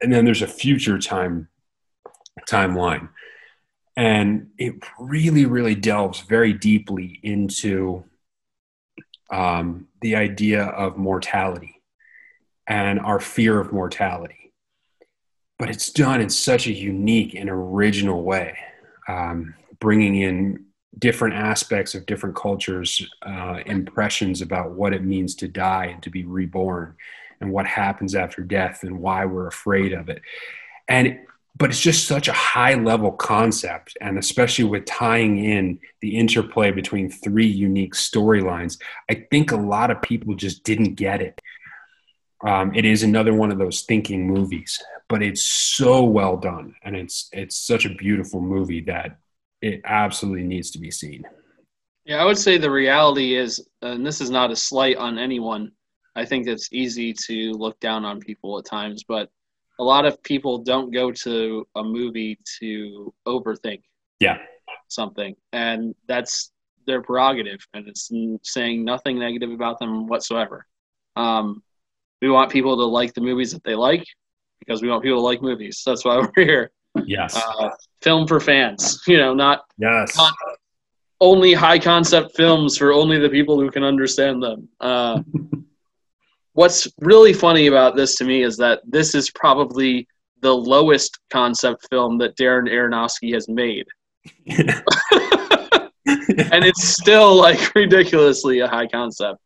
And 0.00 0.10
then 0.10 0.24
there's 0.24 0.40
a 0.40 0.48
future 0.48 0.98
time 0.98 1.48
timeline. 2.48 3.08
And 3.96 4.48
it 4.58 4.74
really, 4.98 5.46
really 5.46 5.74
delves 5.74 6.20
very 6.20 6.52
deeply 6.52 7.18
into 7.22 8.04
um, 9.30 9.88
the 10.02 10.16
idea 10.16 10.64
of 10.64 10.96
mortality 10.96 11.82
and 12.66 13.00
our 13.00 13.20
fear 13.20 13.58
of 13.58 13.72
mortality. 13.72 14.52
But 15.58 15.70
it's 15.70 15.90
done 15.90 16.20
in 16.20 16.28
such 16.28 16.66
a 16.66 16.72
unique 16.72 17.34
and 17.34 17.48
original 17.48 18.22
way, 18.22 18.58
um, 19.08 19.54
bringing 19.80 20.16
in 20.16 20.66
different 20.98 21.34
aspects 21.34 21.94
of 21.94 22.06
different 22.06 22.36
cultures 22.36 23.06
uh, 23.22 23.60
impressions 23.66 24.42
about 24.42 24.72
what 24.72 24.92
it 24.92 25.04
means 25.04 25.34
to 25.36 25.48
die 25.48 25.86
and 25.86 26.02
to 26.02 26.10
be 26.10 26.24
reborn 26.24 26.94
and 27.40 27.50
what 27.50 27.66
happens 27.66 28.14
after 28.14 28.42
death 28.42 28.82
and 28.82 28.98
why 28.98 29.24
we're 29.24 29.46
afraid 29.46 29.92
of 29.92 30.08
it 30.08 30.22
and 30.88 31.18
but 31.56 31.70
it's 31.70 31.80
just 31.80 32.06
such 32.06 32.28
a 32.28 32.32
high 32.32 32.74
level 32.74 33.12
concept 33.12 33.96
and 34.00 34.18
especially 34.18 34.64
with 34.64 34.84
tying 34.84 35.42
in 35.42 35.78
the 36.00 36.16
interplay 36.16 36.70
between 36.70 37.10
three 37.10 37.46
unique 37.46 37.94
storylines 37.94 38.78
i 39.10 39.26
think 39.30 39.52
a 39.52 39.56
lot 39.56 39.90
of 39.90 40.02
people 40.02 40.34
just 40.34 40.62
didn't 40.64 40.94
get 40.94 41.20
it 41.20 41.40
um, 42.46 42.74
it 42.74 42.84
is 42.84 43.02
another 43.02 43.32
one 43.32 43.50
of 43.50 43.58
those 43.58 43.82
thinking 43.82 44.26
movies 44.26 44.82
but 45.08 45.22
it's 45.22 45.42
so 45.42 46.04
well 46.04 46.36
done 46.36 46.74
and 46.84 46.96
it's 46.96 47.28
it's 47.32 47.56
such 47.56 47.86
a 47.86 47.94
beautiful 47.94 48.40
movie 48.40 48.82
that 48.82 49.18
it 49.62 49.80
absolutely 49.84 50.44
needs 50.44 50.70
to 50.72 50.78
be 50.78 50.90
seen. 50.90 51.24
Yeah, 52.04 52.22
I 52.22 52.24
would 52.24 52.38
say 52.38 52.56
the 52.56 52.70
reality 52.70 53.34
is, 53.34 53.66
and 53.82 54.06
this 54.06 54.20
is 54.20 54.30
not 54.30 54.50
a 54.50 54.56
slight 54.56 54.96
on 54.96 55.18
anyone. 55.18 55.72
I 56.14 56.24
think 56.24 56.46
it's 56.46 56.72
easy 56.72 57.12
to 57.26 57.52
look 57.52 57.78
down 57.80 58.04
on 58.04 58.20
people 58.20 58.58
at 58.58 58.64
times, 58.64 59.04
but 59.06 59.28
a 59.78 59.84
lot 59.84 60.06
of 60.06 60.22
people 60.22 60.58
don't 60.58 60.92
go 60.92 61.10
to 61.12 61.66
a 61.76 61.82
movie 61.82 62.38
to 62.60 63.12
overthink. 63.26 63.82
Yeah. 64.20 64.38
Something, 64.88 65.34
and 65.52 65.94
that's 66.06 66.52
their 66.86 67.02
prerogative, 67.02 67.66
and 67.74 67.88
it's 67.88 68.10
saying 68.44 68.84
nothing 68.84 69.18
negative 69.18 69.50
about 69.50 69.78
them 69.80 70.06
whatsoever. 70.06 70.64
Um, 71.16 71.62
we 72.22 72.30
want 72.30 72.50
people 72.50 72.76
to 72.76 72.84
like 72.84 73.12
the 73.14 73.20
movies 73.20 73.52
that 73.52 73.64
they 73.64 73.74
like 73.74 74.04
because 74.60 74.82
we 74.82 74.88
want 74.88 75.02
people 75.02 75.18
to 75.18 75.24
like 75.24 75.42
movies. 75.42 75.82
That's 75.84 76.04
why 76.04 76.18
we're 76.36 76.44
here. 76.44 76.70
Yes. 77.04 77.36
Uh, 77.36 77.70
film 78.00 78.26
for 78.26 78.40
fans, 78.40 79.02
you 79.06 79.18
know, 79.18 79.34
not 79.34 79.64
yes. 79.78 80.16
Con- 80.16 80.32
only 81.20 81.52
high 81.54 81.78
concept 81.78 82.36
films 82.36 82.76
for 82.76 82.92
only 82.92 83.18
the 83.18 83.28
people 83.28 83.58
who 83.58 83.70
can 83.70 83.82
understand 83.82 84.42
them. 84.42 84.68
Uh, 84.80 85.22
what's 86.56 86.88
really 87.00 87.32
funny 87.32 87.66
about 87.66 87.96
this 87.96 88.16
to 88.16 88.24
me 88.24 88.42
is 88.42 88.56
that 88.56 88.80
this 88.86 89.14
is 89.14 89.30
probably 89.30 90.08
the 90.40 90.52
lowest 90.52 91.18
concept 91.30 91.86
film 91.90 92.18
that 92.18 92.36
Darren 92.36 92.68
Aronofsky 92.68 93.32
has 93.34 93.48
made. 93.48 93.86
and 94.46 94.82
it's 96.64 96.84
still 96.84 97.36
like 97.36 97.74
ridiculously 97.74 98.60
a 98.60 98.68
high 98.68 98.86
concept. 98.86 99.40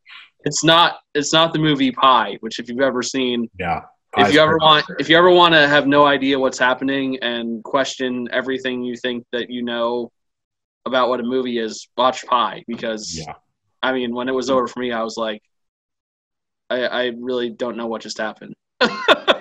It's 0.44 0.64
not 0.64 0.98
it's 1.14 1.32
not 1.32 1.52
the 1.52 1.58
movie 1.58 1.92
Pi, 1.92 2.36
which 2.40 2.58
if 2.58 2.68
you've 2.68 2.80
ever 2.80 3.02
seen 3.02 3.48
yeah 3.58 3.82
if 4.16 4.34
you 4.34 4.40
ever 4.40 4.56
want 4.58 4.84
if 4.98 5.08
you 5.08 5.16
ever 5.16 5.30
want 5.30 5.54
to 5.54 5.68
have 5.68 5.86
no 5.86 6.04
idea 6.04 6.38
what's 6.38 6.58
happening 6.58 7.18
and 7.22 7.62
question 7.62 8.28
everything 8.32 8.82
you 8.82 8.96
think 8.96 9.24
that 9.32 9.50
you 9.50 9.62
know 9.62 10.10
about 10.86 11.08
what 11.08 11.20
a 11.20 11.22
movie 11.22 11.58
is 11.58 11.88
watch 11.96 12.26
Pi 12.26 12.64
because 12.66 13.16
yeah. 13.16 13.34
i 13.82 13.92
mean 13.92 14.12
when 14.12 14.28
it 14.28 14.34
was 14.34 14.50
over 14.50 14.66
for 14.66 14.80
me 14.80 14.90
i 14.90 15.02
was 15.02 15.16
like 15.16 15.40
i, 16.70 16.80
I 16.84 17.04
really 17.18 17.50
don't 17.50 17.76
know 17.76 17.86
what 17.86 18.02
just 18.02 18.18
happened. 18.18 18.54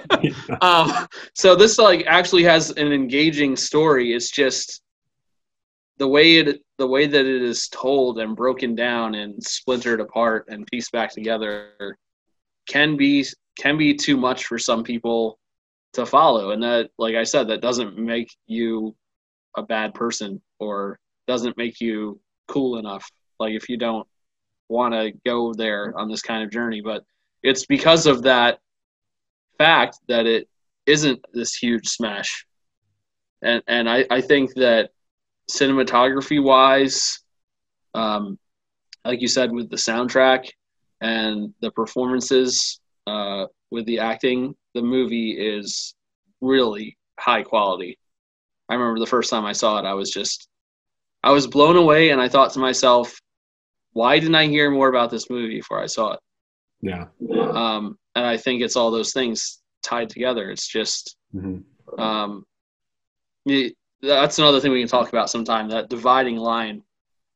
Um, 0.61 1.07
so 1.34 1.55
this 1.55 1.77
like 1.77 2.05
actually 2.07 2.43
has 2.43 2.71
an 2.71 2.91
engaging 2.91 3.55
story. 3.55 4.13
It's 4.13 4.32
just 4.32 4.82
the 5.97 6.07
way 6.07 6.38
it 6.38 6.61
the 6.77 6.88
way 6.88 7.07
that 7.07 7.25
it 7.25 7.41
is 7.41 7.67
told 7.69 8.19
and 8.19 8.36
broken 8.36 8.75
down 8.75 9.15
and 9.15 9.41
splintered 9.43 10.01
apart 10.01 10.45
and 10.49 10.67
pieced 10.67 10.91
back 10.91 11.13
together 11.13 11.97
can 12.67 12.97
be 12.97 13.25
can 13.57 13.77
be 13.77 13.93
too 13.93 14.17
much 14.17 14.45
for 14.45 14.57
some 14.57 14.84
people 14.84 15.38
to 15.93 16.05
follow. 16.05 16.51
And 16.51 16.63
that 16.63 16.89
like 16.97 17.15
i 17.15 17.23
said 17.23 17.47
that 17.47 17.61
doesn't 17.61 17.97
make 17.97 18.30
you 18.47 18.95
a 19.55 19.63
bad 19.63 19.93
person 19.93 20.41
or 20.59 20.99
doesn't 21.27 21.57
make 21.57 21.80
you 21.80 22.19
cool 22.47 22.77
enough 22.77 23.09
like 23.39 23.53
if 23.53 23.69
you 23.69 23.77
don't 23.77 24.07
want 24.69 24.93
to 24.93 25.11
go 25.25 25.53
there 25.53 25.93
on 25.97 26.09
this 26.09 26.21
kind 26.21 26.43
of 26.43 26.51
journey. 26.51 26.82
But 26.82 27.03
it's 27.44 27.66
because 27.66 28.06
of 28.06 28.24
that 28.24 28.60
fact 29.58 30.00
that 30.08 30.26
it 30.26 30.48
isn't 30.86 31.24
this 31.34 31.56
huge 31.56 31.88
smash 31.88 32.46
and 33.42 33.62
and 33.68 33.90
i 33.90 34.06
i 34.10 34.22
think 34.22 34.54
that 34.56 34.90
cinematography 35.50 36.42
wise 36.42 37.20
um 37.94 38.38
like 39.06 39.22
you 39.22 39.28
said, 39.28 39.52
with 39.52 39.70
the 39.70 39.76
soundtrack 39.76 40.50
and 41.02 41.54
the 41.62 41.72
performances, 41.72 42.80
uh, 43.08 43.46
with 43.72 43.86
the 43.86 44.00
acting, 44.00 44.56
the 44.74 44.82
movie 44.82 45.32
is 45.32 45.96
really 46.42 46.98
high 47.20 47.44
quality. 47.44 47.98
I 48.70 48.76
remember 48.76 49.00
the 49.00 49.08
first 49.08 49.30
time 49.30 49.46
I 49.46 49.54
saw 49.54 49.80
it, 49.80 49.86
I 49.86 49.94
was 49.94 50.12
just, 50.12 50.48
I 51.24 51.32
was 51.32 51.48
blown 51.48 51.76
away, 51.76 52.12
and 52.12 52.22
I 52.22 52.30
thought 52.30 52.54
to 52.54 52.60
myself, 52.60 53.20
why 53.94 54.20
didn't 54.20 54.36
I 54.36 54.46
hear 54.46 54.70
more 54.70 54.90
about 54.90 55.10
this 55.10 55.30
movie 55.30 55.56
before 55.56 55.82
I 55.82 55.88
saw 55.88 56.14
it? 56.14 56.20
Yeah. 56.82 57.05
Um, 57.32 57.97
and 58.15 58.25
I 58.25 58.38
think 58.38 58.61
it's 58.61 58.75
all 58.75 58.91
those 58.91 59.13
things 59.13 59.59
tied 59.84 60.09
together. 60.09 60.49
It's 60.49 60.67
just, 60.67 61.17
mm-hmm. 61.36 61.99
um, 61.99 62.45
that's 64.01 64.39
another 64.39 64.59
thing 64.59 64.71
we 64.71 64.82
can 64.82 64.88
talk 64.88 65.09
about 65.09 65.30
sometime. 65.30 65.69
That 65.69 65.89
dividing 65.89 66.38
line 66.38 66.84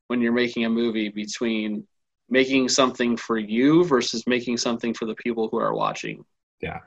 when 0.08 0.22
you're 0.22 0.32
making 0.32 0.66
a 0.66 0.70
movie 0.70 1.10
between 1.10 1.88
making 2.30 2.70
something 2.70 3.18
for 3.18 3.38
you 3.38 3.84
versus 3.86 4.26
making 4.28 4.58
something 4.58 4.94
for 4.94 5.06
the 5.06 5.16
people 5.16 5.50
who 5.50 5.58
are 5.58 5.74
watching. 5.74 6.24
Yeah, 6.62 6.80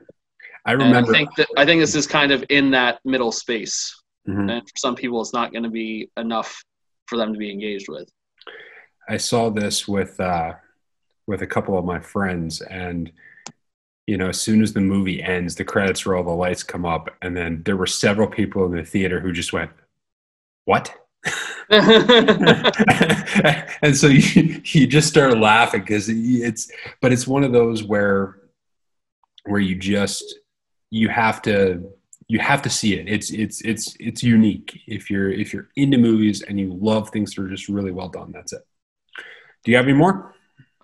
I 0.64 0.72
remember. 0.72 1.10
I 1.10 1.18
think 1.18 1.34
that 1.36 1.48
I 1.56 1.64
think 1.64 1.80
this 1.80 1.94
is 1.94 2.06
kind 2.06 2.32
of 2.32 2.44
in 2.48 2.70
that 2.70 3.00
middle 3.04 3.32
space, 3.32 3.94
mm-hmm. 4.28 4.48
and 4.48 4.62
for 4.62 4.76
some 4.76 4.94
people, 4.94 5.20
it's 5.20 5.34
not 5.34 5.52
going 5.52 5.64
to 5.64 5.70
be 5.70 6.10
enough 6.16 6.64
for 7.06 7.18
them 7.18 7.32
to 7.32 7.38
be 7.38 7.50
engaged 7.50 7.88
with. 7.88 8.08
I 9.08 9.18
saw 9.18 9.50
this 9.50 9.86
with 9.86 10.18
uh, 10.18 10.54
with 11.26 11.42
a 11.42 11.46
couple 11.46 11.78
of 11.78 11.84
my 11.84 12.00
friends, 12.00 12.60
and 12.60 13.12
you 14.06 14.16
know, 14.16 14.28
as 14.28 14.40
soon 14.40 14.62
as 14.62 14.72
the 14.72 14.80
movie 14.80 15.22
ends, 15.22 15.56
the 15.56 15.64
credits 15.64 16.06
roll, 16.06 16.22
the 16.22 16.30
lights 16.30 16.62
come 16.62 16.86
up, 16.86 17.08
and 17.22 17.36
then 17.36 17.62
there 17.64 17.76
were 17.76 17.86
several 17.86 18.28
people 18.28 18.64
in 18.64 18.72
the 18.72 18.84
theater 18.84 19.20
who 19.20 19.32
just 19.32 19.52
went, 19.52 19.70
"What?" 20.64 20.94
and 21.70 21.82
so 23.96 24.06
you, 24.06 24.60
you 24.64 24.86
just 24.86 25.08
start 25.08 25.36
laughing 25.36 25.80
because 25.80 26.08
it's 26.08 26.70
but 27.00 27.12
it's 27.12 27.26
one 27.26 27.42
of 27.42 27.52
those 27.52 27.82
where 27.82 28.36
where 29.46 29.60
you 29.60 29.74
just 29.74 30.38
you 30.90 31.08
have 31.08 31.42
to 31.42 31.90
you 32.28 32.38
have 32.38 32.62
to 32.62 32.70
see 32.70 32.94
it. 32.94 33.08
It's 33.08 33.30
it's 33.30 33.60
it's 33.62 33.96
it's 33.98 34.22
unique. 34.22 34.80
If 34.86 35.10
you're 35.10 35.30
if 35.30 35.52
you're 35.52 35.68
into 35.74 35.98
movies 35.98 36.42
and 36.42 36.60
you 36.60 36.78
love 36.80 37.10
things 37.10 37.34
that 37.34 37.42
are 37.42 37.48
just 37.48 37.68
really 37.68 37.92
well 37.92 38.08
done 38.08 38.30
that's 38.32 38.52
it. 38.52 38.62
Do 39.64 39.72
you 39.72 39.76
have 39.76 39.86
any 39.86 39.94
more 39.94 40.35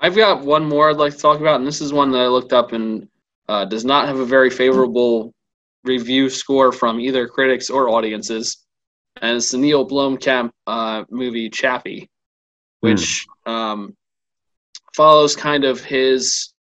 i've 0.03 0.17
got 0.17 0.45
one 0.45 0.65
more 0.65 0.91
i'd 0.91 0.97
like 0.97 1.13
to 1.13 1.19
talk 1.19 1.41
about 1.41 1.57
and 1.57 1.67
this 1.67 1.81
is 1.81 1.93
one 1.93 2.11
that 2.11 2.21
i 2.21 2.27
looked 2.27 2.53
up 2.53 2.73
and 2.73 3.09
uh, 3.49 3.65
does 3.65 3.85
not 3.85 4.07
have 4.07 4.21
a 4.21 4.25
very 4.25 4.51
favorable 4.51 5.33
review 5.85 6.31
score 6.31 6.71
from 6.71 7.01
either 7.01 7.27
critics 7.27 7.71
or 7.71 7.89
audiences 7.89 8.63
and 9.21 9.37
it's 9.37 9.51
the 9.51 9.59
Neill 9.59 9.87
Blomkamp 9.87 10.51
uh, 10.67 11.05
movie 11.11 11.51
Chappie, 11.51 12.09
which 12.81 13.27
mm. 13.47 13.51
um, 13.51 13.97
follows 14.95 15.37
kind 15.37 15.65
of 15.65 15.83
his 15.83 16.53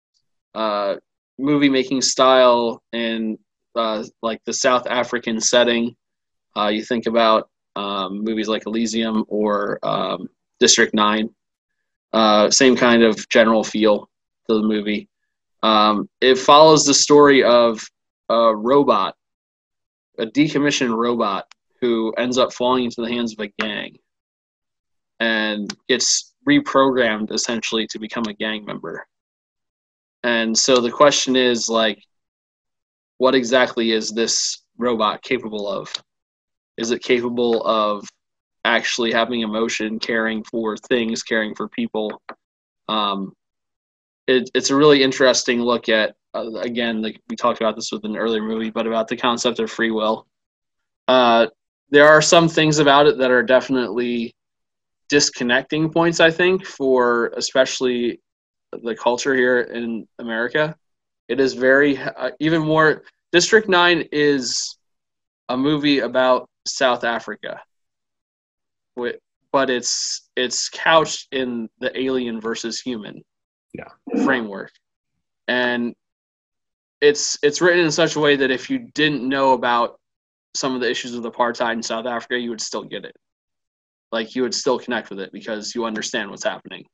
uh, 0.54 0.96
movie 1.38 1.70
making 1.70 2.02
style 2.02 2.82
in 2.92 3.38
uh, 3.76 4.04
like 4.22 4.42
the 4.46 4.54
South 4.54 4.86
African 4.88 5.40
setting. 5.40 5.96
Uh, 6.58 6.68
you 6.68 6.84
think 6.84 7.06
about 7.06 7.50
um, 7.76 8.24
movies 8.24 8.50
like 8.50 8.66
Elysium 8.66 9.24
or 9.30 9.80
um, 9.84 10.28
District 10.60 10.94
Nine. 10.94 11.30
Uh, 12.14 12.50
same 12.50 12.76
kind 12.76 13.04
of 13.04 13.28
general 13.30 13.64
feel 13.64 14.10
to 14.50 14.56
the 14.56 14.68
movie. 14.68 15.08
Um, 15.64 16.10
it 16.20 16.38
follows 16.38 16.86
the 16.86 16.94
story 16.94 17.44
of 17.44 17.82
a 18.30 18.56
robot, 18.56 19.16
a 20.18 20.26
decommissioned 20.26 20.96
robot 20.96 21.46
who 21.80 22.14
ends 22.18 22.38
up 22.38 22.54
falling 22.54 22.86
into 22.86 23.02
the 23.02 23.10
hands 23.10 23.34
of 23.34 23.40
a 23.40 23.52
gang 23.62 23.98
and 25.20 25.74
gets 25.88 26.34
reprogrammed 26.48 27.32
essentially 27.32 27.88
to 27.88 28.00
become 28.00 28.24
a 28.28 28.34
gang 28.34 28.66
member. 28.66 29.06
And 30.24 30.58
so 30.58 30.78
the 30.78 30.92
question 30.92 31.36
is 31.36 31.70
like, 31.70 32.04
what 33.18 33.36
exactly 33.36 33.92
is 33.92 34.12
this 34.12 34.64
robot 34.78 35.22
capable 35.22 35.68
of? 35.68 35.94
Is 36.78 36.92
it 36.92 37.04
capable 37.04 37.64
of 37.66 38.08
actually 38.66 39.12
having 39.12 39.42
emotion, 39.42 40.00
caring 40.00 40.44
for 40.44 40.78
things, 40.78 41.24
caring 41.24 41.56
for 41.56 41.68
people? 41.68 42.22
Um, 42.88 43.34
it, 44.28 44.50
it's 44.54 44.70
a 44.70 44.76
really 44.76 45.04
interesting 45.04 45.62
look 45.62 45.90
at, 45.90 46.16
uh, 46.34 46.52
again, 46.62 47.02
like 47.02 47.20
we 47.30 47.36
talked 47.36 47.60
about 47.60 47.76
this 47.76 47.92
with 47.92 48.06
an 48.06 48.18
earlier 48.18 48.44
movie, 48.44 48.70
but 48.70 48.88
about 48.88 49.08
the 49.08 49.18
concept 49.18 49.60
of 49.60 49.72
free 49.72 49.92
will. 49.92 50.28
Uh, 51.08 51.48
there 51.90 52.08
are 52.08 52.22
some 52.22 52.48
things 52.48 52.80
about 52.80 53.06
it 53.06 53.18
that 53.18 53.32
are 53.32 53.44
definitely 53.44 54.34
disconnecting 55.10 55.92
points 55.92 56.22
i 56.22 56.32
think 56.32 56.66
for 56.66 57.34
especially 57.36 58.22
the 58.84 58.96
culture 58.96 59.36
here 59.36 59.60
in 59.60 60.08
america 60.20 60.74
it 61.28 61.40
is 61.42 61.54
very 61.54 61.98
uh, 61.98 62.32
even 62.40 62.62
more 62.62 63.04
district 63.34 63.68
9 63.68 64.08
is 64.14 64.78
a 65.50 65.58
movie 65.58 66.00
about 66.00 66.50
south 66.66 67.04
africa 67.04 67.60
but 68.96 69.70
it's 69.70 70.30
it's 70.36 70.70
couched 70.70 71.28
in 71.32 71.70
the 71.80 71.98
alien 72.00 72.40
versus 72.40 72.80
human 72.80 73.22
yeah. 73.74 74.24
framework 74.24 74.72
and 75.48 75.94
it's 77.02 77.38
it's 77.42 77.62
written 77.62 77.84
in 77.84 77.92
such 77.92 78.16
a 78.16 78.20
way 78.20 78.36
that 78.36 78.52
if 78.52 78.70
you 78.70 78.80
didn't 78.94 79.28
know 79.28 79.54
about 79.54 80.00
some 80.56 80.76
of 80.76 80.82
the 80.82 80.90
issues 80.90 81.16
with 81.16 81.24
apartheid 81.24 81.74
in 81.74 81.84
South 81.84 82.06
Africa, 82.06 82.38
you 82.38 82.50
would 82.50 82.62
still 82.62 82.84
get 82.84 83.06
it. 83.06 83.16
Like 84.12 84.36
you 84.36 84.44
would 84.44 84.54
still 84.54 84.78
connect 84.78 85.10
with 85.10 85.20
it 85.20 85.32
because 85.32 85.74
you 85.74 85.86
understand 85.86 86.30
what's 86.30 86.44
happening 86.44 86.86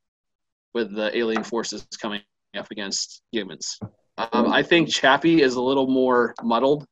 with 0.74 0.96
the 0.96 1.16
alien 1.18 1.44
forces 1.44 1.86
coming 2.00 2.22
up 2.58 2.68
against 2.72 3.22
humans. 3.32 3.78
Um, 4.18 4.52
I 4.52 4.64
think 4.64 4.90
Chappie 4.90 5.42
is 5.42 5.56
a 5.56 5.62
little 5.62 5.88
more 5.88 6.34
muddled 6.44 6.86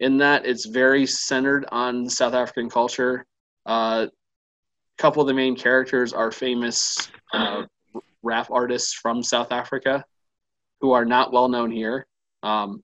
in 0.00 0.18
that 0.18 0.46
it's 0.46 0.66
very 0.66 1.06
centered 1.06 1.66
on 1.70 2.08
South 2.08 2.34
African 2.34 2.68
culture. 2.68 3.24
Uh, 3.68 4.06
a 4.08 5.02
couple 5.02 5.20
of 5.20 5.28
the 5.28 5.34
main 5.34 5.54
characters 5.54 6.14
are 6.14 6.32
famous 6.32 7.10
uh, 7.34 7.64
rap 8.22 8.50
artists 8.50 8.94
from 8.94 9.22
South 9.22 9.52
Africa 9.52 10.02
who 10.80 10.92
are 10.92 11.04
not 11.04 11.32
well 11.32 11.48
known 11.48 11.70
here. 11.70 12.06
Um, 12.42 12.82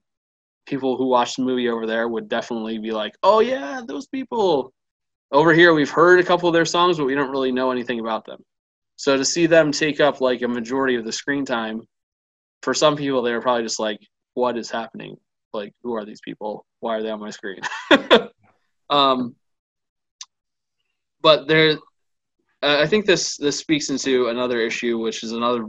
people 0.67 0.95
who 0.95 1.07
watch 1.07 1.35
the 1.35 1.43
movie 1.43 1.69
over 1.69 1.87
there 1.87 2.07
would 2.07 2.29
definitely 2.29 2.77
be 2.77 2.91
like, 2.91 3.13
"Oh 3.23 3.39
yeah, 3.39 3.81
those 3.85 4.07
people." 4.07 4.71
Over 5.31 5.53
here, 5.53 5.73
we've 5.73 5.89
heard 5.89 6.19
a 6.19 6.23
couple 6.23 6.47
of 6.47 6.53
their 6.53 6.65
songs, 6.65 6.97
but 6.97 7.05
we 7.05 7.15
don't 7.15 7.31
really 7.31 7.51
know 7.51 7.71
anything 7.71 7.99
about 7.99 8.25
them. 8.25 8.39
So 8.95 9.17
to 9.17 9.25
see 9.25 9.47
them 9.47 9.71
take 9.71 9.99
up 9.99 10.21
like 10.21 10.43
a 10.43 10.47
majority 10.47 10.95
of 10.95 11.03
the 11.03 11.11
screen 11.11 11.45
time, 11.45 11.81
for 12.61 12.73
some 12.73 12.95
people, 12.95 13.21
they're 13.23 13.41
probably 13.41 13.63
just 13.63 13.79
like, 13.79 13.99
"What 14.35 14.57
is 14.57 14.69
happening? 14.69 15.17
Like, 15.51 15.73
who 15.83 15.95
are 15.95 16.05
these 16.05 16.21
people? 16.21 16.65
Why 16.79 16.97
are 16.97 17.01
they 17.03 17.09
on 17.09 17.19
my 17.19 17.31
screen?" 17.31 17.61
um, 18.89 19.35
but 21.25 21.47
there, 21.47 21.79
I 22.61 22.85
think 22.85 23.07
this 23.07 23.35
this 23.35 23.57
speaks 23.57 23.89
into 23.89 24.27
another 24.27 24.59
issue, 24.61 24.99
which 24.99 25.23
is 25.23 25.31
another 25.31 25.65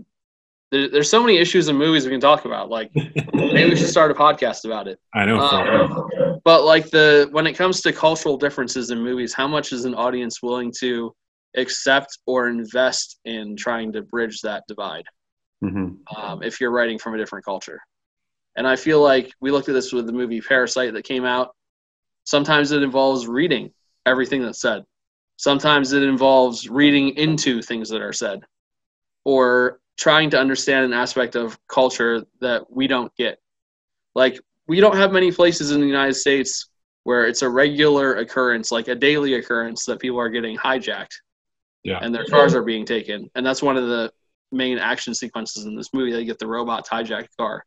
there, 0.71 0.91
there's 0.91 1.09
so 1.09 1.23
many 1.23 1.39
issues 1.39 1.69
in 1.69 1.77
movies 1.77 2.05
we 2.05 2.11
can 2.11 2.21
talk 2.21 2.45
about. 2.45 2.69
Like 2.69 2.91
maybe 3.33 3.71
we 3.71 3.77
should 3.77 3.89
start 3.89 4.11
a 4.11 4.15
podcast 4.15 4.67
about 4.67 4.87
it. 4.87 5.01
I 5.15 5.25
know. 5.25 5.41
Um, 5.41 6.41
but 6.45 6.65
like 6.65 6.91
the 6.91 7.29
when 7.33 7.47
it 7.47 7.55
comes 7.55 7.81
to 7.81 7.93
cultural 7.95 8.37
differences 8.37 8.91
in 8.91 9.01
movies, 9.01 9.33
how 9.33 9.49
much 9.49 9.73
is 9.73 9.87
an 9.87 9.95
audience 9.95 10.43
willing 10.43 10.71
to 10.81 11.15
accept 11.57 12.19
or 12.27 12.51
invest 12.51 13.19
in 13.25 13.57
trying 13.57 13.95
to 13.95 14.03
bridge 14.03 14.43
that 14.43 14.65
divide? 14.69 15.05
Mm-hmm. 15.65 16.21
Um, 16.21 16.43
if 16.43 16.61
you're 16.61 16.71
writing 16.71 16.99
from 16.99 17.15
a 17.15 17.17
different 17.17 17.47
culture, 17.47 17.81
and 18.57 18.69
I 18.69 18.77
feel 18.77 19.01
like 19.01 19.33
we 19.41 19.51
looked 19.51 19.71
at 19.71 19.75
this 19.75 19.91
with 19.91 20.05
the 20.05 20.13
movie 20.13 20.43
Parasite 20.43 20.93
that 20.93 21.07
came 21.07 21.25
out. 21.25 21.57
Sometimes 22.25 22.73
it 22.73 22.83
involves 22.83 23.27
reading 23.27 23.73
everything 24.05 24.43
that's 24.43 24.61
said. 24.61 24.85
Sometimes 25.37 25.93
it 25.93 26.03
involves 26.03 26.69
reading 26.69 27.11
into 27.11 27.63
things 27.63 27.89
that 27.91 28.01
are 28.01 28.13
said, 28.13 28.41
or 29.25 29.81
trying 29.99 30.31
to 30.31 30.39
understand 30.39 30.85
an 30.85 30.93
aspect 30.93 31.37
of 31.37 31.59
culture 31.69 32.25
that 32.41 32.71
we 32.71 32.87
don't 32.87 33.15
get. 33.17 33.39
Like 34.15 34.41
we 34.67 34.81
don't 34.81 34.97
have 34.97 35.13
many 35.13 35.31
places 35.31 35.71
in 35.71 35.81
the 35.81 35.87
United 35.87 36.15
States 36.15 36.69
where 37.05 37.27
it's 37.27 37.43
a 37.43 37.49
regular 37.49 38.17
occurrence, 38.17 38.73
like 38.73 38.89
a 38.89 38.95
daily 38.95 39.35
occurrence 39.35 39.85
that 39.85 40.01
people 40.01 40.19
are 40.19 40.29
getting 40.29 40.57
hijacked. 40.57 41.15
Yeah. 41.85 42.01
And 42.03 42.13
their 42.13 42.25
cars 42.25 42.53
are 42.55 42.65
being 42.65 42.85
taken. 42.85 43.31
And 43.37 43.47
that's 43.47 43.63
one 43.63 43.77
of 43.77 43.87
the 43.87 44.11
main 44.51 44.79
action 44.79 45.15
sequences 45.15 45.67
in 45.67 45.77
this 45.77 45.95
movie. 45.95 46.11
They 46.11 46.25
get 46.25 46.41
the 46.41 46.49
robot 46.49 46.85
hijack 46.89 47.29
car. 47.39 47.65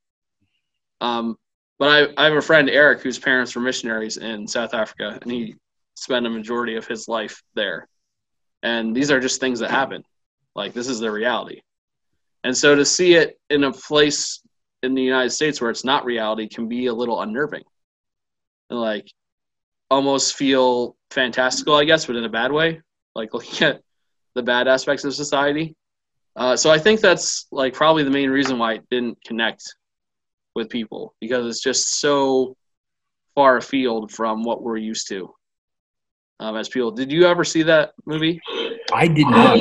Um, 0.99 1.37
but 1.77 2.11
I, 2.17 2.21
I 2.21 2.25
have 2.25 2.35
a 2.35 2.41
friend, 2.41 2.69
Eric, 2.69 3.01
whose 3.01 3.17
parents 3.17 3.55
were 3.55 3.61
missionaries 3.61 4.17
in 4.17 4.45
South 4.45 4.73
Africa, 4.73 5.17
and 5.21 5.31
he 5.31 5.55
spent 6.03 6.25
a 6.25 6.29
majority 6.29 6.75
of 6.75 6.87
his 6.87 7.07
life 7.07 7.41
there. 7.55 7.87
And 8.63 8.95
these 8.95 9.11
are 9.11 9.19
just 9.19 9.39
things 9.39 9.59
that 9.59 9.71
happen. 9.71 10.03
Like, 10.55 10.73
this 10.73 10.87
is 10.87 10.99
the 10.99 11.11
reality. 11.11 11.61
And 12.43 12.55
so 12.55 12.75
to 12.75 12.85
see 12.85 13.15
it 13.15 13.39
in 13.49 13.63
a 13.63 13.71
place 13.71 14.41
in 14.83 14.95
the 14.95 15.01
United 15.01 15.31
States 15.31 15.59
where 15.59 15.69
it's 15.69 15.83
not 15.83 16.05
reality 16.05 16.47
can 16.47 16.67
be 16.67 16.85
a 16.87 16.93
little 16.93 17.21
unnerving. 17.21 17.63
And 18.69 18.79
like 18.79 19.11
almost 19.89 20.35
feel 20.35 20.95
fantastical, 21.11 21.75
I 21.75 21.85
guess, 21.85 22.05
but 22.05 22.15
in 22.15 22.23
a 22.23 22.29
bad 22.29 22.51
way. 22.51 22.81
Like 23.15 23.33
looking 23.33 23.67
at 23.67 23.81
the 24.35 24.43
bad 24.43 24.67
aspects 24.67 25.03
of 25.03 25.13
society. 25.13 25.75
Uh, 26.35 26.55
so 26.55 26.69
I 26.69 26.77
think 26.77 27.01
that's 27.01 27.47
like 27.51 27.73
probably 27.73 28.03
the 28.03 28.11
main 28.11 28.29
reason 28.29 28.57
why 28.57 28.75
it 28.75 28.83
didn't 28.89 29.23
connect 29.25 29.63
with 30.55 30.69
people 30.69 31.13
because 31.19 31.45
it's 31.45 31.61
just 31.61 31.99
so 31.99 32.55
far 33.35 33.57
afield 33.57 34.11
from 34.11 34.43
what 34.43 34.61
we're 34.61 34.77
used 34.77 35.07
to 35.09 35.33
um, 36.39 36.55
as 36.55 36.69
people. 36.69 36.91
Did 36.91 37.11
you 37.11 37.25
ever 37.25 37.43
see 37.43 37.63
that 37.63 37.93
movie? 38.05 38.41
I 38.93 39.07
did 39.07 39.27
not. 39.27 39.59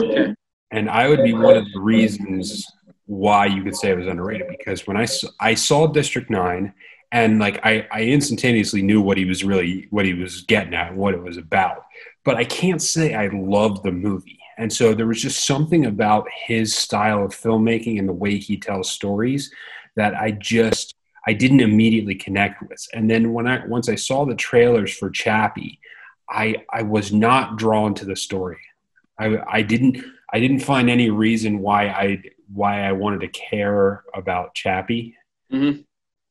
Okay. 0.00 0.34
And 0.70 0.88
I 0.88 1.08
would 1.08 1.24
be 1.24 1.34
one 1.34 1.56
of 1.56 1.64
the 1.72 1.80
reasons 1.80 2.66
why 3.06 3.46
you 3.46 3.62
could 3.64 3.74
say 3.74 3.90
it 3.90 3.98
was 3.98 4.06
underrated 4.06 4.46
because 4.48 4.86
when 4.86 4.96
I 4.96 5.04
saw, 5.04 5.28
I 5.40 5.54
saw 5.54 5.86
District 5.88 6.30
Nine 6.30 6.72
and 7.12 7.38
like 7.38 7.64
I, 7.64 7.86
I 7.90 8.02
instantaneously 8.02 8.82
knew 8.82 9.00
what 9.00 9.18
he 9.18 9.24
was 9.24 9.44
really 9.44 9.86
what 9.90 10.04
he 10.04 10.14
was 10.14 10.42
getting 10.42 10.74
at 10.74 10.94
what 10.94 11.14
it 11.14 11.22
was 11.22 11.36
about 11.36 11.84
but 12.24 12.36
i 12.36 12.44
can't 12.44 12.82
say 12.82 13.14
i 13.14 13.28
loved 13.28 13.82
the 13.82 13.92
movie 13.92 14.38
and 14.58 14.72
so 14.72 14.94
there 14.94 15.06
was 15.06 15.22
just 15.22 15.46
something 15.46 15.86
about 15.86 16.26
his 16.46 16.74
style 16.74 17.24
of 17.24 17.32
filmmaking 17.32 17.98
and 17.98 18.08
the 18.08 18.12
way 18.12 18.38
he 18.38 18.56
tells 18.56 18.90
stories 18.90 19.52
that 19.96 20.14
i 20.14 20.30
just 20.30 20.94
i 21.26 21.32
didn't 21.32 21.60
immediately 21.60 22.14
connect 22.14 22.62
with 22.68 22.86
and 22.94 23.10
then 23.10 23.32
when 23.32 23.46
i 23.46 23.64
once 23.66 23.88
i 23.88 23.94
saw 23.94 24.24
the 24.24 24.34
trailers 24.34 24.96
for 24.96 25.10
chappie 25.10 25.78
i 26.30 26.64
i 26.72 26.82
was 26.82 27.12
not 27.12 27.56
drawn 27.56 27.94
to 27.94 28.04
the 28.04 28.16
story. 28.16 28.58
I 29.18 29.38
i 29.48 29.62
didn't 29.62 30.02
i 30.32 30.40
didn't 30.40 30.60
find 30.60 30.88
any 30.88 31.10
reason 31.10 31.58
why 31.58 31.88
i 31.88 32.22
why 32.52 32.82
i 32.82 32.92
wanted 32.92 33.20
to 33.20 33.28
care 33.28 34.04
about 34.14 34.54
chappie. 34.54 35.16
Mm-hmm. 35.52 35.82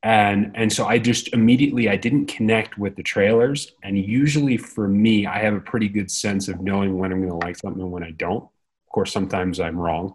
And 0.01 0.51
and 0.55 0.71
so 0.71 0.85
i 0.85 0.97
just 0.97 1.33
immediately 1.33 1.89
i 1.89 1.97
didn't 1.97 2.27
connect 2.27 2.77
with 2.77 2.95
the 2.95 3.03
trailers. 3.03 3.73
And 3.83 3.97
usually 3.97 4.57
for 4.57 4.87
me 4.87 5.25
i 5.27 5.39
have 5.39 5.53
a 5.53 5.59
pretty 5.59 5.89
good 5.89 6.09
sense 6.09 6.47
of 6.47 6.61
knowing 6.61 6.97
when 6.97 7.11
i'm 7.11 7.19
going 7.19 7.39
to 7.39 7.45
like 7.45 7.57
something 7.57 7.81
and 7.81 7.91
when 7.91 8.03
i 8.03 8.11
don't. 8.11 8.43
Of 8.43 8.91
course 8.91 9.11
sometimes 9.11 9.59
i'm 9.59 9.77
wrong. 9.77 10.13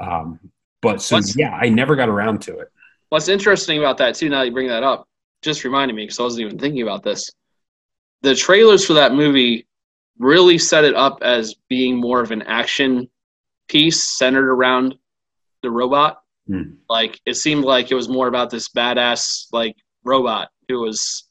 Um, 0.00 0.40
but 0.80 1.02
so 1.02 1.16
what's, 1.16 1.36
yeah 1.36 1.52
i 1.54 1.68
never 1.68 1.96
got 1.96 2.08
around 2.08 2.40
to 2.42 2.58
it. 2.58 2.72
What's 3.10 3.28
interesting 3.28 3.78
about 3.78 3.98
that 3.98 4.14
too 4.14 4.28
now 4.30 4.42
you 4.42 4.52
bring 4.52 4.68
that 4.68 4.82
up 4.82 5.06
just 5.42 5.62
reminded 5.62 5.94
me 5.94 6.02
because 6.02 6.18
i 6.18 6.22
wasn't 6.22 6.44
even 6.44 6.58
thinking 6.58 6.82
about 6.82 7.02
this 7.02 7.30
the 8.22 8.34
trailers 8.34 8.84
for 8.84 8.94
that 8.94 9.14
movie 9.14 9.66
really 10.18 10.58
set 10.58 10.84
it 10.84 10.94
up 10.94 11.18
as 11.22 11.54
being 11.68 11.96
more 11.96 12.20
of 12.20 12.30
an 12.30 12.42
action 12.42 13.08
piece 13.68 14.02
centered 14.18 14.50
around 14.50 14.94
the 15.62 15.70
robot 15.70 16.22
Hmm. 16.48 16.62
Like 16.88 17.20
it 17.26 17.34
seemed 17.34 17.64
like 17.64 17.90
it 17.90 17.94
was 17.94 18.08
more 18.08 18.26
about 18.26 18.50
this 18.50 18.70
badass 18.70 19.46
like 19.52 19.76
robot 20.04 20.48
who 20.68 20.80
was 20.80 21.28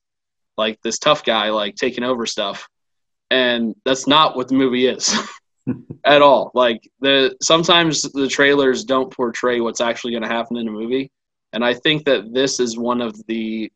like 0.58 0.80
this 0.82 1.00
tough 1.00 1.24
guy 1.24 1.50
like 1.50 1.76
taking 1.76 2.04
over 2.04 2.26
stuff. 2.26 2.68
And 3.30 3.76
that's 3.84 4.08
not 4.08 4.38
what 4.38 4.48
the 4.48 4.56
movie 4.56 4.88
is 4.88 5.14
at 6.06 6.22
all. 6.22 6.52
Like 6.54 6.88
the 7.02 7.36
sometimes 7.42 8.04
the 8.04 8.28
trailers 8.28 8.84
don't 8.84 9.12
portray 9.12 9.60
what's 9.60 9.82
actually 9.82 10.12
going 10.12 10.24
to 10.24 10.30
happen 10.30 10.58
in 10.58 10.68
a 10.68 10.72
movie. 10.72 11.12
And 11.54 11.66
I 11.66 11.74
think 11.74 12.06
that 12.06 12.34
this 12.34 12.60
is 12.60 12.78
one 12.78 13.02
of 13.02 13.16
the 13.28 13.72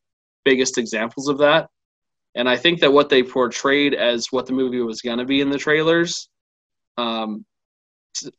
biggest 0.46 0.78
examples 0.78 1.28
of 1.28 1.40
that. 1.40 1.70
And 2.36 2.48
I 2.48 2.56
think 2.56 2.80
that 2.80 2.94
what 2.94 3.10
they 3.10 3.24
portrayed 3.24 3.94
as 3.94 4.28
what 4.32 4.46
the 4.46 4.54
movie 4.54 4.82
was 4.82 5.02
going 5.02 5.18
to 5.18 5.26
be 5.26 5.42
in 5.42 5.50
the 5.50 5.58
trailers 5.58 6.30
um, 6.98 7.46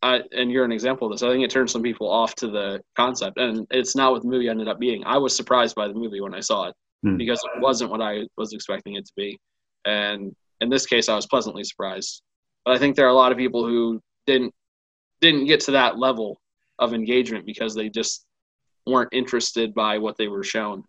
I, 0.02 0.20
and 0.32 0.50
you're 0.50 0.64
an 0.64 0.72
example 0.72 1.06
of 1.06 1.12
this. 1.12 1.22
I 1.22 1.30
think 1.30 1.44
it 1.44 1.50
turned 1.50 1.70
some 1.70 1.82
people 1.82 2.10
off 2.10 2.34
to 2.36 2.48
the 2.48 2.82
concept, 2.96 3.38
and 3.38 3.66
it's 3.70 3.96
not 3.96 4.12
what 4.12 4.22
the 4.22 4.28
movie 4.28 4.48
ended 4.48 4.68
up 4.68 4.78
being. 4.78 5.02
I 5.04 5.18
was 5.18 5.34
surprised 5.34 5.74
by 5.74 5.88
the 5.88 5.94
movie 5.94 6.20
when 6.20 6.34
I 6.34 6.40
saw 6.40 6.68
it 6.68 6.74
hmm. 7.02 7.16
because 7.16 7.40
it 7.42 7.60
wasn't 7.60 7.90
what 7.90 8.00
I 8.00 8.26
was 8.36 8.52
expecting 8.52 8.94
it 8.94 9.06
to 9.06 9.12
be, 9.16 9.38
and 9.84 10.34
in 10.60 10.68
this 10.68 10.86
case, 10.86 11.08
I 11.08 11.16
was 11.16 11.26
pleasantly 11.26 11.64
surprised. 11.64 12.22
But 12.64 12.76
I 12.76 12.78
think 12.78 12.94
there 12.94 13.06
are 13.06 13.10
a 13.10 13.14
lot 13.14 13.32
of 13.32 13.38
people 13.38 13.66
who 13.66 14.00
didn't 14.26 14.54
didn't 15.20 15.46
get 15.46 15.60
to 15.60 15.72
that 15.72 15.98
level 15.98 16.40
of 16.78 16.94
engagement 16.94 17.46
because 17.46 17.74
they 17.74 17.88
just 17.88 18.24
weren't 18.86 19.10
interested 19.12 19.72
by 19.74 19.98
what 19.98 20.16
they 20.18 20.28
were 20.28 20.42
shown 20.42 20.82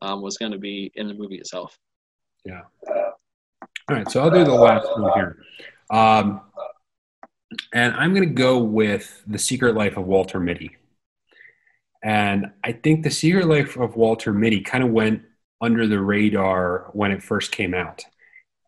um, 0.00 0.22
was 0.22 0.38
going 0.38 0.52
to 0.52 0.58
be 0.58 0.90
in 0.94 1.06
the 1.06 1.14
movie 1.14 1.36
itself. 1.36 1.76
Yeah. 2.44 2.62
All 2.88 3.96
right, 3.96 4.10
so 4.10 4.22
I'll 4.22 4.30
do 4.30 4.44
the 4.44 4.52
last 4.52 4.86
one 4.98 5.12
here. 5.14 5.38
Um, 5.90 6.42
and 7.72 7.94
I'm 7.94 8.14
going 8.14 8.28
to 8.28 8.34
go 8.34 8.58
with 8.58 9.22
The 9.26 9.38
Secret 9.38 9.74
Life 9.74 9.96
of 9.96 10.06
Walter 10.06 10.38
Mitty. 10.38 10.76
And 12.02 12.52
I 12.62 12.72
think 12.72 13.02
The 13.02 13.10
Secret 13.10 13.46
Life 13.46 13.76
of 13.76 13.96
Walter 13.96 14.32
Mitty 14.32 14.60
kind 14.60 14.84
of 14.84 14.90
went 14.90 15.22
under 15.60 15.86
the 15.86 16.00
radar 16.00 16.90
when 16.92 17.10
it 17.10 17.22
first 17.22 17.50
came 17.50 17.74
out. 17.74 18.04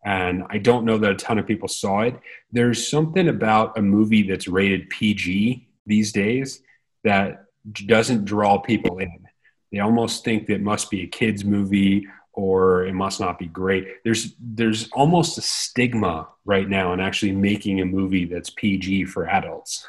And 0.03 0.43
I 0.49 0.57
don't 0.57 0.85
know 0.85 0.97
that 0.97 1.11
a 1.11 1.15
ton 1.15 1.37
of 1.37 1.45
people 1.45 1.67
saw 1.67 2.01
it. 2.01 2.19
There's 2.51 2.89
something 2.89 3.27
about 3.27 3.77
a 3.77 3.81
movie 3.81 4.23
that's 4.23 4.47
rated 4.47 4.89
PG 4.89 5.67
these 5.85 6.11
days 6.11 6.61
that 7.03 7.45
doesn't 7.85 8.25
draw 8.25 8.57
people 8.59 8.97
in. 8.97 9.27
They 9.71 9.79
almost 9.79 10.25
think 10.25 10.47
that 10.47 10.55
it 10.55 10.61
must 10.61 10.89
be 10.89 11.03
a 11.03 11.07
kids' 11.07 11.45
movie 11.45 12.07
or 12.33 12.85
it 12.85 12.93
must 12.93 13.19
not 13.19 13.37
be 13.37 13.47
great. 13.47 13.87
There's 14.03 14.33
there's 14.39 14.89
almost 14.91 15.37
a 15.37 15.41
stigma 15.41 16.27
right 16.45 16.67
now 16.67 16.93
in 16.93 16.99
actually 16.99 17.33
making 17.33 17.81
a 17.81 17.85
movie 17.85 18.25
that's 18.25 18.49
PG 18.49 19.05
for 19.05 19.27
adults. 19.27 19.85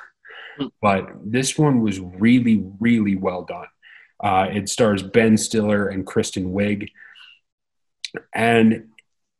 Hmm. 0.58 0.66
But 0.80 1.08
this 1.24 1.56
one 1.56 1.82
was 1.82 2.00
really, 2.00 2.64
really 2.80 3.16
well 3.16 3.42
done. 3.42 3.66
Uh, 4.22 4.48
it 4.52 4.68
stars 4.68 5.02
Ben 5.02 5.36
Stiller 5.36 5.88
and 5.88 6.06
Kristen 6.06 6.52
Wiig, 6.52 6.90
and 8.34 8.88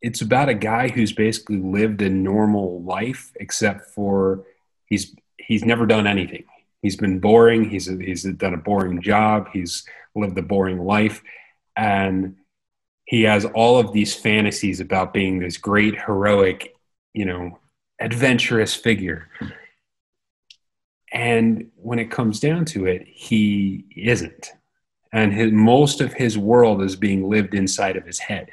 it's 0.00 0.20
about 0.20 0.48
a 0.48 0.54
guy 0.54 0.88
who's 0.88 1.12
basically 1.12 1.58
lived 1.58 2.02
a 2.02 2.08
normal 2.08 2.82
life, 2.82 3.32
except 3.36 3.90
for 3.90 4.44
he's 4.86 5.14
he's 5.38 5.64
never 5.64 5.86
done 5.86 6.06
anything. 6.06 6.44
He's 6.82 6.96
been 6.96 7.20
boring. 7.20 7.68
He's 7.68 7.86
he's 7.86 8.24
done 8.24 8.54
a 8.54 8.58
boring 8.58 9.02
job. 9.02 9.48
He's 9.52 9.84
lived 10.14 10.36
a 10.38 10.42
boring 10.42 10.80
life, 10.80 11.22
and 11.76 12.36
he 13.12 13.24
has 13.24 13.44
all 13.44 13.78
of 13.78 13.92
these 13.92 14.14
fantasies 14.14 14.80
about 14.80 15.12
being 15.12 15.38
this 15.38 15.58
great 15.58 16.00
heroic 16.00 16.74
you 17.12 17.26
know 17.26 17.58
adventurous 18.00 18.74
figure. 18.74 19.28
And 21.12 21.70
when 21.76 21.98
it 21.98 22.10
comes 22.10 22.40
down 22.40 22.64
to 22.72 22.86
it 22.86 23.06
he 23.06 23.84
isn't. 23.94 24.52
And 25.12 25.30
his, 25.34 25.52
most 25.52 26.00
of 26.00 26.14
his 26.14 26.38
world 26.38 26.82
is 26.82 26.96
being 26.96 27.28
lived 27.28 27.54
inside 27.54 27.98
of 27.98 28.06
his 28.06 28.18
head. 28.18 28.48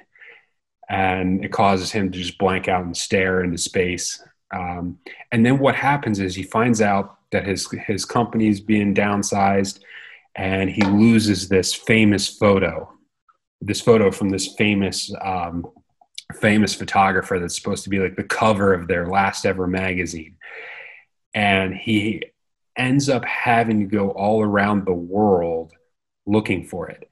And 0.89 1.45
it 1.45 1.53
causes 1.53 1.93
him 1.93 2.11
to 2.11 2.17
just 2.17 2.37
blank 2.37 2.67
out 2.67 2.83
and 2.83 2.97
stare 2.97 3.41
into 3.41 3.57
space. 3.57 4.21
Um, 4.53 4.99
and 5.31 5.45
then 5.45 5.59
what 5.59 5.75
happens 5.75 6.19
is 6.19 6.35
he 6.35 6.43
finds 6.43 6.81
out 6.81 7.15
that 7.31 7.47
his 7.47 7.65
his 7.87 8.03
company 8.03 8.49
is 8.49 8.59
being 8.59 8.93
downsized 8.93 9.79
and 10.35 10.69
he 10.69 10.81
loses 10.81 11.47
this 11.47 11.73
famous 11.73 12.27
photo 12.27 12.93
this 13.61 13.81
photo 13.81 14.11
from 14.11 14.29
this 14.29 14.55
famous 14.55 15.13
um, 15.21 15.65
famous 16.35 16.75
photographer 16.75 17.39
that's 17.39 17.55
supposed 17.55 17.83
to 17.83 17.89
be 17.89 17.99
like 17.99 18.15
the 18.15 18.23
cover 18.23 18.73
of 18.73 18.87
their 18.87 19.07
last 19.07 19.45
ever 19.45 19.67
magazine. 19.67 20.37
And 21.33 21.73
he 21.73 22.23
ends 22.77 23.09
up 23.09 23.25
having 23.25 23.79
to 23.79 23.85
go 23.85 24.11
all 24.11 24.41
around 24.41 24.85
the 24.85 24.93
world 24.93 25.73
looking 26.25 26.63
for 26.65 26.89
it. 26.89 27.09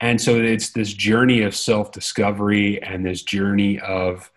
And 0.00 0.20
so 0.20 0.36
it's 0.36 0.70
this 0.70 0.92
journey 0.92 1.42
of 1.42 1.56
self-discovery 1.56 2.82
and 2.82 3.04
this 3.04 3.22
journey 3.22 3.80
of 3.80 4.30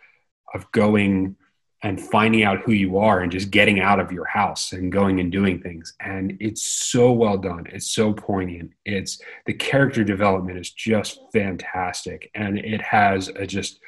of 0.54 0.70
going 0.72 1.38
and 1.84 2.00
finding 2.00 2.44
out 2.44 2.60
who 2.60 2.74
you 2.74 2.98
are 2.98 3.22
and 3.22 3.32
just 3.32 3.50
getting 3.50 3.80
out 3.80 4.00
of 4.00 4.12
your 4.12 4.26
house 4.26 4.72
and 4.72 4.92
going 4.92 5.20
and 5.20 5.32
doing 5.32 5.60
things. 5.60 5.94
And 6.00 6.38
it's 6.40 6.62
so 6.62 7.12
well 7.12 7.38
done. 7.38 7.66
It's 7.72 7.90
so 7.90 8.14
poignant. 8.14 8.72
It's 8.86 9.20
the 9.48 9.54
character 9.54 10.04
development 10.04 10.60
is 10.60 10.70
just 10.72 11.20
fantastic. 11.34 12.30
And 12.36 12.60
it 12.60 12.82
has 12.82 13.30
a 13.30 13.48
just 13.48 13.80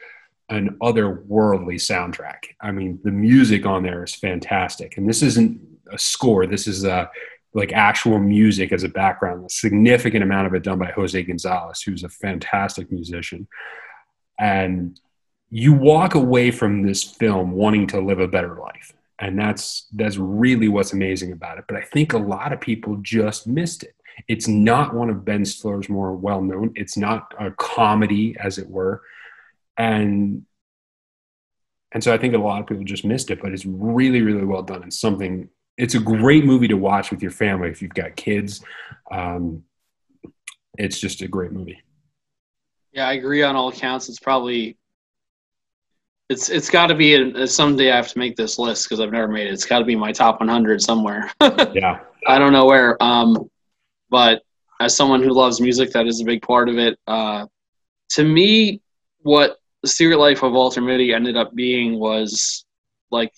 an 0.49 0.77
otherworldly 0.81 1.75
soundtrack. 1.75 2.55
I 2.61 2.71
mean 2.71 2.99
the 3.03 3.11
music 3.11 3.65
on 3.65 3.83
there 3.83 4.03
is 4.03 4.15
fantastic. 4.15 4.97
And 4.97 5.07
this 5.07 5.21
isn't 5.21 5.61
a 5.91 5.97
score. 5.97 6.47
This 6.47 6.67
is 6.67 6.85
a 6.85 7.11
like 7.53 7.71
actual 7.71 8.17
music 8.17 8.71
as 8.71 8.83
a 8.83 8.89
background. 8.89 9.45
A 9.45 9.49
significant 9.49 10.23
amount 10.23 10.47
of 10.47 10.55
it 10.55 10.63
done 10.63 10.79
by 10.79 10.91
jose 10.91 11.21
gonzalez 11.21 11.83
who's 11.83 12.03
a 12.03 12.09
fantastic 12.09 12.91
musician. 12.91 13.47
And 14.39 14.99
you 15.55 15.71
walk 15.71 16.15
away 16.15 16.49
from 16.49 16.81
this 16.81 17.03
film 17.03 17.51
wanting 17.51 17.85
to 17.85 18.01
live 18.01 18.19
a 18.19 18.27
better 18.27 18.55
life. 18.55 18.91
And 19.19 19.37
that's 19.37 19.85
that's 19.93 20.17
really 20.17 20.67
what's 20.67 20.93
amazing 20.93 21.31
about 21.31 21.59
it. 21.59 21.65
But 21.67 21.77
i 21.77 21.81
think 21.81 22.13
a 22.13 22.17
lot 22.17 22.51
of 22.51 22.59
people 22.59 22.97
just 23.03 23.45
missed 23.45 23.83
it. 23.83 23.95
It's 24.27 24.47
not 24.47 24.95
one 24.95 25.11
of 25.11 25.23
ben 25.23 25.45
stiller's 25.45 25.89
more 25.89 26.15
well 26.15 26.41
known 26.41 26.73
it's 26.75 26.97
not 26.97 27.35
a 27.39 27.51
comedy 27.51 28.35
as 28.39 28.57
it 28.57 28.67
were. 28.67 29.03
And 29.77 30.43
and 31.91 32.03
so 32.03 32.11
i 32.11 32.17
think 32.17 32.33
a 32.33 32.39
lot 32.39 32.59
of 32.59 32.65
people 32.65 32.83
just 32.83 33.05
missed 33.05 33.29
it 33.29 33.39
but 33.39 33.53
it's 33.53 33.65
really 33.65 34.23
really 34.23 34.45
well 34.45 34.63
done. 34.63 34.81
And 34.81 34.93
something 34.93 35.49
it's 35.77 35.93
a 35.93 35.99
great 35.99 36.45
movie 36.45 36.67
to 36.69 36.77
watch 36.77 37.11
with 37.11 37.21
your 37.21 37.31
family 37.31 37.69
if 37.69 37.79
you've 37.79 37.93
got 37.93 38.15
kids. 38.15 38.63
Um, 39.11 39.63
it's 40.79 40.99
just 40.99 41.21
a 41.21 41.27
great 41.27 41.51
movie. 41.51 41.79
Yeah 42.91 43.07
i 43.07 43.13
agree 43.13 43.43
on 43.43 43.55
all 43.55 43.67
accounts 43.67 44.09
it's 44.09 44.19
probably 44.19 44.77
it's 46.33 46.49
it's 46.49 46.69
got 46.69 46.87
to 46.87 46.95
be 46.95 47.13
a, 47.13 47.47
someday 47.47 47.91
I 47.91 47.95
have 47.95 48.09
to 48.09 48.19
make 48.19 48.35
this 48.35 48.57
list 48.57 48.85
because 48.85 48.99
I've 48.99 49.11
never 49.11 49.27
made 49.27 49.47
it. 49.47 49.53
It's 49.53 49.65
got 49.65 49.79
to 49.79 49.85
be 49.85 49.95
my 49.95 50.11
top 50.11 50.39
100 50.39 50.81
somewhere. 50.81 51.31
yeah, 51.73 51.99
I 52.27 52.39
don't 52.39 52.51
know 52.51 52.65
where. 52.65 53.01
Um, 53.01 53.49
but 54.09 54.41
as 54.81 54.95
someone 54.95 55.21
who 55.21 55.31
loves 55.31 55.61
music, 55.61 55.91
that 55.91 56.07
is 56.07 56.21
a 56.21 56.25
big 56.25 56.41
part 56.41 56.69
of 56.69 56.77
it. 56.77 56.99
Uh, 57.07 57.45
to 58.09 58.23
me, 58.23 58.81
what 59.21 59.57
the 59.83 59.87
Secret 59.87 60.17
Life 60.17 60.43
of 60.43 60.53
Walter 60.53 60.81
Mitty 60.81 61.13
ended 61.13 61.37
up 61.37 61.53
being 61.53 61.99
was 61.99 62.65
like 63.11 63.31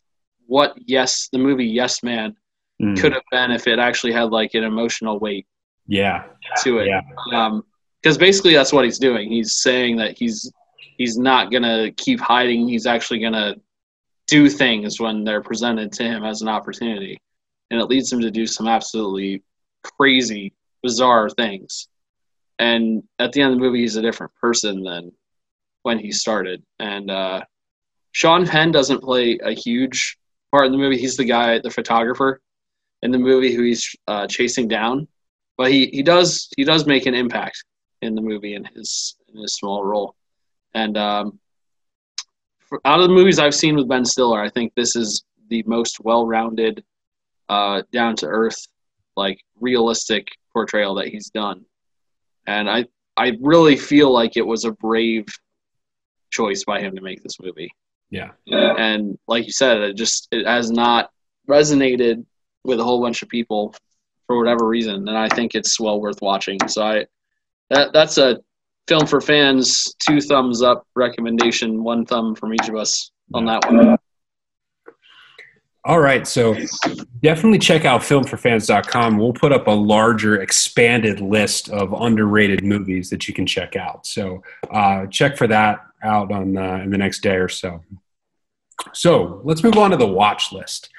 what 0.47 0.73
Yes, 0.85 1.27
the 1.31 1.37
movie 1.37 1.65
Yes 1.65 2.01
Man 2.01 2.35
mm. 2.81 2.99
could 2.99 3.11
have 3.11 3.23
been 3.29 3.51
if 3.51 3.67
it 3.67 3.77
actually 3.77 4.13
had 4.13 4.31
like 4.31 4.53
an 4.53 4.63
emotional 4.63 5.19
weight. 5.19 5.45
Yeah. 5.87 6.23
To 6.63 6.79
it. 6.79 6.87
Yeah. 6.87 7.01
Um, 7.33 7.63
because 8.01 8.17
basically 8.19 8.53
that's 8.53 8.71
what 8.71 8.85
he's 8.85 8.99
doing. 8.99 9.31
He's 9.31 9.57
saying 9.57 9.97
that 9.97 10.15
he's 10.15 10.51
he's 10.97 11.17
not 11.17 11.51
gonna 11.51 11.91
keep 11.91 12.19
hiding. 12.19 12.67
He's 12.67 12.85
actually 12.85 13.19
gonna 13.19 13.55
do 14.27 14.49
things 14.49 14.99
when 14.99 15.23
they're 15.23 15.41
presented 15.41 15.91
to 15.93 16.03
him 16.03 16.23
as 16.23 16.41
an 16.41 16.47
opportunity, 16.47 17.21
and 17.69 17.79
it 17.79 17.85
leads 17.85 18.11
him 18.11 18.21
to 18.21 18.31
do 18.31 18.47
some 18.47 18.67
absolutely 18.67 19.43
crazy, 19.83 20.53
bizarre 20.81 21.29
things. 21.29 21.87
And 22.57 23.03
at 23.19 23.33
the 23.33 23.41
end 23.41 23.53
of 23.53 23.59
the 23.59 23.65
movie, 23.65 23.81
he's 23.81 23.97
a 23.97 24.01
different 24.01 24.33
person 24.35 24.83
than 24.83 25.11
when 25.83 25.99
he 25.99 26.11
started. 26.11 26.63
And 26.79 27.11
uh, 27.11 27.41
Sean 28.11 28.47
Penn 28.47 28.71
doesn't 28.71 29.03
play 29.03 29.37
a 29.43 29.51
huge 29.51 30.17
part 30.51 30.65
in 30.65 30.71
the 30.71 30.77
movie. 30.77 30.97
He's 30.97 31.17
the 31.17 31.25
guy, 31.25 31.59
the 31.59 31.69
photographer 31.69 32.41
in 33.01 33.11
the 33.11 33.19
movie 33.19 33.53
who 33.53 33.63
he's 33.63 33.95
uh, 34.07 34.25
chasing 34.27 34.67
down, 34.67 35.07
but 35.57 35.71
he, 35.71 35.87
he 35.87 36.01
does 36.01 36.49
he 36.57 36.63
does 36.63 36.85
make 36.85 37.05
an 37.05 37.13
impact 37.13 37.63
in 38.01 38.15
the 38.15 38.21
movie 38.21 38.55
in 38.55 38.65
his 38.65 39.15
in 39.27 39.41
his 39.41 39.55
small 39.55 39.83
role. 39.83 40.15
And 40.75 40.97
um, 40.97 41.39
for, 42.59 42.79
out 42.85 42.99
of 42.99 43.07
the 43.07 43.15
movies 43.15 43.39
I've 43.39 43.55
seen 43.55 43.75
with 43.75 43.89
Ben 43.89 44.05
Stiller, 44.05 44.41
I 44.41 44.49
think 44.49 44.73
this 44.75 44.95
is 44.95 45.23
the 45.49 45.63
most 45.65 45.99
well-rounded, 46.01 46.83
uh, 47.49 47.81
down 47.91 48.15
to 48.17 48.27
earth, 48.27 48.67
like 49.15 49.39
realistic 49.59 50.27
portrayal 50.53 50.93
that 50.95 51.07
he's 51.07 51.29
done. 51.29 51.65
And 52.45 52.69
I 52.69 52.85
I 53.17 53.37
really 53.41 53.77
feel 53.77 54.11
like 54.11 54.35
it 54.35 54.45
was 54.45 54.65
a 54.65 54.71
brave 54.71 55.25
choice 56.31 56.63
by 56.65 56.81
him 56.81 56.95
to 56.95 57.01
make 57.01 57.23
this 57.23 57.39
movie. 57.39 57.71
Yeah. 58.09 58.31
And 58.77 59.17
like 59.27 59.45
you 59.45 59.51
said, 59.51 59.77
it 59.77 59.95
just 59.95 60.27
it 60.31 60.45
has 60.45 60.69
not 60.69 61.09
resonated 61.49 62.25
with 62.63 62.79
a 62.79 62.83
whole 62.83 63.01
bunch 63.01 63.21
of 63.21 63.29
people 63.29 63.73
for 64.27 64.37
whatever 64.37 64.67
reason, 64.67 65.07
and 65.07 65.17
I 65.17 65.29
think 65.29 65.55
it's 65.55 65.79
well 65.79 66.01
worth 66.01 66.21
watching. 66.21 66.57
So 66.67 66.83
I 66.83 67.05
that 67.69 67.93
that's 67.93 68.17
a 68.17 68.39
film 68.87 69.07
for 69.07 69.21
fans, 69.21 69.95
two 69.99 70.21
thumbs 70.21 70.61
up 70.61 70.85
recommendation, 70.95 71.83
one 71.83 72.05
thumb 72.05 72.35
from 72.35 72.53
each 72.53 72.69
of 72.69 72.75
us 72.75 73.11
on 73.33 73.45
that 73.45 73.65
one. 73.71 73.97
All 75.87 75.99
right, 75.99 76.25
so 76.25 76.55
definitely 77.21 77.59
check 77.59 77.85
out 77.85 78.01
filmforfans.com. 78.01 79.19
We'll 79.19 79.33
put 79.33 79.51
up 79.51 79.67
a 79.67 79.71
larger, 79.71 80.41
expanded 80.41 81.19
list 81.19 81.69
of 81.69 81.93
underrated 81.93 82.63
movies 82.63 83.11
that 83.11 83.27
you 83.27 83.35
can 83.35 83.45
check 83.45 83.75
out. 83.75 84.07
So 84.07 84.41
uh, 84.71 85.05
check 85.07 85.37
for 85.37 85.45
that 85.45 85.85
out 86.03 86.31
on 86.31 86.57
uh, 86.57 86.77
in 86.77 86.89
the 86.89 86.97
next 86.97 87.21
day 87.21 87.35
or 87.35 87.49
so. 87.49 87.83
So 88.93 89.41
let's 89.43 89.63
move 89.63 89.77
on 89.77 89.91
to 89.91 89.97
the 89.97 90.07
watch 90.07 90.51
list. 90.51 90.89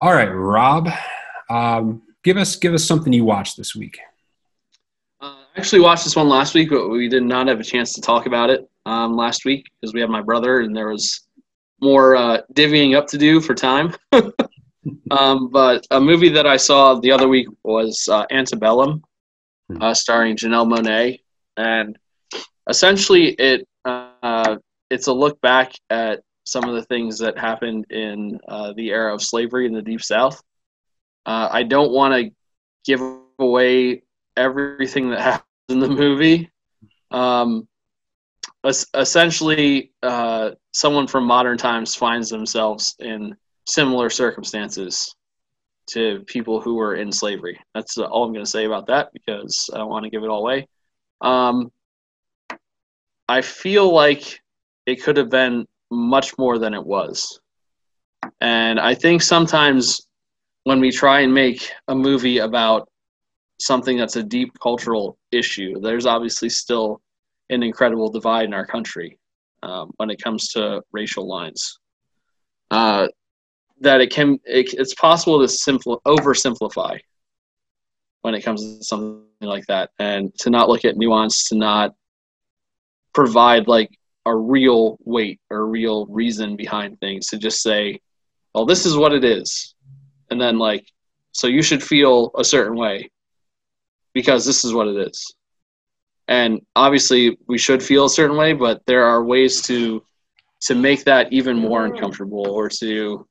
All 0.00 0.14
right, 0.14 0.28
Rob, 0.28 0.88
um, 1.50 2.02
give 2.22 2.36
us 2.36 2.54
give 2.54 2.74
us 2.74 2.84
something 2.84 3.12
you 3.12 3.24
watched 3.24 3.56
this 3.56 3.74
week. 3.74 3.98
I 5.54 5.58
actually 5.58 5.80
watched 5.80 6.04
this 6.04 6.16
one 6.16 6.28
last 6.28 6.54
week, 6.54 6.70
but 6.70 6.88
we 6.88 7.08
did 7.08 7.24
not 7.24 7.46
have 7.46 7.60
a 7.60 7.64
chance 7.64 7.92
to 7.92 8.00
talk 8.00 8.24
about 8.24 8.48
it 8.48 8.68
um, 8.86 9.14
last 9.16 9.44
week 9.44 9.70
because 9.80 9.92
we 9.92 10.00
had 10.00 10.08
my 10.08 10.22
brother 10.22 10.60
and 10.60 10.74
there 10.74 10.88
was 10.88 11.28
more 11.82 12.16
uh, 12.16 12.38
divvying 12.54 12.96
up 12.96 13.06
to 13.08 13.18
do 13.18 13.38
for 13.38 13.54
time. 13.54 13.94
um, 15.10 15.50
but 15.50 15.86
a 15.90 16.00
movie 16.00 16.30
that 16.30 16.46
I 16.46 16.56
saw 16.56 16.94
the 16.94 17.12
other 17.12 17.28
week 17.28 17.48
was 17.64 18.08
uh, 18.10 18.24
Antebellum, 18.30 19.02
hmm. 19.68 19.82
uh, 19.82 19.92
starring 19.92 20.36
Janelle 20.36 20.72
Monáe, 20.72 21.20
and 21.58 21.98
essentially 22.68 23.30
it 23.32 23.68
uh, 23.84 24.56
it's 24.88 25.08
a 25.08 25.12
look 25.12 25.38
back 25.42 25.72
at 25.90 26.20
some 26.44 26.64
of 26.64 26.74
the 26.74 26.84
things 26.84 27.18
that 27.18 27.36
happened 27.36 27.84
in 27.90 28.40
uh, 28.48 28.72
the 28.74 28.90
era 28.90 29.14
of 29.14 29.20
slavery 29.20 29.66
in 29.66 29.74
the 29.74 29.82
Deep 29.82 30.02
South. 30.02 30.42
Uh, 31.26 31.48
I 31.50 31.62
don't 31.62 31.92
want 31.92 32.14
to 32.14 32.30
give 32.86 33.02
away 33.38 34.02
everything 34.36 35.10
that 35.10 35.20
happens 35.20 35.46
in 35.68 35.80
the 35.80 35.88
movie. 35.88 36.50
Um, 37.10 37.68
essentially, 38.64 39.92
uh, 40.02 40.52
someone 40.72 41.06
from 41.06 41.24
modern 41.24 41.58
times 41.58 41.94
finds 41.94 42.30
themselves 42.30 42.94
in 42.98 43.36
similar 43.66 44.10
circumstances 44.10 45.14
to 45.88 46.24
people 46.26 46.60
who 46.60 46.74
were 46.76 46.94
in 46.94 47.10
slavery. 47.10 47.58
That's 47.74 47.98
all 47.98 48.24
I'm 48.24 48.32
going 48.32 48.44
to 48.44 48.50
say 48.50 48.64
about 48.64 48.86
that 48.86 49.12
because 49.12 49.68
I 49.72 49.78
don't 49.78 49.90
want 49.90 50.04
to 50.04 50.10
give 50.10 50.22
it 50.22 50.28
all 50.28 50.40
away. 50.40 50.68
Um, 51.20 51.70
I 53.28 53.40
feel 53.40 53.92
like 53.92 54.40
it 54.86 55.02
could 55.02 55.16
have 55.16 55.30
been 55.30 55.66
much 55.90 56.36
more 56.38 56.58
than 56.58 56.74
it 56.74 56.84
was. 56.84 57.40
And 58.40 58.78
I 58.78 58.94
think 58.94 59.22
sometimes 59.22 60.06
when 60.64 60.80
we 60.80 60.90
try 60.90 61.20
and 61.20 61.34
make 61.34 61.70
a 61.88 61.94
movie 61.94 62.38
about 62.38 62.88
something 63.60 63.96
that's 63.96 64.16
a 64.16 64.22
deep 64.22 64.52
cultural 64.60 65.18
issue. 65.30 65.80
There's 65.80 66.06
obviously 66.06 66.48
still 66.48 67.00
an 67.50 67.62
incredible 67.62 68.10
divide 68.10 68.46
in 68.46 68.54
our 68.54 68.66
country 68.66 69.18
um, 69.62 69.90
when 69.96 70.10
it 70.10 70.22
comes 70.22 70.48
to 70.50 70.82
racial 70.92 71.26
lines. 71.26 71.78
Uh, 72.70 73.08
that 73.80 74.00
it 74.00 74.10
can, 74.10 74.38
it, 74.44 74.72
it's 74.74 74.94
possible 74.94 75.40
to 75.40 75.48
simple 75.48 76.00
oversimplify 76.06 76.98
when 78.22 78.34
it 78.34 78.42
comes 78.42 78.78
to 78.78 78.84
something 78.84 79.24
like 79.40 79.66
that, 79.66 79.90
and 79.98 80.32
to 80.38 80.48
not 80.48 80.68
look 80.68 80.84
at 80.84 80.96
nuance, 80.96 81.48
to 81.48 81.56
not 81.56 81.92
provide 83.12 83.66
like 83.66 83.90
a 84.26 84.34
real 84.34 84.96
weight 85.04 85.40
or 85.50 85.66
real 85.66 86.06
reason 86.06 86.56
behind 86.56 86.98
things, 87.00 87.26
to 87.26 87.38
just 87.38 87.60
say, 87.60 88.00
"Well, 88.54 88.64
this 88.64 88.86
is 88.86 88.96
what 88.96 89.12
it 89.12 89.24
is," 89.24 89.74
and 90.30 90.40
then 90.40 90.58
like, 90.58 90.86
so 91.32 91.48
you 91.48 91.62
should 91.62 91.82
feel 91.82 92.30
a 92.38 92.44
certain 92.44 92.76
way 92.76 93.10
because 94.14 94.44
this 94.44 94.64
is 94.64 94.74
what 94.74 94.88
it 94.88 95.08
is. 95.08 95.34
And 96.28 96.60
obviously, 96.76 97.36
we 97.48 97.58
should 97.58 97.82
feel 97.82 98.06
a 98.06 98.10
certain 98.10 98.36
way, 98.36 98.52
but 98.52 98.82
there 98.86 99.04
are 99.04 99.24
ways 99.24 99.62
to 99.62 100.04
to 100.62 100.74
make 100.76 101.04
that 101.04 101.32
even 101.32 101.58
more 101.58 101.84
uncomfortable 101.86 102.48
or 102.48 102.68
to 102.68 103.26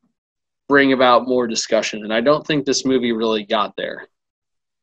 bring 0.68 0.92
about 0.92 1.28
more 1.28 1.48
discussion. 1.48 2.04
And 2.04 2.14
I 2.14 2.20
don't 2.20 2.46
think 2.46 2.66
this 2.66 2.86
movie 2.86 3.14
really 3.14 3.46
got 3.46 3.74
there. 3.78 4.08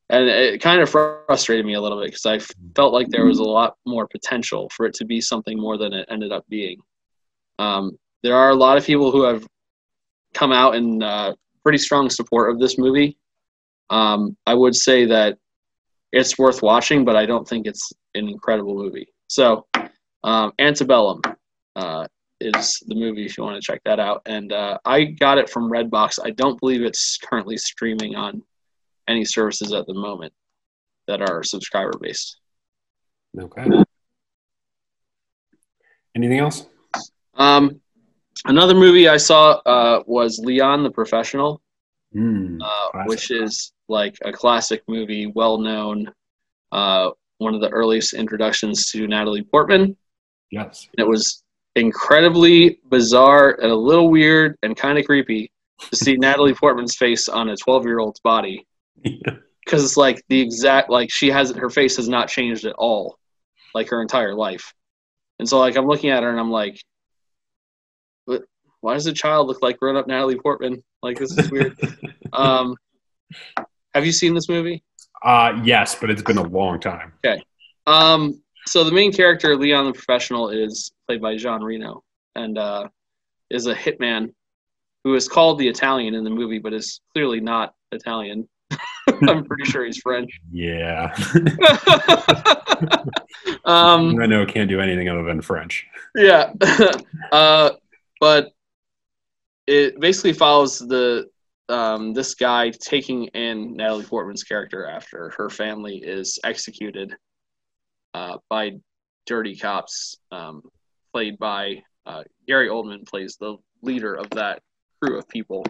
And 0.08 0.26
it 0.26 0.62
kind 0.62 0.80
of 0.80 0.88
frustrated 0.88 1.66
me 1.66 1.74
a 1.74 1.80
little 1.80 2.00
bit 2.00 2.06
because 2.06 2.24
I 2.24 2.38
felt 2.74 2.94
like 2.94 3.08
there 3.08 3.26
was 3.26 3.38
a 3.38 3.44
lot 3.44 3.76
more 3.86 4.06
potential 4.06 4.70
for 4.70 4.86
it 4.86 4.94
to 4.94 5.04
be 5.04 5.20
something 5.20 5.60
more 5.60 5.76
than 5.76 5.92
it 5.92 6.08
ended 6.10 6.32
up 6.32 6.46
being. 6.48 6.78
Um, 7.58 7.98
there 8.22 8.34
are 8.34 8.48
a 8.48 8.54
lot 8.54 8.78
of 8.78 8.86
people 8.86 9.10
who 9.10 9.22
have 9.22 9.46
come 10.32 10.52
out 10.52 10.74
in 10.74 11.02
uh, 11.02 11.34
pretty 11.62 11.78
strong 11.78 12.08
support 12.08 12.50
of 12.50 12.58
this 12.58 12.78
movie. 12.78 13.18
Um, 13.90 14.36
I 14.46 14.54
would 14.54 14.74
say 14.74 15.04
that 15.06 15.36
it's 16.12 16.38
worth 16.38 16.62
watching, 16.62 17.04
but 17.04 17.16
I 17.16 17.26
don't 17.26 17.46
think 17.46 17.66
it's 17.66 17.92
an 18.14 18.28
incredible 18.28 18.74
movie. 18.74 19.08
So, 19.28 19.66
um, 20.24 20.52
Antebellum 20.58 21.20
uh, 21.76 22.06
is 22.40 22.82
the 22.86 22.94
movie 22.94 23.26
if 23.26 23.36
you 23.36 23.44
want 23.44 23.56
to 23.56 23.62
check 23.62 23.80
that 23.84 24.00
out. 24.00 24.22
And 24.26 24.52
uh, 24.52 24.78
I 24.84 25.04
got 25.04 25.38
it 25.38 25.50
from 25.50 25.70
Redbox. 25.70 26.18
I 26.24 26.30
don't 26.30 26.58
believe 26.60 26.82
it's 26.82 27.18
currently 27.18 27.56
streaming 27.56 28.14
on 28.16 28.42
any 29.08 29.24
services 29.24 29.72
at 29.72 29.86
the 29.86 29.94
moment 29.94 30.32
that 31.06 31.22
are 31.22 31.42
subscriber 31.42 31.92
based. 32.00 32.40
Okay. 33.38 33.66
Anything 36.14 36.38
else? 36.38 36.66
Um, 37.34 37.80
another 38.44 38.74
movie 38.74 39.08
I 39.08 39.16
saw 39.16 39.60
uh, 39.64 40.02
was 40.06 40.38
Leon 40.38 40.82
the 40.82 40.90
Professional, 40.90 41.62
mm, 42.14 42.58
uh, 42.60 43.04
which 43.04 43.30
is 43.30 43.72
like 43.88 44.16
a 44.24 44.32
classic 44.32 44.82
movie, 44.88 45.26
well 45.26 45.58
known, 45.58 46.10
uh, 46.72 47.10
one 47.38 47.54
of 47.54 47.60
the 47.60 47.70
earliest 47.70 48.14
introductions 48.14 48.90
to 48.90 49.06
Natalie 49.06 49.42
Portman. 49.42 49.96
Yes. 50.50 50.86
And 50.96 51.04
it 51.04 51.08
was 51.08 51.42
incredibly 51.76 52.80
bizarre 52.88 53.58
and 53.62 53.70
a 53.70 53.76
little 53.76 54.10
weird 54.10 54.56
and 54.62 54.76
kind 54.76 54.98
of 54.98 55.04
creepy 55.04 55.50
to 55.90 55.96
see 55.96 56.16
Natalie 56.18 56.54
Portman's 56.54 56.96
face 56.96 57.28
on 57.28 57.48
a 57.50 57.56
12 57.56 57.84
year 57.84 57.98
old's 58.00 58.20
body. 58.20 58.66
Because 59.02 59.84
it's 59.84 59.96
like 59.96 60.22
the 60.28 60.40
exact, 60.40 60.90
like 60.90 61.10
she 61.10 61.30
has, 61.30 61.52
her 61.52 61.70
face 61.70 61.96
has 61.96 62.08
not 62.08 62.28
changed 62.28 62.64
at 62.64 62.74
all, 62.74 63.18
like 63.74 63.88
her 63.90 64.02
entire 64.02 64.34
life. 64.34 64.72
And 65.38 65.48
so, 65.48 65.58
like, 65.58 65.76
I'm 65.76 65.86
looking 65.86 66.10
at 66.10 66.22
her 66.22 66.30
and 66.30 66.40
I'm 66.40 66.50
like, 66.50 66.82
why 68.80 68.94
does 68.94 69.06
a 69.06 69.12
child 69.12 69.48
look 69.48 69.62
like 69.62 69.78
grown 69.78 69.96
up 69.96 70.06
Natalie 70.06 70.38
Portman? 70.38 70.82
Like, 71.02 71.18
this 71.18 71.36
is 71.36 71.50
weird. 71.50 71.78
um, 72.32 72.76
have 73.94 74.06
you 74.06 74.12
seen 74.12 74.34
this 74.34 74.48
movie? 74.48 74.82
Uh, 75.22 75.60
yes, 75.64 75.94
but 75.94 76.10
it's 76.10 76.22
been 76.22 76.38
a 76.38 76.42
long 76.42 76.78
time. 76.80 77.12
Okay. 77.24 77.42
Um, 77.86 78.42
so 78.66 78.84
the 78.84 78.92
main 78.92 79.12
character, 79.12 79.56
Leon 79.56 79.86
the 79.86 79.92
Professional, 79.92 80.50
is 80.50 80.92
played 81.06 81.22
by 81.22 81.36
Jean 81.36 81.62
Reno, 81.62 82.04
and 82.34 82.58
uh, 82.58 82.88
is 83.50 83.66
a 83.66 83.74
hitman 83.74 84.32
who 85.04 85.14
is 85.14 85.28
called 85.28 85.58
the 85.58 85.66
Italian 85.66 86.14
in 86.14 86.24
the 86.24 86.30
movie, 86.30 86.58
but 86.58 86.72
is 86.72 87.00
clearly 87.14 87.40
not 87.40 87.74
Italian. 87.92 88.48
I'm 89.28 89.44
pretty 89.44 89.64
sure 89.64 89.84
he's 89.84 89.98
French. 89.98 90.30
Yeah. 90.52 91.14
um, 93.64 94.20
I 94.20 94.26
know 94.26 94.44
can't 94.44 94.68
do 94.68 94.80
anything 94.80 95.08
other 95.08 95.24
than 95.24 95.40
French. 95.40 95.86
yeah, 96.14 96.52
uh, 97.32 97.70
but 98.20 98.52
it 99.66 99.98
basically 100.00 100.32
follows 100.32 100.78
the 100.78 101.28
um, 101.68 102.14
this 102.14 102.34
guy 102.34 102.70
taking 102.70 103.26
in 103.28 103.76
Natalie 103.76 104.04
Portman's 104.04 104.42
character 104.42 104.86
after 104.86 105.30
her 105.36 105.50
family 105.50 105.98
is 105.98 106.38
executed 106.44 107.14
uh, 108.14 108.38
by 108.48 108.72
dirty 109.26 109.56
cops, 109.56 110.16
um, 110.32 110.62
played 111.12 111.38
by 111.38 111.82
uh, 112.06 112.24
Gary 112.46 112.68
Oldman 112.68 113.06
plays 113.06 113.36
the 113.38 113.56
leader 113.82 114.14
of 114.14 114.30
that 114.30 114.62
crew 115.00 115.18
of 115.18 115.28
people. 115.28 115.64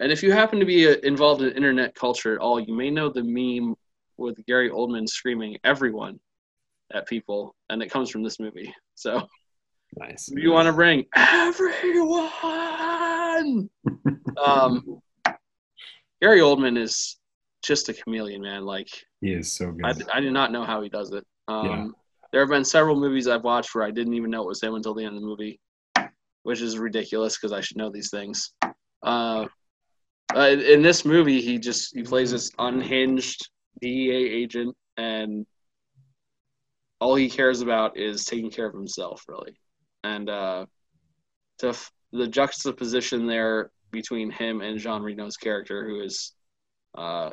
And 0.00 0.10
if 0.10 0.22
you 0.22 0.32
happen 0.32 0.58
to 0.58 0.66
be 0.66 0.88
uh, 0.88 0.96
involved 1.04 1.42
in 1.42 1.52
internet 1.52 1.94
culture 1.94 2.34
at 2.34 2.40
all, 2.40 2.58
you 2.58 2.74
may 2.74 2.90
know 2.90 3.08
the 3.08 3.22
meme 3.22 3.76
with 4.16 4.36
Gary 4.46 4.70
Oldman 4.70 5.08
screaming 5.08 5.56
"everyone" 5.62 6.18
at 6.92 7.06
people, 7.06 7.54
and 7.70 7.80
it 7.82 7.90
comes 7.90 8.10
from 8.10 8.24
this 8.24 8.40
movie. 8.40 8.74
So, 8.96 9.28
Nice. 9.96 10.28
you 10.34 10.50
want 10.50 10.66
to 10.66 10.72
bring 10.72 11.04
everyone, 11.16 12.30
um, 14.44 15.00
Gary 16.24 16.40
Oldman 16.40 16.78
is 16.78 17.18
just 17.62 17.90
a 17.90 17.92
chameleon, 17.92 18.40
man. 18.40 18.64
Like 18.64 18.88
He 19.20 19.34
is 19.34 19.52
so 19.52 19.70
good. 19.72 19.84
I, 20.10 20.16
I 20.16 20.20
do 20.22 20.30
not 20.30 20.52
know 20.52 20.64
how 20.64 20.80
he 20.80 20.88
does 20.88 21.12
it. 21.12 21.22
Um, 21.48 21.66
Yeah. 21.66 21.86
There 22.32 22.40
have 22.40 22.48
been 22.48 22.64
several 22.64 22.98
movies 22.98 23.28
I've 23.28 23.44
watched 23.44 23.74
where 23.74 23.84
I 23.84 23.90
didn't 23.90 24.14
even 24.14 24.30
know 24.30 24.40
it 24.42 24.48
was 24.48 24.62
him 24.62 24.74
until 24.74 24.94
the 24.94 25.04
end 25.04 25.16
of 25.16 25.20
the 25.20 25.26
movie, 25.26 25.60
which 26.44 26.62
is 26.62 26.78
ridiculous 26.78 27.36
because 27.36 27.52
I 27.52 27.60
should 27.60 27.76
know 27.76 27.90
these 27.90 28.08
things. 28.10 28.52
Uh, 29.02 29.46
uh, 30.34 30.48
in- 30.48 30.60
in 30.62 30.82
this 30.82 31.04
movie, 31.04 31.42
he 31.42 31.58
just 31.58 31.94
he 31.94 32.02
plays 32.02 32.30
this 32.30 32.50
unhinged 32.58 33.50
DEA 33.82 34.10
agent, 34.42 34.74
and 34.96 35.44
all 37.02 37.14
he 37.16 37.28
cares 37.28 37.60
about 37.60 37.98
is 37.98 38.24
taking 38.24 38.50
care 38.50 38.66
of 38.66 38.74
himself, 38.74 39.22
really. 39.28 39.54
And 40.04 40.30
uh, 40.30 40.64
to 41.58 41.68
f- 41.68 41.92
the 42.12 42.26
juxtaposition 42.26 43.26
there 43.26 43.70
between 43.94 44.30
him 44.30 44.60
and 44.60 44.78
Jean 44.78 45.02
Reno's 45.02 45.38
character, 45.38 45.86
who 45.88 46.02
is 46.02 46.32
uh, 46.96 47.30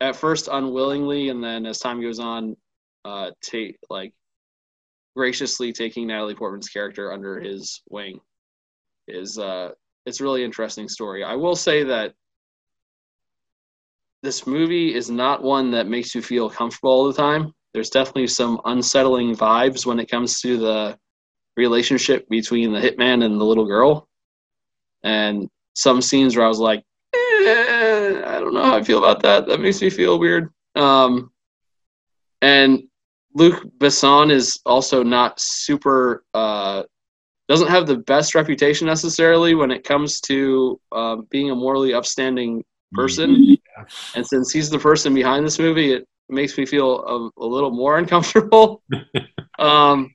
at 0.00 0.16
first 0.16 0.48
unwillingly, 0.50 1.28
and 1.28 1.42
then 1.42 1.66
as 1.66 1.78
time 1.78 2.00
goes 2.00 2.20
on, 2.20 2.56
uh, 3.04 3.30
take 3.42 3.78
like 3.88 4.12
graciously 5.16 5.72
taking 5.72 6.06
Natalie 6.06 6.34
Portman's 6.34 6.68
character 6.68 7.12
under 7.12 7.40
his 7.40 7.82
wing 7.90 8.20
is 9.08 9.38
uh, 9.38 9.70
it's 10.06 10.20
a 10.20 10.24
really 10.24 10.44
interesting 10.44 10.88
story. 10.88 11.24
I 11.24 11.34
will 11.34 11.56
say 11.56 11.82
that 11.84 12.14
this 14.22 14.46
movie 14.46 14.94
is 14.94 15.10
not 15.10 15.42
one 15.42 15.70
that 15.72 15.88
makes 15.88 16.14
you 16.14 16.22
feel 16.22 16.50
comfortable 16.50 16.90
all 16.90 17.06
the 17.06 17.12
time. 17.12 17.52
There's 17.72 17.90
definitely 17.90 18.26
some 18.26 18.60
unsettling 18.64 19.34
vibes 19.34 19.86
when 19.86 19.98
it 19.98 20.10
comes 20.10 20.40
to 20.40 20.58
the 20.58 20.98
relationship 21.56 22.28
between 22.28 22.72
the 22.72 22.80
hitman 22.80 23.24
and 23.24 23.40
the 23.40 23.44
little 23.44 23.66
girl, 23.66 24.08
and 25.02 25.48
some 25.80 26.02
scenes 26.02 26.36
where 26.36 26.44
I 26.44 26.48
was 26.48 26.58
like, 26.58 26.82
eh, 27.14 28.22
I 28.26 28.38
don't 28.38 28.54
know 28.54 28.64
how 28.64 28.76
I 28.76 28.82
feel 28.82 28.98
about 28.98 29.22
that. 29.22 29.46
That 29.46 29.60
makes 29.60 29.80
me 29.80 29.90
feel 29.90 30.18
weird. 30.18 30.52
Um, 30.76 31.30
and 32.42 32.82
Luc 33.34 33.64
Besson 33.78 34.30
is 34.30 34.60
also 34.66 35.02
not 35.02 35.40
super 35.40 36.24
uh, 36.34 36.82
doesn't 37.48 37.68
have 37.68 37.86
the 37.86 37.96
best 37.96 38.34
reputation 38.34 38.86
necessarily 38.86 39.54
when 39.54 39.70
it 39.70 39.82
comes 39.82 40.20
to 40.20 40.80
um, 40.92 41.26
being 41.30 41.50
a 41.50 41.54
morally 41.54 41.94
upstanding 41.94 42.62
person. 42.92 43.56
And 44.14 44.24
since 44.26 44.52
he's 44.52 44.70
the 44.70 44.78
person 44.78 45.14
behind 45.14 45.44
this 45.44 45.58
movie, 45.58 45.92
it 45.92 46.06
makes 46.28 46.56
me 46.56 46.64
feel 46.64 47.02
a, 47.02 47.42
a 47.42 47.46
little 47.46 47.70
more 47.70 47.98
uncomfortable. 48.02 48.82
um, 49.58 50.14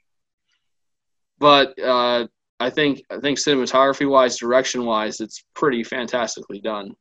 but 1.40 1.78
uh, 1.80 2.28
I 2.60 2.70
think 2.70 3.02
I 3.10 3.20
think 3.20 3.38
cinematography 3.38 4.10
wise, 4.10 4.38
direction 4.38 4.86
wise, 4.86 5.20
it's 5.20 5.44
pretty 5.56 5.84
fantastically 5.84 6.62
done. 6.62 6.96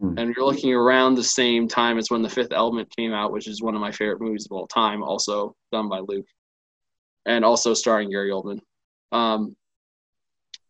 Hmm. 0.00 0.18
And 0.18 0.34
you're 0.34 0.44
looking 0.44 0.72
around 0.72 1.14
the 1.14 1.24
same 1.24 1.68
time 1.68 1.98
as 1.98 2.10
when 2.10 2.22
The 2.22 2.28
Fifth 2.28 2.52
Element 2.52 2.94
came 2.94 3.12
out, 3.12 3.32
which 3.32 3.48
is 3.48 3.62
one 3.62 3.74
of 3.74 3.80
my 3.80 3.92
favorite 3.92 4.20
movies 4.20 4.46
of 4.46 4.52
all 4.52 4.66
time, 4.66 5.02
also 5.02 5.54
done 5.72 5.88
by 5.88 6.00
Luc, 6.00 6.26
and 7.26 7.44
also 7.44 7.74
starring 7.74 8.10
Gary 8.10 8.30
Oldman. 8.30 8.60
Um, 9.12 9.56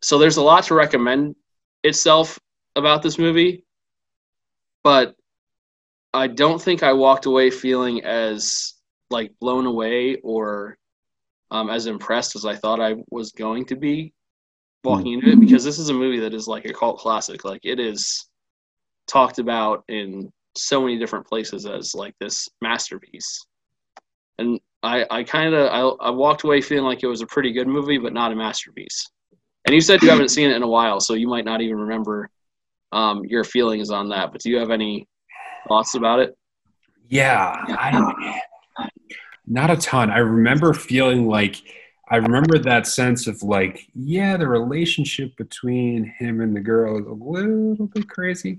so 0.03 0.18
there's 0.18 0.39
a 0.39 0.43
lot 0.43 0.64
to 0.64 0.74
recommend 0.74 1.35
itself 1.83 2.39
about 2.76 3.03
this 3.03 3.18
movie, 3.18 3.64
but 4.83 5.14
I 6.14 6.26
don't 6.28 6.61
think 6.61 6.83
I 6.83 6.93
walked 6.93 7.26
away 7.26 7.51
feeling 7.51 8.05
as 8.05 8.74
like 9.11 9.33
blown 9.41 9.66
away 9.66 10.16
or 10.22 10.78
um, 11.51 11.68
as 11.68 11.87
impressed 11.87 12.37
as 12.37 12.45
I 12.45 12.55
thought 12.55 12.81
I 12.81 12.97
was 13.11 13.33
going 13.33 13.64
to 13.66 13.76
be 13.76 14.12
walking 14.85 15.14
into 15.14 15.31
it 15.31 15.41
because 15.41 15.64
this 15.64 15.78
is 15.78 15.89
a 15.89 15.95
movie 15.95 16.20
that 16.20 16.35
is 16.35 16.49
like 16.49 16.64
a 16.64 16.72
cult 16.72 16.99
classic. 16.99 17.45
Like 17.45 17.61
it 17.64 17.78
is 17.78 18.26
talked 19.07 19.39
about 19.39 19.85
in 19.89 20.31
so 20.57 20.81
many 20.81 20.99
different 20.99 21.26
places 21.26 21.66
as 21.66 21.95
like 21.95 22.14
this 22.20 22.49
masterpiece. 22.61 23.45
And 24.39 24.59
I, 24.83 25.05
I 25.11 25.22
kind 25.24 25.55
of 25.55 25.66
I, 26.01 26.07
I 26.07 26.11
walked 26.11 26.45
away 26.45 26.61
feeling 26.61 26.85
like 26.85 27.03
it 27.03 27.09
was 27.09 27.20
a 27.20 27.26
pretty 27.26 27.53
good 27.53 27.68
movie, 27.68 27.99
but 27.99 28.12
not 28.12 28.33
a 28.33 28.37
masterpiece. 28.37 29.11
And 29.66 29.74
you 29.74 29.81
said 29.81 30.03
you 30.03 30.09
haven't 30.09 30.31
seen 30.31 30.51
it 30.51 30.57
in 30.57 30.62
a 30.62 30.68
while, 30.68 31.01
so 31.01 31.14
you 31.14 31.28
might 31.28 31.45
not 31.45 31.61
even 31.61 31.76
remember 31.76 32.31
um, 32.93 33.22
your 33.24 33.45
feelings 33.45 33.91
on 33.91 34.09
that. 34.09 34.33
But 34.33 34.41
do 34.41 34.51
you 34.51 34.57
have 34.59 34.70
any 34.70 35.07
thoughts 35.68 35.95
about 35.95 36.20
it? 36.20 36.35
Yeah, 37.09 37.53
I, 37.68 38.41
not 39.47 39.70
a 39.70 39.76
ton. 39.76 40.11
I 40.11 40.18
remember 40.18 40.72
feeling 40.72 41.28
like 41.28 41.57
I 42.11 42.16
remember 42.16 42.58
that 42.58 42.86
sense 42.86 43.26
of 43.26 43.42
like, 43.42 43.86
yeah, 43.94 44.36
the 44.36 44.48
relationship 44.48 45.36
between 45.36 46.04
him 46.18 46.40
and 46.40 46.56
the 46.56 46.61
girl 46.61 46.98
is 46.98 47.06
a 47.06 47.12
little 47.12 47.86
bit 47.86 48.08
crazy, 48.08 48.58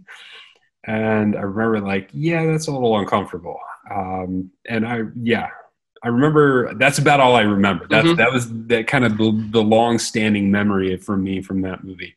and 0.86 1.36
I 1.36 1.41
remember 1.41 1.82
like, 1.86 2.10
yeah, 2.14 2.45
that's 2.45 2.68
a 2.68 2.72
little 2.72 2.97
uncomfortable. 2.97 3.60
Um, 3.93 4.52
and 4.70 4.88
I, 4.88 5.02
yeah, 5.22 5.49
I 6.04 6.08
remember 6.08 6.74
that's 6.76 6.97
about 6.99 7.20
all 7.20 7.36
I 7.36 7.41
remember. 7.41 7.88
That's 7.89 8.08
Mhm. 8.08 8.18
that 8.18 8.32
was 8.32 8.47
that 8.68 8.88
kind 8.88 9.06
of 9.06 9.18
the, 9.18 9.47
the 9.52 9.62
long-standing 9.62 10.49
memory 10.49 10.95
for 10.97 11.18
me 11.18 11.41
from 11.41 11.62
that 11.62 11.84
movie. 11.84 12.16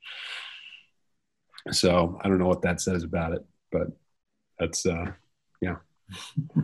So 1.72 2.18
I 2.22 2.28
don't 2.28 2.38
know 2.38 2.46
what 2.46 2.62
that 2.62 2.80
says 2.80 3.02
about 3.02 3.32
it, 3.32 3.44
but 3.72 3.88
that's 4.58 4.86
uh, 4.86 5.12
yeah. 5.60 5.76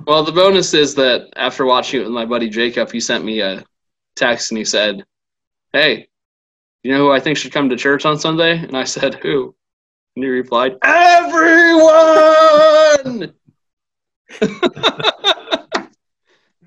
Well, 0.06 0.22
the 0.22 0.32
bonus 0.32 0.74
is 0.74 0.94
that 0.94 1.28
after 1.36 1.64
watching 1.64 2.00
it 2.00 2.04
with 2.04 2.12
my 2.12 2.26
buddy 2.26 2.48
Jacob, 2.48 2.92
he 2.92 3.00
sent 3.00 3.24
me 3.24 3.40
a 3.40 3.64
text 4.20 4.52
and 4.52 4.58
he 4.58 4.64
said, 4.64 5.04
"Hey, 5.72 6.06
you 6.82 6.92
know 6.92 6.98
who 6.98 7.10
I 7.10 7.20
think 7.20 7.36
should 7.36 7.52
come 7.52 7.68
to 7.70 7.76
church 7.76 8.04
on 8.04 8.18
Sunday?" 8.18 8.58
And 8.58 8.76
I 8.76 8.84
said, 8.84 9.14
"Who?" 9.14 9.54
And 10.14 10.24
he 10.24 10.30
replied, 10.30 10.76
"Everyone." 10.82 11.90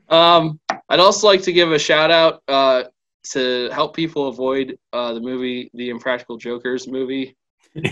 um, 0.10 0.60
I'd 0.90 1.00
also 1.00 1.28
like 1.28 1.44
to 1.44 1.54
give 1.54 1.72
a 1.72 1.80
shout 1.80 2.12
out 2.12 2.44
uh, 2.48 2.84
to 3.32 3.70
help 3.72 3.96
people 3.96 4.28
avoid 4.28 4.78
uh, 4.92 5.14
the 5.14 5.22
movie, 5.22 5.72
the 5.74 5.90
Impractical 5.90 6.38
Jokers 6.38 6.88
movie. 6.88 7.36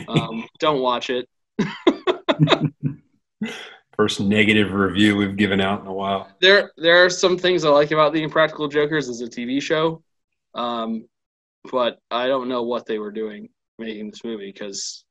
Um, 0.08 0.48
don't 0.60 0.82
watch 0.82 1.10
it. 1.10 1.28
first 3.96 4.20
negative 4.20 4.74
review 4.74 5.16
we've 5.16 5.36
given 5.36 5.62
out 5.62 5.82
in 5.82 5.88
a 5.88 5.94
while. 5.94 6.30
there 6.40 6.72
there 6.78 7.04
are 7.04 7.10
some 7.10 7.38
things 7.38 7.66
I 7.66 7.70
like 7.70 7.92
about 7.92 8.14
the 8.14 8.24
Impractical 8.24 8.68
Jokers 8.68 9.10
as 9.10 9.22
a 9.22 9.28
TV 9.28 9.62
show, 9.62 10.02
um, 10.54 11.08
but 11.72 12.00
I 12.10 12.28
don't 12.28 12.50
know 12.50 12.64
what 12.64 12.86
they 12.86 13.00
were 13.00 13.12
doing 13.12 13.50
making 13.78 14.12
this 14.12 14.24
movie 14.24 14.52
because 14.52 15.04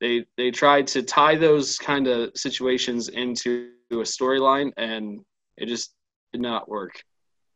they 0.00 0.24
they 0.36 0.50
tried 0.50 0.86
to 0.88 1.02
tie 1.02 1.36
those 1.36 1.78
kind 1.78 2.06
of 2.06 2.30
situations 2.34 3.08
into 3.08 3.70
a 3.90 3.96
storyline 3.96 4.72
and 4.76 5.20
it 5.56 5.66
just 5.66 5.94
did 6.32 6.42
not 6.42 6.68
work. 6.68 7.02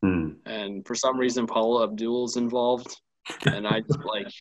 Hmm. 0.02 0.30
And 0.46 0.86
for 0.86 0.94
some 0.94 1.18
reason, 1.18 1.46
Paula 1.46 1.84
Abdul's 1.84 2.36
involved, 2.36 2.96
and 3.46 3.66
I 3.66 3.80
just 3.80 4.04
like. 4.04 4.32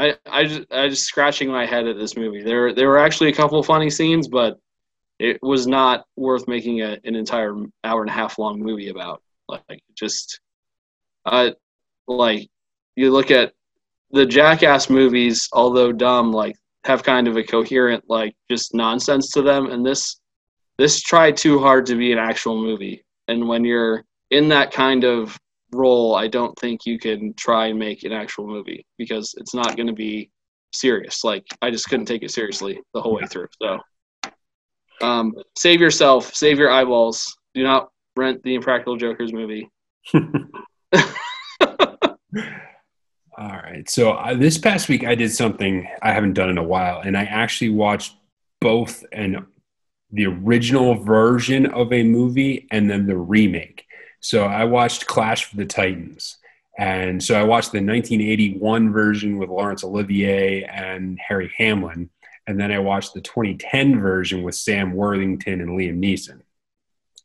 I, 0.00 0.14
I 0.24 0.44
just 0.44 0.72
I 0.72 0.88
just 0.88 1.04
scratching 1.04 1.50
my 1.50 1.66
head 1.66 1.86
at 1.86 1.98
this 1.98 2.16
movie. 2.16 2.42
There 2.42 2.74
there 2.74 2.88
were 2.88 2.98
actually 2.98 3.28
a 3.28 3.34
couple 3.34 3.62
funny 3.62 3.90
scenes, 3.90 4.28
but 4.28 4.58
it 5.18 5.38
was 5.42 5.66
not 5.66 6.06
worth 6.16 6.48
making 6.48 6.80
a, 6.80 6.98
an 7.04 7.14
entire 7.14 7.54
hour 7.84 8.00
and 8.00 8.08
a 8.08 8.14
half 8.14 8.38
long 8.38 8.58
movie 8.58 8.88
about. 8.88 9.22
Like 9.46 9.82
just, 9.94 10.40
uh, 11.26 11.50
like 12.08 12.48
you 12.96 13.10
look 13.10 13.30
at 13.30 13.52
the 14.10 14.24
Jackass 14.24 14.88
movies, 14.88 15.48
although 15.52 15.92
dumb, 15.92 16.32
like 16.32 16.56
have 16.84 17.02
kind 17.02 17.28
of 17.28 17.36
a 17.36 17.42
coherent 17.42 18.02
like 18.08 18.34
just 18.50 18.74
nonsense 18.74 19.30
to 19.32 19.42
them, 19.42 19.66
and 19.66 19.84
this 19.84 20.18
this 20.78 21.02
tried 21.02 21.36
too 21.36 21.58
hard 21.58 21.84
to 21.86 21.94
be 21.94 22.10
an 22.10 22.18
actual 22.18 22.56
movie. 22.56 23.04
And 23.28 23.46
when 23.46 23.66
you're 23.66 24.06
in 24.30 24.48
that 24.48 24.72
kind 24.72 25.04
of 25.04 25.38
role, 25.72 26.14
I 26.14 26.28
don't 26.28 26.58
think 26.58 26.86
you 26.86 26.98
can 26.98 27.34
try 27.34 27.66
and 27.66 27.78
make 27.78 28.04
an 28.04 28.12
actual 28.12 28.46
movie 28.46 28.86
because 28.98 29.34
it's 29.38 29.54
not 29.54 29.76
going 29.76 29.86
to 29.86 29.92
be 29.92 30.30
serious. 30.72 31.24
Like 31.24 31.46
I 31.62 31.70
just 31.70 31.88
couldn't 31.88 32.06
take 32.06 32.22
it 32.22 32.30
seriously 32.30 32.80
the 32.94 33.00
whole 33.00 33.14
way 33.14 33.26
through. 33.26 33.48
So, 33.60 33.78
um, 35.02 35.34
save 35.56 35.80
yourself, 35.80 36.34
save 36.34 36.58
your 36.58 36.70
eyeballs. 36.70 37.36
Do 37.54 37.62
not 37.62 37.88
rent 38.16 38.42
the 38.42 38.54
Impractical 38.54 38.96
Jokers 38.96 39.32
movie. 39.32 39.70
All 40.14 40.22
right. 43.38 43.88
So 43.88 44.12
uh, 44.12 44.34
this 44.34 44.58
past 44.58 44.88
week, 44.88 45.04
I 45.04 45.14
did 45.14 45.32
something 45.32 45.88
I 46.02 46.12
haven't 46.12 46.34
done 46.34 46.50
in 46.50 46.58
a 46.58 46.62
while, 46.62 47.00
and 47.00 47.16
I 47.16 47.24
actually 47.24 47.70
watched 47.70 48.14
both 48.60 49.04
an 49.12 49.46
the 50.12 50.26
original 50.26 50.96
version 50.96 51.66
of 51.66 51.92
a 51.92 52.02
movie 52.02 52.66
and 52.70 52.90
then 52.90 53.06
the 53.06 53.16
remake. 53.16 53.86
So 54.20 54.44
I 54.44 54.64
watched 54.64 55.06
Clash 55.06 55.50
of 55.50 55.58
the 55.58 55.66
Titans. 55.66 56.36
And 56.78 57.22
so 57.22 57.34
I 57.38 57.42
watched 57.42 57.72
the 57.72 57.78
1981 57.78 58.92
version 58.92 59.38
with 59.38 59.50
Laurence 59.50 59.84
Olivier 59.84 60.62
and 60.64 61.18
Harry 61.18 61.52
Hamlin. 61.58 62.10
And 62.46 62.58
then 62.58 62.72
I 62.72 62.78
watched 62.78 63.12
the 63.14 63.20
2010 63.20 64.00
version 64.00 64.42
with 64.42 64.54
Sam 64.54 64.94
Worthington 64.94 65.60
and 65.60 65.70
Liam 65.70 65.98
Neeson. 66.02 66.40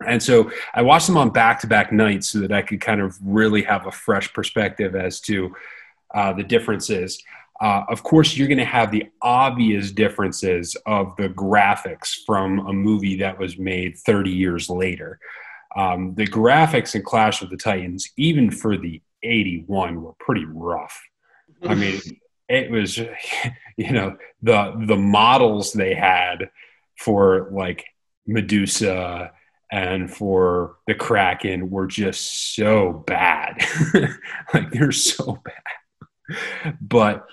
And 0.05 0.21
so 0.21 0.51
I 0.73 0.81
watched 0.81 1.07
them 1.07 1.17
on 1.17 1.29
back 1.29 1.61
to 1.61 1.67
back 1.67 1.91
nights 1.91 2.29
so 2.29 2.39
that 2.39 2.51
I 2.51 2.61
could 2.61 2.81
kind 2.81 2.99
of 2.99 3.17
really 3.23 3.63
have 3.63 3.87
a 3.87 3.91
fresh 3.91 4.33
perspective 4.33 4.95
as 4.95 5.21
to 5.21 5.55
uh, 6.13 6.33
the 6.33 6.43
differences. 6.43 7.23
Uh, 7.61 7.83
of 7.87 8.03
course, 8.03 8.35
you're 8.35 8.49
going 8.49 8.57
to 8.57 8.65
have 8.65 8.91
the 8.91 9.05
obvious 9.21 9.91
differences 9.91 10.75
of 10.85 11.15
the 11.17 11.29
graphics 11.29 12.13
from 12.25 12.59
a 12.67 12.73
movie 12.73 13.17
that 13.19 13.39
was 13.39 13.57
made 13.57 13.97
30 13.97 14.31
years 14.31 14.69
later. 14.69 15.19
Um, 15.75 16.15
the 16.15 16.27
graphics 16.27 16.95
in 16.95 17.03
Clash 17.03 17.41
of 17.41 17.49
the 17.49 17.57
Titans, 17.57 18.09
even 18.17 18.49
for 18.49 18.77
the 18.77 19.01
81, 19.23 20.01
were 20.01 20.13
pretty 20.19 20.45
rough. 20.45 20.97
I 21.63 21.75
mean, 21.75 21.99
it 22.49 22.71
was, 22.71 22.97
you 23.77 23.91
know, 23.91 24.17
the 24.41 24.73
the 24.87 24.97
models 24.97 25.73
they 25.73 25.93
had 25.93 26.49
for 26.97 27.49
like 27.51 27.85
Medusa 28.25 29.31
and 29.71 30.11
for 30.13 30.77
the 30.87 30.95
Kraken 30.95 31.69
were 31.69 31.87
just 31.87 32.55
so 32.55 33.03
bad. 33.05 33.61
like 34.53 34.71
they're 34.71 34.91
so 34.91 35.41
bad. 35.43 36.77
But 36.81 37.25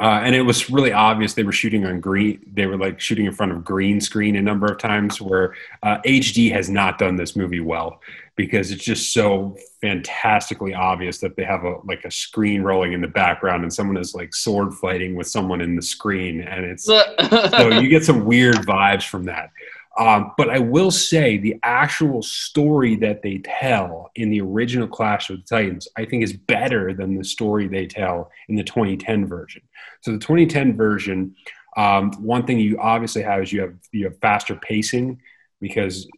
uh, 0.00 0.20
and 0.24 0.34
it 0.34 0.42
was 0.42 0.70
really 0.70 0.92
obvious 0.92 1.34
they 1.34 1.42
were 1.42 1.52
shooting 1.52 1.84
on 1.84 2.00
green. 2.00 2.40
They 2.52 2.66
were 2.66 2.78
like 2.78 2.98
shooting 3.00 3.26
in 3.26 3.32
front 3.32 3.52
of 3.52 3.64
green 3.64 4.00
screen 4.00 4.36
a 4.36 4.42
number 4.42 4.66
of 4.66 4.78
times. 4.78 5.20
Where 5.20 5.54
uh, 5.82 5.98
HD 6.06 6.50
has 6.52 6.70
not 6.70 6.98
done 6.98 7.16
this 7.16 7.36
movie 7.36 7.60
well 7.60 8.00
because 8.34 8.70
it's 8.70 8.84
just 8.84 9.12
so 9.12 9.56
fantastically 9.82 10.72
obvious 10.72 11.18
that 11.18 11.36
they 11.36 11.44
have 11.44 11.64
a 11.64 11.76
like 11.84 12.04
a 12.04 12.10
screen 12.10 12.62
rolling 12.62 12.94
in 12.94 13.02
the 13.02 13.08
background 13.08 13.62
and 13.62 13.72
someone 13.72 13.98
is 13.98 14.14
like 14.14 14.34
sword 14.34 14.72
fighting 14.74 15.14
with 15.14 15.26
someone 15.26 15.60
in 15.60 15.76
the 15.76 15.82
screen, 15.82 16.40
and 16.40 16.64
it's 16.64 16.84
so 17.50 17.68
you 17.78 17.88
get 17.88 18.04
some 18.04 18.24
weird 18.24 18.56
vibes 18.56 19.06
from 19.06 19.24
that. 19.24 19.50
Um, 19.98 20.32
but 20.38 20.48
I 20.48 20.58
will 20.58 20.90
say 20.90 21.36
the 21.36 21.56
actual 21.62 22.22
story 22.22 22.96
that 22.96 23.22
they 23.22 23.38
tell 23.44 24.10
in 24.14 24.30
the 24.30 24.40
original 24.40 24.88
Clash 24.88 25.28
of 25.28 25.36
the 25.36 25.42
Titans, 25.42 25.86
I 25.96 26.06
think, 26.06 26.22
is 26.22 26.32
better 26.32 26.94
than 26.94 27.16
the 27.16 27.24
story 27.24 27.68
they 27.68 27.86
tell 27.86 28.30
in 28.48 28.56
the 28.56 28.64
2010 28.64 29.26
version. 29.26 29.62
So 30.00 30.12
the 30.12 30.18
2010 30.18 30.76
version, 30.76 31.36
um, 31.76 32.12
one 32.12 32.46
thing 32.46 32.58
you 32.58 32.78
obviously 32.80 33.22
have 33.22 33.42
is 33.42 33.52
you 33.52 33.60
have 33.60 33.74
you 33.92 34.04
have 34.04 34.18
faster 34.20 34.54
pacing 34.56 35.20
because 35.60 36.08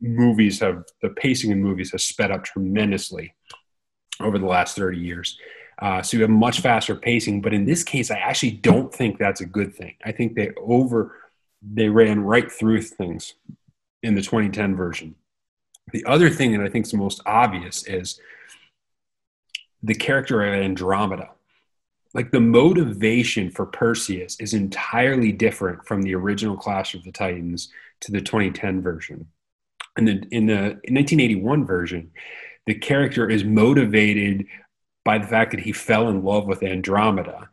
movies 0.00 0.60
have 0.60 0.84
the 1.02 1.10
pacing 1.10 1.50
in 1.50 1.62
movies 1.62 1.92
has 1.92 2.04
sped 2.04 2.30
up 2.30 2.44
tremendously 2.44 3.34
over 4.20 4.38
the 4.38 4.46
last 4.46 4.76
30 4.76 4.98
years. 4.98 5.38
Uh, 5.80 6.00
so 6.00 6.16
you 6.16 6.22
have 6.22 6.30
much 6.30 6.60
faster 6.60 6.94
pacing, 6.94 7.40
but 7.40 7.52
in 7.52 7.64
this 7.64 7.82
case, 7.82 8.10
I 8.10 8.16
actually 8.16 8.52
don't 8.52 8.94
think 8.94 9.18
that's 9.18 9.40
a 9.40 9.46
good 9.46 9.74
thing. 9.74 9.94
I 10.04 10.12
think 10.12 10.34
they 10.34 10.50
over 10.62 11.16
they 11.62 11.88
ran 11.88 12.20
right 12.20 12.50
through 12.50 12.82
things 12.82 13.34
in 14.02 14.14
the 14.14 14.22
2010 14.22 14.74
version. 14.74 15.14
The 15.92 16.04
other 16.06 16.30
thing 16.30 16.52
that 16.52 16.60
I 16.60 16.68
think 16.68 16.86
is 16.86 16.94
most 16.94 17.20
obvious 17.26 17.86
is 17.86 18.20
the 19.82 19.94
character 19.94 20.42
of 20.42 20.54
Andromeda. 20.54 21.30
Like 22.14 22.30
the 22.30 22.40
motivation 22.40 23.50
for 23.50 23.66
Perseus 23.66 24.38
is 24.38 24.54
entirely 24.54 25.32
different 25.32 25.86
from 25.86 26.02
the 26.02 26.14
original 26.14 26.56
Clash 26.56 26.94
of 26.94 27.04
the 27.04 27.12
Titans 27.12 27.70
to 28.00 28.12
the 28.12 28.20
2010 28.20 28.82
version. 28.82 29.26
And 29.96 30.06
then 30.06 30.26
in 30.30 30.46
the 30.46 30.78
1981 30.88 31.64
version, 31.64 32.10
the 32.66 32.74
character 32.74 33.28
is 33.28 33.44
motivated 33.44 34.46
by 35.04 35.18
the 35.18 35.26
fact 35.26 35.50
that 35.50 35.60
he 35.60 35.72
fell 35.72 36.08
in 36.08 36.22
love 36.22 36.46
with 36.46 36.62
Andromeda 36.62 37.48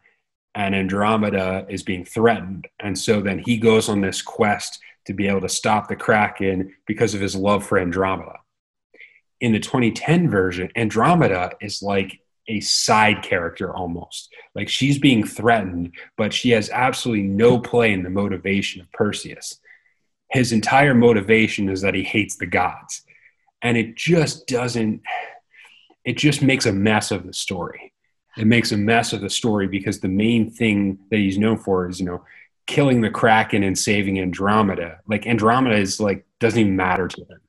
and 0.55 0.75
Andromeda 0.75 1.65
is 1.69 1.83
being 1.83 2.05
threatened. 2.05 2.67
And 2.79 2.97
so 2.97 3.21
then 3.21 3.39
he 3.39 3.57
goes 3.57 3.89
on 3.89 4.01
this 4.01 4.21
quest 4.21 4.79
to 5.05 5.13
be 5.13 5.27
able 5.27 5.41
to 5.41 5.49
stop 5.49 5.87
the 5.87 5.95
Kraken 5.95 6.73
because 6.85 7.13
of 7.13 7.21
his 7.21 7.35
love 7.35 7.65
for 7.65 7.79
Andromeda. 7.79 8.39
In 9.39 9.53
the 9.53 9.59
2010 9.59 10.29
version, 10.29 10.69
Andromeda 10.75 11.51
is 11.61 11.81
like 11.81 12.19
a 12.47 12.59
side 12.59 13.21
character 13.21 13.73
almost. 13.73 14.33
Like 14.55 14.67
she's 14.67 14.97
being 14.97 15.25
threatened, 15.25 15.93
but 16.17 16.33
she 16.33 16.49
has 16.51 16.69
absolutely 16.71 17.23
no 17.23 17.59
play 17.59 17.93
in 17.93 18.03
the 18.03 18.09
motivation 18.09 18.81
of 18.81 18.91
Perseus. 18.91 19.59
His 20.29 20.51
entire 20.51 20.93
motivation 20.93 21.69
is 21.69 21.81
that 21.81 21.95
he 21.95 22.03
hates 22.03 22.35
the 22.35 22.47
gods. 22.47 23.03
And 23.61 23.77
it 23.77 23.95
just 23.95 24.47
doesn't, 24.47 25.01
it 26.03 26.17
just 26.17 26.41
makes 26.41 26.65
a 26.65 26.73
mess 26.73 27.11
of 27.11 27.25
the 27.25 27.33
story 27.33 27.93
it 28.37 28.47
makes 28.47 28.71
a 28.71 28.77
mess 28.77 29.13
of 29.13 29.21
the 29.21 29.29
story 29.29 29.67
because 29.67 29.99
the 29.99 30.07
main 30.07 30.49
thing 30.49 30.99
that 31.09 31.17
he's 31.17 31.37
known 31.37 31.57
for 31.57 31.89
is 31.89 31.99
you 31.99 32.05
know 32.05 32.23
killing 32.67 33.01
the 33.01 33.09
kraken 33.09 33.63
and 33.63 33.77
saving 33.77 34.19
andromeda. 34.19 34.99
Like 35.07 35.25
andromeda 35.25 35.75
is 35.75 35.99
like 35.99 36.25
doesn't 36.39 36.59
even 36.59 36.75
matter 36.75 37.07
to 37.07 37.21
him. 37.21 37.41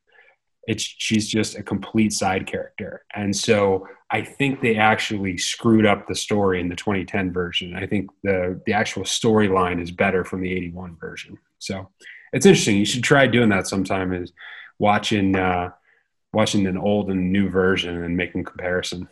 It's 0.66 0.82
she's 0.82 1.28
just 1.28 1.56
a 1.56 1.62
complete 1.62 2.12
side 2.12 2.46
character. 2.46 3.04
And 3.14 3.34
so 3.34 3.86
i 4.12 4.22
think 4.22 4.60
they 4.60 4.74
actually 4.74 5.38
screwed 5.38 5.86
up 5.86 6.08
the 6.08 6.16
story 6.16 6.60
in 6.60 6.68
the 6.68 6.76
2010 6.76 7.32
version. 7.32 7.76
I 7.76 7.86
think 7.86 8.10
the 8.22 8.60
the 8.66 8.72
actual 8.72 9.04
storyline 9.04 9.80
is 9.80 9.90
better 9.90 10.24
from 10.24 10.40
the 10.40 10.52
81 10.52 10.96
version. 10.96 11.38
So 11.58 11.90
it's 12.32 12.46
interesting. 12.46 12.76
You 12.76 12.86
should 12.86 13.04
try 13.04 13.26
doing 13.26 13.50
that 13.50 13.66
sometime 13.66 14.12
is 14.12 14.32
watching 14.78 15.36
uh 15.36 15.70
watching 16.32 16.66
an 16.66 16.78
old 16.78 17.10
and 17.10 17.32
new 17.32 17.48
version 17.48 18.02
and 18.02 18.16
making 18.16 18.44
comparison 18.44 19.08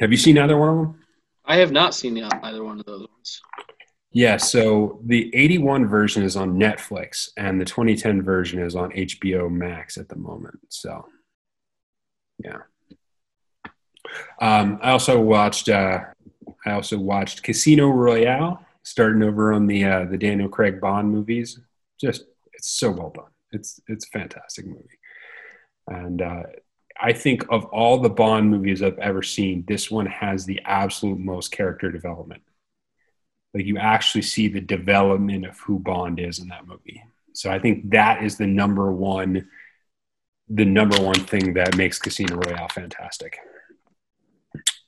have 0.00 0.10
you 0.10 0.16
seen 0.16 0.38
either 0.38 0.56
one 0.56 0.68
of 0.68 0.76
them? 0.76 1.02
I 1.44 1.56
have 1.56 1.72
not 1.72 1.94
seen 1.94 2.22
either 2.22 2.62
one 2.62 2.78
of 2.78 2.86
those 2.86 3.06
ones. 3.08 3.40
Yeah, 4.12 4.36
so 4.36 5.00
the 5.04 5.34
81 5.34 5.86
version 5.86 6.22
is 6.22 6.36
on 6.36 6.58
Netflix 6.58 7.30
and 7.36 7.60
the 7.60 7.64
2010 7.64 8.22
version 8.22 8.60
is 8.60 8.74
on 8.74 8.90
HBO 8.92 9.50
Max 9.50 9.98
at 9.98 10.08
the 10.08 10.16
moment. 10.16 10.58
So, 10.68 11.06
yeah. 12.42 12.58
Um, 14.40 14.78
I 14.82 14.90
also 14.92 15.20
watched 15.20 15.68
uh, 15.68 16.00
I 16.64 16.72
also 16.72 16.98
watched 16.98 17.42
Casino 17.42 17.88
Royale, 17.88 18.64
starting 18.82 19.22
over 19.22 19.52
on 19.52 19.66
the 19.66 19.84
uh, 19.84 20.04
the 20.06 20.16
Daniel 20.16 20.48
Craig 20.48 20.80
Bond 20.80 21.10
movies. 21.10 21.60
Just 22.00 22.24
it's 22.54 22.70
so 22.70 22.90
well 22.90 23.10
done. 23.14 23.30
It's 23.52 23.80
it's 23.88 24.06
a 24.06 24.18
fantastic 24.18 24.66
movie, 24.66 24.98
and 25.86 26.22
uh, 26.22 26.42
I 27.00 27.12
think 27.12 27.44
of 27.50 27.64
all 27.66 27.98
the 27.98 28.08
Bond 28.08 28.50
movies 28.50 28.82
I've 28.82 28.98
ever 28.98 29.22
seen, 29.22 29.64
this 29.68 29.90
one 29.90 30.06
has 30.06 30.44
the 30.44 30.60
absolute 30.64 31.18
most 31.18 31.52
character 31.52 31.92
development. 31.92 32.42
Like 33.54 33.66
you 33.66 33.78
actually 33.78 34.22
see 34.22 34.48
the 34.48 34.60
development 34.60 35.46
of 35.46 35.58
who 35.60 35.78
Bond 35.78 36.18
is 36.18 36.38
in 36.38 36.48
that 36.48 36.66
movie. 36.66 37.02
So 37.32 37.50
I 37.50 37.58
think 37.58 37.90
that 37.90 38.22
is 38.24 38.36
the 38.36 38.46
number 38.46 38.90
one, 38.90 39.48
the 40.48 40.64
number 40.64 41.00
one 41.00 41.14
thing 41.14 41.54
that 41.54 41.76
makes 41.76 41.98
Casino 41.98 42.36
Royale 42.36 42.68
fantastic. 42.68 43.38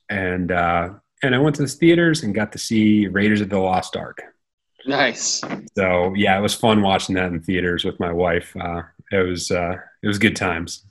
And 0.09 0.51
uh, 0.51 0.89
and 1.23 1.33
I 1.33 1.37
went 1.37 1.55
to 1.57 1.61
the 1.61 1.67
theaters 1.67 2.23
and 2.23 2.35
got 2.35 2.51
to 2.51 2.57
see 2.57 3.07
Raiders 3.07 3.41
of 3.41 3.49
the 3.49 3.59
Lost 3.59 3.95
Ark. 3.95 4.21
Nice. 4.85 5.41
So 5.75 6.13
yeah, 6.15 6.37
it 6.37 6.41
was 6.41 6.55
fun 6.55 6.81
watching 6.81 7.15
that 7.15 7.31
in 7.31 7.41
theaters 7.41 7.85
with 7.85 7.99
my 7.99 8.11
wife. 8.11 8.55
Uh, 8.59 8.81
it 9.11 9.25
was 9.27 9.51
uh, 9.51 9.77
it 10.03 10.07
was 10.07 10.17
good 10.17 10.35
times. 10.35 10.85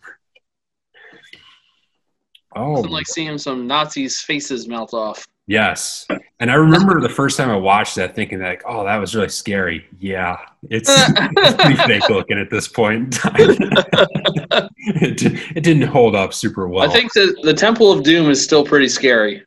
Oh, 2.56 2.80
like 2.80 3.06
seeing 3.06 3.38
some 3.38 3.66
Nazis' 3.66 4.20
faces 4.20 4.66
melt 4.66 4.92
off. 4.92 5.26
Yes, 5.46 6.06
and 6.38 6.50
I 6.50 6.54
remember 6.54 7.00
the 7.00 7.08
first 7.08 7.36
time 7.36 7.50
I 7.50 7.56
watched 7.56 7.96
that, 7.96 8.14
thinking 8.14 8.40
like, 8.40 8.62
"Oh, 8.66 8.84
that 8.84 8.96
was 8.96 9.14
really 9.14 9.28
scary." 9.28 9.86
Yeah, 9.98 10.38
it's, 10.68 10.88
it's 10.90 11.54
pretty 11.54 11.76
fake 11.86 12.08
looking 12.08 12.38
at 12.38 12.50
this 12.50 12.68
point 12.68 13.18
it, 13.24 15.22
it 15.56 15.64
didn't 15.64 15.88
hold 15.88 16.14
up 16.14 16.34
super 16.34 16.68
well. 16.68 16.88
I 16.88 16.92
think 16.92 17.12
the 17.12 17.36
the 17.42 17.54
Temple 17.54 17.90
of 17.92 18.02
Doom 18.04 18.30
is 18.30 18.42
still 18.42 18.64
pretty 18.64 18.88
scary. 18.88 19.44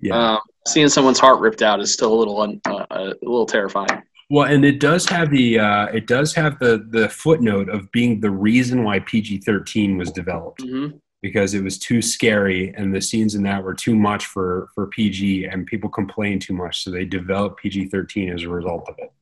Yeah, 0.00 0.34
um, 0.34 0.40
seeing 0.66 0.88
someone's 0.88 1.18
heart 1.18 1.40
ripped 1.40 1.62
out 1.62 1.80
is 1.80 1.92
still 1.92 2.12
a 2.12 2.18
little 2.18 2.40
un, 2.40 2.60
uh, 2.66 2.86
a 2.90 3.14
little 3.22 3.46
terrifying. 3.46 4.02
Well, 4.30 4.46
and 4.46 4.64
it 4.64 4.80
does 4.80 5.06
have 5.06 5.30
the 5.30 5.58
uh, 5.58 5.86
it 5.86 6.06
does 6.06 6.34
have 6.34 6.58
the 6.58 6.86
the 6.90 7.08
footnote 7.08 7.68
of 7.68 7.90
being 7.92 8.20
the 8.20 8.30
reason 8.30 8.84
why 8.84 9.00
PG 9.00 9.38
thirteen 9.38 9.98
was 9.98 10.10
developed. 10.10 10.62
Mm-hmm 10.62 10.96
because 11.20 11.54
it 11.54 11.62
was 11.62 11.78
too 11.78 12.00
scary 12.00 12.72
and 12.76 12.94
the 12.94 13.00
scenes 13.00 13.34
in 13.34 13.42
that 13.42 13.62
were 13.62 13.74
too 13.74 13.96
much 13.96 14.26
for 14.26 14.68
for 14.74 14.86
PG 14.86 15.46
and 15.46 15.66
people 15.66 15.90
complained 15.90 16.42
too 16.42 16.54
much, 16.54 16.82
so 16.82 16.90
they 16.90 17.04
developed 17.04 17.60
PG 17.60 17.86
thirteen 17.86 18.32
as 18.32 18.42
a 18.42 18.48
result 18.48 18.88
of 18.88 18.94
it. 18.98 19.12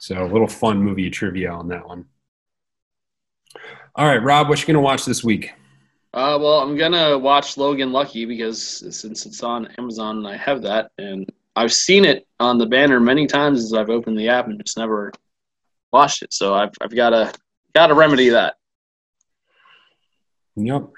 So 0.00 0.22
a 0.22 0.26
little 0.26 0.48
fun 0.48 0.82
movie 0.82 1.10
trivia 1.10 1.50
on 1.50 1.68
that 1.68 1.86
one. 1.86 2.06
All 3.94 4.06
right, 4.06 4.22
Rob, 4.22 4.48
what 4.48 4.60
you 4.60 4.66
gonna 4.66 4.80
watch 4.80 5.04
this 5.04 5.24
week? 5.24 5.52
Uh, 6.14 6.38
well, 6.40 6.60
I'm 6.60 6.76
gonna 6.76 7.18
watch 7.18 7.56
Logan 7.56 7.92
Lucky 7.92 8.24
because 8.24 8.62
since 8.96 9.26
it's 9.26 9.42
on 9.42 9.66
Amazon 9.78 10.18
and 10.18 10.28
I 10.28 10.36
have 10.36 10.62
that, 10.62 10.92
and 10.98 11.30
I've 11.56 11.72
seen 11.72 12.04
it 12.04 12.26
on 12.38 12.56
the 12.56 12.66
banner 12.66 13.00
many 13.00 13.26
times 13.26 13.64
as 13.64 13.72
I've 13.72 13.90
opened 13.90 14.18
the 14.18 14.28
app 14.28 14.46
and 14.46 14.62
just 14.64 14.78
never 14.78 15.12
watched 15.92 16.22
it. 16.22 16.32
So 16.32 16.54
I've 16.54 16.70
I've 16.80 16.94
got 16.94 17.10
to 17.10 17.32
got 17.74 17.88
to 17.88 17.94
remedy 17.94 18.28
that. 18.28 18.57
Yep. 20.58 20.88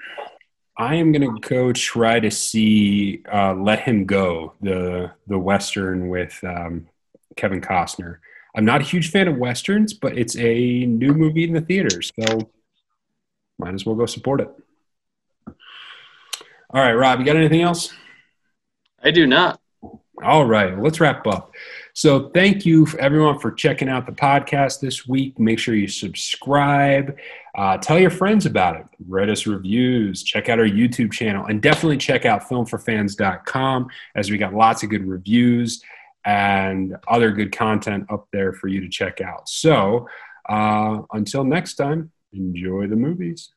I 0.77 0.95
am 0.95 1.11
gonna 1.11 1.39
go 1.41 1.71
try 1.73 2.19
to 2.19 2.31
see 2.31 3.21
uh, 3.31 3.53
"Let 3.53 3.81
Him 3.81 4.05
Go," 4.05 4.53
the 4.61 5.11
the 5.27 5.37
western 5.37 6.09
with 6.09 6.39
um, 6.43 6.87
Kevin 7.35 7.61
Costner. 7.61 8.17
I'm 8.55 8.65
not 8.65 8.81
a 8.81 8.83
huge 8.83 9.11
fan 9.11 9.27
of 9.27 9.37
westerns, 9.37 9.93
but 9.93 10.17
it's 10.17 10.35
a 10.37 10.85
new 10.85 11.13
movie 11.13 11.43
in 11.43 11.53
the 11.53 11.61
theaters, 11.61 12.11
so 12.19 12.49
might 13.59 13.73
as 13.73 13.85
well 13.85 13.95
go 13.95 14.05
support 14.05 14.41
it. 14.41 14.49
All 15.47 16.81
right, 16.81 16.93
Rob, 16.93 17.19
you 17.19 17.25
got 17.25 17.35
anything 17.35 17.61
else? 17.61 17.93
I 19.03 19.11
do 19.11 19.27
not. 19.27 19.59
All 20.23 20.45
right, 20.45 20.77
let's 20.79 20.99
wrap 20.99 21.25
up. 21.27 21.51
So, 21.93 22.29
thank 22.29 22.65
you 22.65 22.85
for 22.85 22.99
everyone 22.99 23.39
for 23.39 23.51
checking 23.51 23.89
out 23.89 24.05
the 24.05 24.11
podcast 24.11 24.79
this 24.79 25.07
week. 25.07 25.39
Make 25.39 25.59
sure 25.59 25.75
you 25.75 25.87
subscribe, 25.87 27.17
uh, 27.55 27.77
tell 27.77 27.99
your 27.99 28.09
friends 28.09 28.45
about 28.45 28.77
it, 28.77 28.85
write 29.07 29.29
us 29.29 29.45
reviews, 29.45 30.23
check 30.23 30.49
out 30.49 30.59
our 30.59 30.65
YouTube 30.65 31.11
channel, 31.11 31.45
and 31.45 31.61
definitely 31.61 31.97
check 31.97 32.25
out 32.25 32.43
filmforfans.com 32.43 33.87
as 34.15 34.31
we 34.31 34.37
got 34.37 34.53
lots 34.53 34.83
of 34.83 34.89
good 34.89 35.05
reviews 35.05 35.83
and 36.25 36.95
other 37.07 37.31
good 37.31 37.51
content 37.51 38.05
up 38.09 38.27
there 38.31 38.53
for 38.53 38.67
you 38.67 38.79
to 38.81 38.89
check 38.89 39.21
out. 39.21 39.49
So, 39.49 40.07
uh, 40.49 41.01
until 41.13 41.43
next 41.43 41.75
time, 41.75 42.11
enjoy 42.33 42.87
the 42.87 42.95
movies. 42.95 43.51